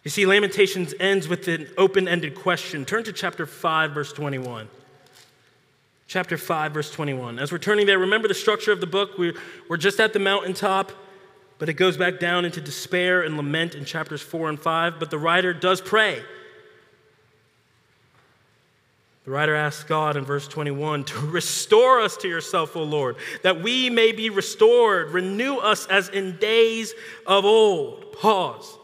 You 0.04 0.10
see, 0.10 0.26
Lamentations 0.26 0.93
ends 0.99 1.28
with 1.28 1.47
an 1.49 1.68
open 1.78 2.08
ended 2.08 2.36
question. 2.36 2.86
Turn 2.86 3.04
to 3.04 3.12
chapter 3.12 3.45
5, 3.45 3.91
verse 3.91 4.14
21. 4.14 4.70
Chapter 6.08 6.38
5, 6.38 6.72
verse 6.72 6.89
21. 6.89 7.38
As 7.38 7.52
we're 7.52 7.58
turning 7.58 7.86
there, 7.86 7.99
remember 7.99 8.28
the 8.28 8.34
structure 8.34 8.72
of 8.72 8.80
the 8.80 8.88
book. 8.88 9.18
We're, 9.18 9.36
we're 9.70 9.78
just 9.78 9.99
at 9.99 10.14
the 10.14 10.20
mountaintop, 10.20 10.91
but 11.62 11.70
it 11.70 11.74
goes 11.74 11.95
back 11.95 12.20
down 12.20 12.43
into 12.43 12.59
despair 12.59 13.22
and 13.22 13.38
lament 13.38 13.76
in 13.76 13.86
chapters 13.86 14.20
4 14.20 14.49
and 14.49 14.59
5. 14.59 14.97
But 14.97 15.12
the 15.12 15.20
writer 15.20 15.53
does 15.53 15.80
pray. 15.80 16.20
The 19.26 19.30
writer 19.30 19.53
asks 19.53 19.84
God 19.84 20.18
in 20.18 20.26
verse 20.26 20.47
21 20.47 21.03
to 21.03 21.20
restore 21.28 22.01
us 22.01 22.18
to 22.18 22.28
yourself, 22.28 22.76
O 22.76 22.82
Lord, 22.82 23.18
that 23.43 23.62
we 23.62 23.91
may 23.91 24.12
be 24.12 24.32
restored. 24.32 25.12
Renew 25.12 25.57
us 25.57 25.86
as 25.86 26.09
in 26.09 26.38
days 26.38 26.95
of 27.28 27.45
old. 27.45 28.12
Pause. 28.14 28.80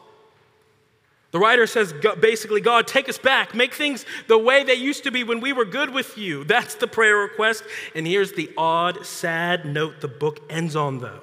The 1.31 1.39
writer 1.39 1.65
says 1.65 1.95
basically, 2.19 2.61
God, 2.61 2.85
take 2.85 3.09
us 3.09 3.17
back. 3.17 3.55
Make 3.55 3.73
things 3.73 4.05
the 4.27 4.37
way 4.37 4.63
they 4.63 4.75
used 4.75 5.03
to 5.05 5.11
be 5.11 5.23
when 5.23 5.39
we 5.39 5.51
were 5.51 5.65
good 5.65 5.89
with 5.89 6.15
you. 6.15 6.43
That's 6.43 6.75
the 6.75 6.85
prayer 6.85 7.15
request. 7.15 7.63
And 7.95 8.05
here's 8.05 8.33
the 8.33 8.51
odd, 8.55 9.03
sad 9.03 9.65
note 9.65 9.99
the 9.99 10.07
book 10.07 10.41
ends 10.47 10.75
on, 10.75 10.99
though. 10.99 11.21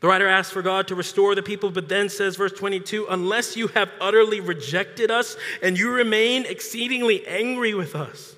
The 0.00 0.08
writer 0.08 0.28
asks 0.28 0.52
for 0.52 0.62
God 0.62 0.88
to 0.88 0.94
restore 0.94 1.34
the 1.34 1.42
people, 1.42 1.70
but 1.70 1.88
then 1.88 2.08
says, 2.08 2.36
verse 2.36 2.52
22, 2.52 3.06
unless 3.08 3.56
you 3.56 3.68
have 3.68 3.90
utterly 4.00 4.40
rejected 4.40 5.10
us 5.10 5.36
and 5.62 5.78
you 5.78 5.90
remain 5.90 6.44
exceedingly 6.44 7.26
angry 7.26 7.72
with 7.72 7.94
us. 7.94 8.34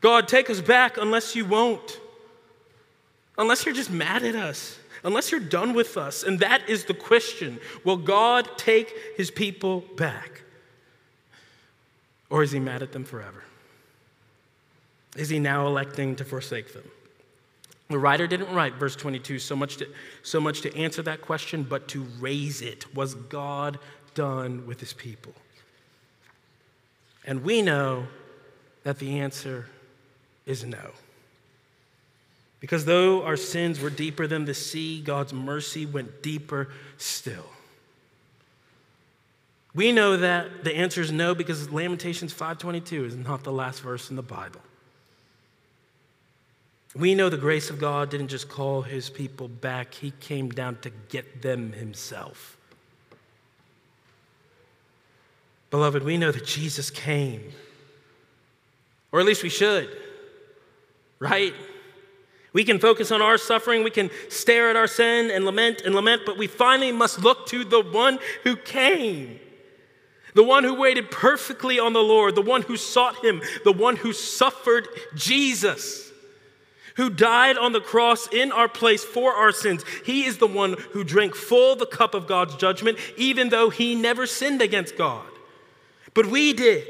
God, 0.00 0.28
take 0.28 0.50
us 0.50 0.60
back 0.60 0.98
unless 0.98 1.34
you 1.34 1.44
won't. 1.44 2.00
Unless 3.38 3.64
you're 3.64 3.74
just 3.74 3.90
mad 3.90 4.22
at 4.22 4.34
us 4.34 4.78
unless 5.04 5.30
you're 5.30 5.40
done 5.40 5.74
with 5.74 5.96
us. 5.96 6.22
And 6.22 6.38
that 6.40 6.68
is 6.68 6.84
the 6.84 6.94
question 6.94 7.60
Will 7.84 7.96
God 7.96 8.48
take 8.56 8.94
his 9.16 9.30
people 9.30 9.84
back? 9.96 10.42
Or 12.28 12.42
is 12.42 12.52
he 12.52 12.60
mad 12.60 12.82
at 12.82 12.92
them 12.92 13.04
forever? 13.04 13.42
Is 15.16 15.28
he 15.28 15.40
now 15.40 15.66
electing 15.66 16.14
to 16.16 16.24
forsake 16.24 16.72
them? 16.72 16.84
The 17.90 17.98
writer 17.98 18.28
didn't 18.28 18.54
write 18.54 18.74
verse 18.74 18.94
22 18.94 19.40
so 19.40 19.56
much, 19.56 19.78
to, 19.78 19.88
so 20.22 20.40
much 20.40 20.60
to 20.60 20.74
answer 20.76 21.02
that 21.02 21.22
question, 21.22 21.64
but 21.64 21.88
to 21.88 22.06
raise 22.20 22.62
it. 22.62 22.94
Was 22.94 23.16
God 23.16 23.80
done 24.14 24.64
with 24.64 24.78
his 24.78 24.92
people? 24.92 25.34
And 27.24 27.42
we 27.42 27.62
know 27.62 28.06
that 28.84 29.00
the 29.00 29.18
answer 29.18 29.66
is 30.46 30.64
no. 30.64 30.92
Because 32.60 32.84
though 32.84 33.24
our 33.24 33.36
sins 33.36 33.80
were 33.80 33.90
deeper 33.90 34.28
than 34.28 34.44
the 34.44 34.54
sea, 34.54 35.00
God's 35.00 35.32
mercy 35.32 35.84
went 35.84 36.22
deeper 36.22 36.68
still. 36.96 37.46
We 39.74 39.90
know 39.90 40.16
that 40.16 40.62
the 40.62 40.76
answer 40.76 41.00
is 41.00 41.10
no 41.10 41.34
because 41.34 41.70
Lamentations 41.70 42.32
5:22 42.32 43.04
is 43.04 43.16
not 43.16 43.42
the 43.42 43.52
last 43.52 43.80
verse 43.80 44.10
in 44.10 44.16
the 44.16 44.22
Bible. 44.22 44.60
We 46.94 47.14
know 47.14 47.28
the 47.28 47.36
grace 47.36 47.70
of 47.70 47.78
God 47.78 48.10
didn't 48.10 48.28
just 48.28 48.48
call 48.48 48.82
his 48.82 49.10
people 49.10 49.48
back, 49.48 49.94
he 49.94 50.12
came 50.20 50.50
down 50.50 50.78
to 50.82 50.90
get 51.08 51.42
them 51.42 51.72
himself. 51.72 52.56
Beloved, 55.70 56.02
we 56.02 56.18
know 56.18 56.32
that 56.32 56.44
Jesus 56.44 56.90
came. 56.90 57.52
Or 59.12 59.20
at 59.20 59.26
least 59.26 59.44
we 59.44 59.48
should. 59.48 59.88
Right? 61.20 61.54
We 62.52 62.64
can 62.64 62.80
focus 62.80 63.12
on 63.12 63.22
our 63.22 63.38
suffering, 63.38 63.84
we 63.84 63.90
can 63.92 64.10
stare 64.28 64.70
at 64.70 64.76
our 64.76 64.88
sin 64.88 65.30
and 65.30 65.44
lament 65.44 65.82
and 65.84 65.94
lament, 65.94 66.22
but 66.26 66.36
we 66.36 66.48
finally 66.48 66.90
must 66.90 67.20
look 67.20 67.46
to 67.46 67.64
the 67.64 67.80
one 67.80 68.18
who 68.42 68.56
came. 68.56 69.38
The 70.34 70.42
one 70.42 70.64
who 70.64 70.74
waited 70.74 71.10
perfectly 71.10 71.78
on 71.78 71.92
the 71.92 72.02
Lord, 72.02 72.34
the 72.34 72.42
one 72.42 72.62
who 72.62 72.76
sought 72.76 73.24
him, 73.24 73.40
the 73.64 73.72
one 73.72 73.96
who 73.96 74.12
suffered 74.12 74.88
Jesus, 75.14 76.09
who 76.96 77.10
died 77.10 77.56
on 77.56 77.72
the 77.72 77.80
cross 77.80 78.28
in 78.32 78.52
our 78.52 78.68
place 78.68 79.04
for 79.04 79.34
our 79.34 79.52
sins. 79.52 79.84
He 80.04 80.24
is 80.24 80.38
the 80.38 80.46
one 80.46 80.76
who 80.92 81.04
drank 81.04 81.34
full 81.34 81.76
the 81.76 81.86
cup 81.86 82.14
of 82.14 82.26
God's 82.26 82.56
judgment, 82.56 82.98
even 83.16 83.48
though 83.48 83.70
he 83.70 83.94
never 83.94 84.26
sinned 84.26 84.62
against 84.62 84.96
God. 84.96 85.26
But 86.14 86.26
we 86.26 86.52
did. 86.52 86.86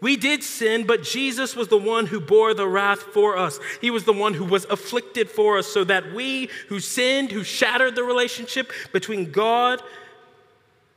We 0.00 0.16
did 0.16 0.42
sin, 0.42 0.86
but 0.86 1.02
Jesus 1.02 1.54
was 1.54 1.68
the 1.68 1.78
one 1.78 2.06
who 2.06 2.20
bore 2.20 2.54
the 2.54 2.66
wrath 2.66 3.00
for 3.00 3.36
us. 3.36 3.60
He 3.80 3.90
was 3.90 4.04
the 4.04 4.14
one 4.14 4.32
who 4.32 4.46
was 4.46 4.64
afflicted 4.64 5.30
for 5.30 5.58
us 5.58 5.66
so 5.66 5.84
that 5.84 6.14
we 6.14 6.48
who 6.68 6.80
sinned, 6.80 7.30
who 7.30 7.44
shattered 7.44 7.96
the 7.96 8.02
relationship 8.02 8.72
between 8.92 9.30
God 9.30 9.82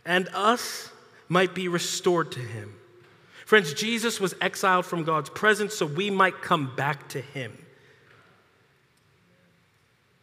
and 0.05 0.29
us, 0.29 0.89
might 1.27 1.53
be 1.53 1.67
restored 1.67 2.31
to 2.33 2.39
him. 2.39 2.75
Friends, 3.45 3.73
Jesus 3.73 4.19
was 4.19 4.35
exiled 4.39 4.85
from 4.85 5.03
God's 5.03 5.29
presence 5.29 5.75
so 5.75 5.85
we 5.85 6.09
might 6.09 6.41
come 6.41 6.73
back 6.75 7.09
to 7.09 7.19
him. 7.19 7.57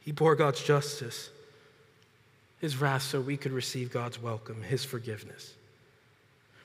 He 0.01 0.13
bore 0.13 0.35
God's 0.35 0.63
justice, 0.63 1.31
his 2.61 2.81
wrath, 2.81 3.03
so 3.03 3.21
we 3.21 3.37
could 3.37 3.53
receive 3.53 3.93
God's 3.93 4.21
welcome, 4.21 4.63
his 4.63 4.85
forgiveness. 4.85 5.55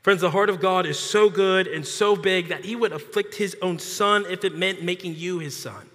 Friends, 0.01 0.21
the 0.21 0.29
heart 0.29 0.49
of 0.49 0.61
God 0.61 0.85
is 0.85 0.99
so 0.99 1.29
good 1.29 1.67
and 1.67 1.85
so 1.85 2.15
big 2.15 2.49
that 2.49 2.63
he 2.63 2.75
would 2.75 2.91
afflict 2.91 3.35
his 3.35 3.57
own 3.61 3.79
son 3.79 4.25
if 4.29 4.43
it 4.43 4.55
meant 4.55 4.83
making 4.83 5.15
you 5.15 5.39
his 5.39 5.57
son, 5.57 5.89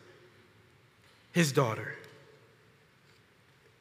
his 1.32 1.52
daughter. 1.52 1.94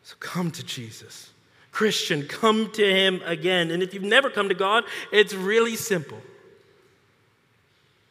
So 0.04 0.16
come 0.20 0.52
to 0.52 0.64
Jesus. 0.64 1.32
Christian, 1.72 2.28
come 2.28 2.72
to 2.74 2.84
him 2.84 3.22
again. 3.26 3.72
And 3.72 3.82
if 3.82 3.94
you've 3.94 4.04
never 4.04 4.30
come 4.30 4.50
to 4.50 4.56
God, 4.56 4.84
it's 5.12 5.34
really 5.34 5.76
simple. 5.76 6.20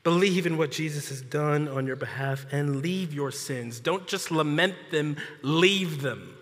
Believe 0.08 0.46
in 0.46 0.56
what 0.56 0.70
Jesus 0.70 1.10
has 1.10 1.20
done 1.20 1.68
on 1.68 1.86
your 1.86 1.94
behalf 1.94 2.46
and 2.50 2.80
leave 2.80 3.12
your 3.12 3.30
sins. 3.30 3.78
Don't 3.78 4.06
just 4.06 4.30
lament 4.30 4.74
them, 4.90 5.18
leave 5.42 6.00
them. 6.00 6.34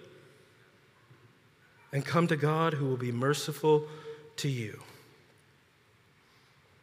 And 1.92 2.06
come 2.06 2.28
to 2.28 2.36
God 2.36 2.74
who 2.74 2.86
will 2.86 2.96
be 2.96 3.10
merciful 3.10 3.88
to 4.36 4.48
you. 4.48 4.80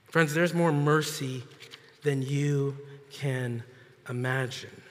Friends, 0.10 0.34
there's 0.34 0.54
more 0.54 0.74
mercy 0.74 1.44
than 2.02 2.22
you 2.22 2.76
can 3.14 3.64
imagine. 4.10 4.82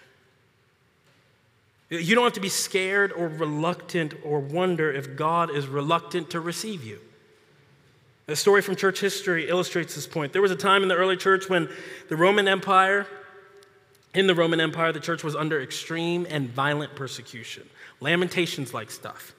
You 1.90 2.14
don't 2.14 2.24
have 2.24 2.32
to 2.32 2.40
be 2.40 2.49
scared 2.49 3.12
or 3.12 3.28
reluctant 3.28 4.14
or 4.24 4.40
wonder 4.40 4.90
if 4.90 5.14
God 5.14 5.55
is 5.55 5.66
reluctant 5.66 6.30
to 6.30 6.40
receive 6.40 6.82
you. 6.84 7.01
A 8.33 8.37
story 8.37 8.62
from 8.62 8.76
church 8.76 8.99
history 8.99 9.47
illustrates 9.47 9.95
this 9.95 10.07
point. 10.07 10.33
There 10.33 10.41
was 10.41 10.51
a 10.51 10.57
time 10.57 10.83
in 10.83 10.89
the 10.89 10.95
early 10.95 11.18
church 11.18 11.51
when 11.51 11.68
the 12.09 12.16
Roman 12.16 12.49
Empire, 12.49 13.07
in 14.14 14.26
the 14.26 14.35
Roman 14.35 14.59
Empire, 14.59 14.91
the 14.91 15.01
church 15.01 15.22
was 15.22 15.37
under 15.37 15.61
extreme 15.61 16.26
and 16.30 16.49
violent 16.49 16.97
persecution, 16.97 17.68
lamentations 18.01 18.72
like 18.72 18.91
stuff. 18.91 19.35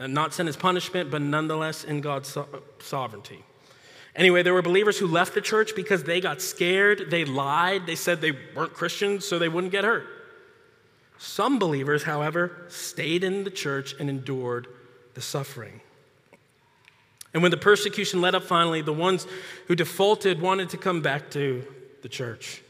Not 0.00 0.34
sent 0.34 0.48
as 0.48 0.56
punishment, 0.56 1.12
but 1.12 1.22
nonetheless 1.22 1.84
in 1.84 2.00
God's 2.00 2.28
so- 2.28 2.48
sovereignty. 2.80 3.44
Anyway, 4.16 4.42
there 4.42 4.54
were 4.54 4.62
believers 4.62 4.98
who 4.98 5.06
left 5.06 5.34
the 5.34 5.40
church 5.40 5.76
because 5.76 6.02
they 6.02 6.20
got 6.20 6.42
scared, 6.42 7.10
they 7.10 7.24
lied, 7.24 7.86
they 7.86 7.94
said 7.94 8.20
they 8.20 8.32
weren't 8.56 8.74
Christians 8.74 9.26
so 9.26 9.38
they 9.38 9.48
wouldn't 9.48 9.70
get 9.70 9.84
hurt. 9.84 10.08
Some 11.18 11.60
believers, 11.60 12.02
however, 12.02 12.64
stayed 12.68 13.22
in 13.22 13.44
the 13.44 13.50
church 13.50 13.94
and 14.00 14.10
endured 14.10 14.66
the 15.14 15.20
suffering. 15.20 15.82
And 17.34 17.42
when 17.42 17.50
the 17.50 17.58
persecution 17.58 18.20
let 18.20 18.34
up 18.34 18.44
finally, 18.44 18.82
the 18.82 18.92
ones 18.92 19.26
who 19.66 19.74
defaulted 19.74 20.40
wanted 20.40 20.70
to 20.70 20.76
come 20.76 21.02
back 21.02 21.30
to 21.32 21.64
the 22.02 22.08
church. 22.08 22.62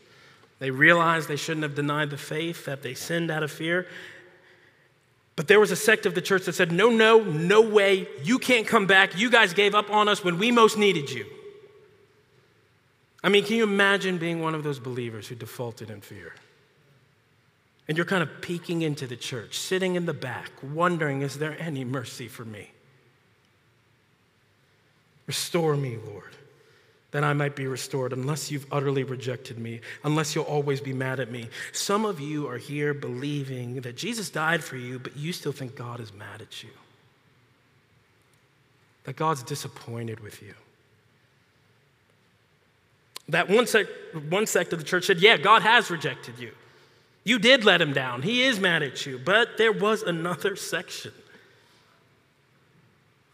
They 0.59 0.71
realized 0.71 1.29
they 1.29 1.37
shouldn't 1.37 1.63
have 1.63 1.75
denied 1.75 2.11
the 2.11 2.17
faith, 2.17 2.65
that 2.65 2.83
they 2.83 2.95
sinned 2.95 3.31
out 3.31 3.43
of 3.43 3.53
fear. 3.53 3.87
But 5.37 5.47
there 5.47 5.61
was 5.61 5.71
a 5.71 5.77
sect 5.77 6.05
of 6.05 6.17
the 6.17 6.21
church 6.21 6.47
that 6.47 6.55
said, 6.55 6.73
No, 6.73 6.91
no, 6.91 7.23
no 7.23 7.61
way. 7.61 8.09
You 8.25 8.41
can't 8.41 8.67
come 8.67 8.87
back. 8.87 9.17
You 9.17 9.31
guys 9.31 9.55
gave 9.55 9.75
up 9.75 9.89
on 9.89 10.09
us 10.09 10.25
when 10.25 10.39
we 10.39 10.51
most 10.51 10.77
needed 10.77 11.11
you. 11.11 11.27
I 13.23 13.29
mean, 13.29 13.45
can 13.45 13.57
you 13.57 13.63
imagine 13.63 14.19
being 14.19 14.41
one 14.41 14.55
of 14.55 14.65
those 14.65 14.81
believers 14.81 15.29
who 15.29 15.37
defaulted 15.37 15.91
in 15.91 16.01
fear? 16.01 16.35
And 17.87 17.97
you're 17.97 18.07
kind 18.07 18.23
of 18.23 18.41
peeking 18.41 18.83
into 18.83 19.07
the 19.07 19.17
church, 19.17 19.59
sitting 19.59 19.95
in 19.95 20.07
the 20.07 20.15
back, 20.15 20.51
wondering, 20.61 21.23
Is 21.23 21.39
there 21.39 21.57
any 21.61 21.85
mercy 21.85 22.27
for 22.27 22.45
me? 22.45 22.73
Restore 25.29 25.77
me, 25.77 25.99
Lord 26.05 26.35
that 27.11 27.25
I 27.25 27.33
might 27.33 27.57
be 27.57 27.67
restored, 27.67 28.13
unless 28.13 28.51
you've 28.51 28.67
utterly 28.71 29.03
rejected 29.03 29.59
me, 29.59 29.81
unless 30.05 30.35
you'll 30.35 30.45
always 30.45 30.81
be 30.81 30.93
mad 30.93 31.21
at 31.21 31.31
me. 31.31 31.49
Some 31.73 32.05
of 32.05 32.21
you 32.21 32.47
are 32.49 32.59
here 32.59 32.93
believing 32.93 33.81
that 33.81 33.97
Jesus 33.97 34.29
died 34.29 34.63
for 34.63 34.77
you, 34.77 34.99
but 34.99 35.17
you 35.17 35.33
still 35.33 35.53
think 35.53 35.75
God 35.75 36.01
is 36.01 36.13
mad 36.13 36.43
at 36.43 36.63
you, 36.63 36.71
that 39.05 39.17
God's 39.17 39.43
disappointed 39.43 40.21
with 40.21 40.43
you. 40.43 40.55
That 43.31 43.49
one 43.49 43.67
sect, 43.67 43.91
one 44.29 44.47
sect 44.47 44.73
of 44.73 44.79
the 44.79 44.85
church 44.85 45.07
said, 45.07 45.19
Yeah, 45.19 45.37
God 45.37 45.63
has 45.63 45.91
rejected 45.91 46.39
you. 46.39 46.53
You 47.25 47.39
did 47.39 47.65
let 47.65 47.81
him 47.81 47.93
down. 47.93 48.23
He 48.23 48.43
is 48.43 48.59
mad 48.59 48.83
at 48.83 49.05
you. 49.05 49.19
But 49.19 49.59
there 49.59 49.73
was 49.73 50.03
another 50.03 50.57
section 50.57 51.13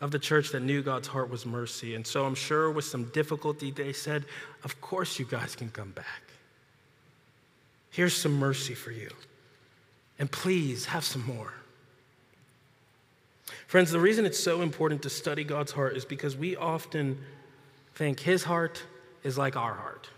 of 0.04 0.10
the 0.10 0.18
church 0.18 0.50
that 0.50 0.60
knew 0.60 0.82
God's 0.82 1.08
heart 1.08 1.30
was 1.30 1.46
mercy. 1.46 1.94
And 1.94 2.06
so 2.06 2.26
I'm 2.26 2.34
sure 2.34 2.70
with 2.70 2.84
some 2.84 3.04
difficulty, 3.04 3.70
they 3.70 3.94
said, 3.94 4.26
Of 4.62 4.78
course, 4.82 5.18
you 5.18 5.24
guys 5.24 5.56
can 5.56 5.70
come 5.70 5.92
back. 5.92 6.22
Here's 7.88 8.14
some 8.14 8.38
mercy 8.38 8.74
for 8.74 8.90
you. 8.90 9.08
And 10.18 10.30
please 10.30 10.84
have 10.84 11.04
some 11.04 11.24
more. 11.24 11.54
Friends, 13.66 13.92
the 13.92 13.98
reason 13.98 14.26
it's 14.26 14.38
so 14.38 14.60
important 14.60 15.00
to 15.04 15.10
study 15.10 15.42
God's 15.42 15.72
heart 15.72 15.96
is 15.96 16.04
because 16.04 16.36
we 16.36 16.54
often 16.54 17.18
think 17.94 18.20
his 18.20 18.44
heart 18.44 18.82
is 19.22 19.38
like 19.38 19.56
our 19.56 19.72
heart. 19.72 20.10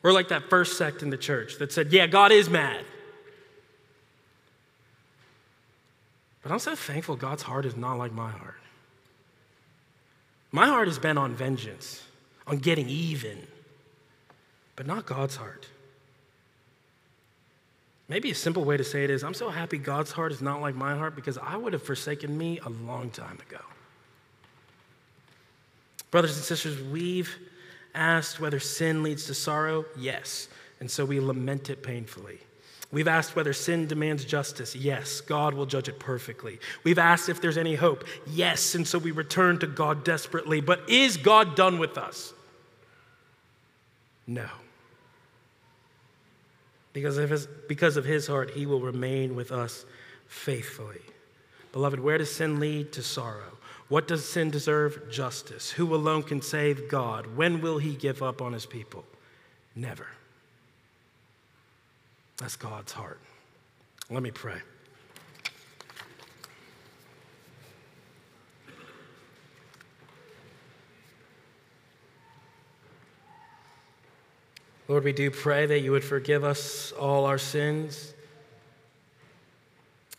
We're 0.00 0.12
like 0.12 0.28
that 0.28 0.48
first 0.48 0.78
sect 0.78 1.02
in 1.02 1.10
the 1.10 1.18
church 1.18 1.58
that 1.58 1.70
said, 1.70 1.92
Yeah, 1.92 2.06
God 2.06 2.32
is 2.32 2.48
mad. 2.48 2.82
But 6.48 6.54
I'm 6.54 6.60
so 6.60 6.74
thankful 6.74 7.14
God's 7.14 7.42
heart 7.42 7.66
is 7.66 7.76
not 7.76 7.98
like 7.98 8.10
my 8.10 8.30
heart. 8.30 8.58
My 10.50 10.66
heart 10.66 10.88
is 10.88 10.98
bent 10.98 11.18
on 11.18 11.34
vengeance, 11.34 12.02
on 12.46 12.56
getting 12.56 12.88
even, 12.88 13.46
but 14.74 14.86
not 14.86 15.04
God's 15.04 15.36
heart. 15.36 15.66
Maybe 18.08 18.30
a 18.30 18.34
simple 18.34 18.64
way 18.64 18.78
to 18.78 18.82
say 18.84 19.04
it 19.04 19.10
is 19.10 19.22
I'm 19.22 19.34
so 19.34 19.50
happy 19.50 19.76
God's 19.76 20.10
heart 20.10 20.32
is 20.32 20.40
not 20.40 20.62
like 20.62 20.74
my 20.74 20.96
heart 20.96 21.14
because 21.14 21.36
I 21.36 21.54
would 21.54 21.74
have 21.74 21.82
forsaken 21.82 22.38
me 22.38 22.60
a 22.64 22.70
long 22.70 23.10
time 23.10 23.38
ago. 23.46 23.60
Brothers 26.10 26.34
and 26.36 26.44
sisters, 26.46 26.82
we've 26.82 27.36
asked 27.94 28.40
whether 28.40 28.58
sin 28.58 29.02
leads 29.02 29.26
to 29.26 29.34
sorrow. 29.34 29.84
Yes. 29.98 30.48
And 30.80 30.90
so 30.90 31.04
we 31.04 31.20
lament 31.20 31.68
it 31.68 31.82
painfully. 31.82 32.38
We've 32.90 33.08
asked 33.08 33.36
whether 33.36 33.52
sin 33.52 33.86
demands 33.86 34.24
justice. 34.24 34.74
Yes, 34.74 35.20
God 35.20 35.52
will 35.52 35.66
judge 35.66 35.88
it 35.88 35.98
perfectly. 35.98 36.58
We've 36.84 36.98
asked 36.98 37.28
if 37.28 37.40
there's 37.40 37.58
any 37.58 37.74
hope. 37.74 38.04
Yes, 38.26 38.74
and 38.74 38.88
so 38.88 38.98
we 38.98 39.10
return 39.10 39.58
to 39.58 39.66
God 39.66 40.04
desperately. 40.04 40.62
But 40.62 40.88
is 40.88 41.18
God 41.18 41.54
done 41.54 41.78
with 41.78 41.98
us? 41.98 42.32
No. 44.26 44.48
Because 46.94 47.18
of 47.18 47.28
his, 47.28 47.46
because 47.68 47.98
of 47.98 48.06
his 48.06 48.26
heart, 48.26 48.52
he 48.52 48.64
will 48.64 48.80
remain 48.80 49.36
with 49.36 49.52
us 49.52 49.84
faithfully. 50.26 51.00
Beloved, 51.72 52.00
where 52.00 52.16
does 52.16 52.34
sin 52.34 52.58
lead? 52.58 52.92
To 52.92 53.02
sorrow. 53.02 53.58
What 53.88 54.08
does 54.08 54.26
sin 54.26 54.50
deserve? 54.50 55.10
Justice. 55.10 55.70
Who 55.72 55.94
alone 55.94 56.22
can 56.22 56.40
save 56.40 56.88
God? 56.88 57.36
When 57.36 57.60
will 57.60 57.78
he 57.78 57.94
give 57.94 58.22
up 58.22 58.40
on 58.40 58.54
his 58.54 58.66
people? 58.66 59.04
Never. 59.74 60.06
That's 62.38 62.56
God's 62.56 62.92
heart. 62.92 63.20
Let 64.10 64.22
me 64.22 64.30
pray. 64.30 64.58
Lord, 74.88 75.04
we 75.04 75.12
do 75.12 75.30
pray 75.30 75.66
that 75.66 75.80
you 75.80 75.90
would 75.90 76.04
forgive 76.04 76.44
us 76.44 76.92
all 76.92 77.26
our 77.26 77.36
sins. 77.36 78.14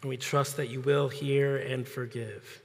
And 0.01 0.09
we 0.09 0.17
trust 0.17 0.57
that 0.57 0.70
you 0.70 0.82
will 0.82 1.09
hear 1.09 1.57
and 1.57 1.88
forgive. 1.88 2.61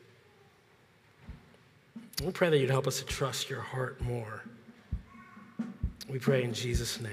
We 2.22 2.30
pray 2.30 2.50
that 2.50 2.58
you'd 2.58 2.70
help 2.70 2.86
us 2.86 2.98
to 2.98 3.06
trust 3.06 3.48
your 3.48 3.60
heart 3.60 4.00
more. 4.02 4.42
We 6.08 6.18
pray 6.18 6.44
in 6.44 6.52
Jesus' 6.52 7.00
name. 7.00 7.10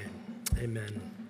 Amen. 0.59 1.20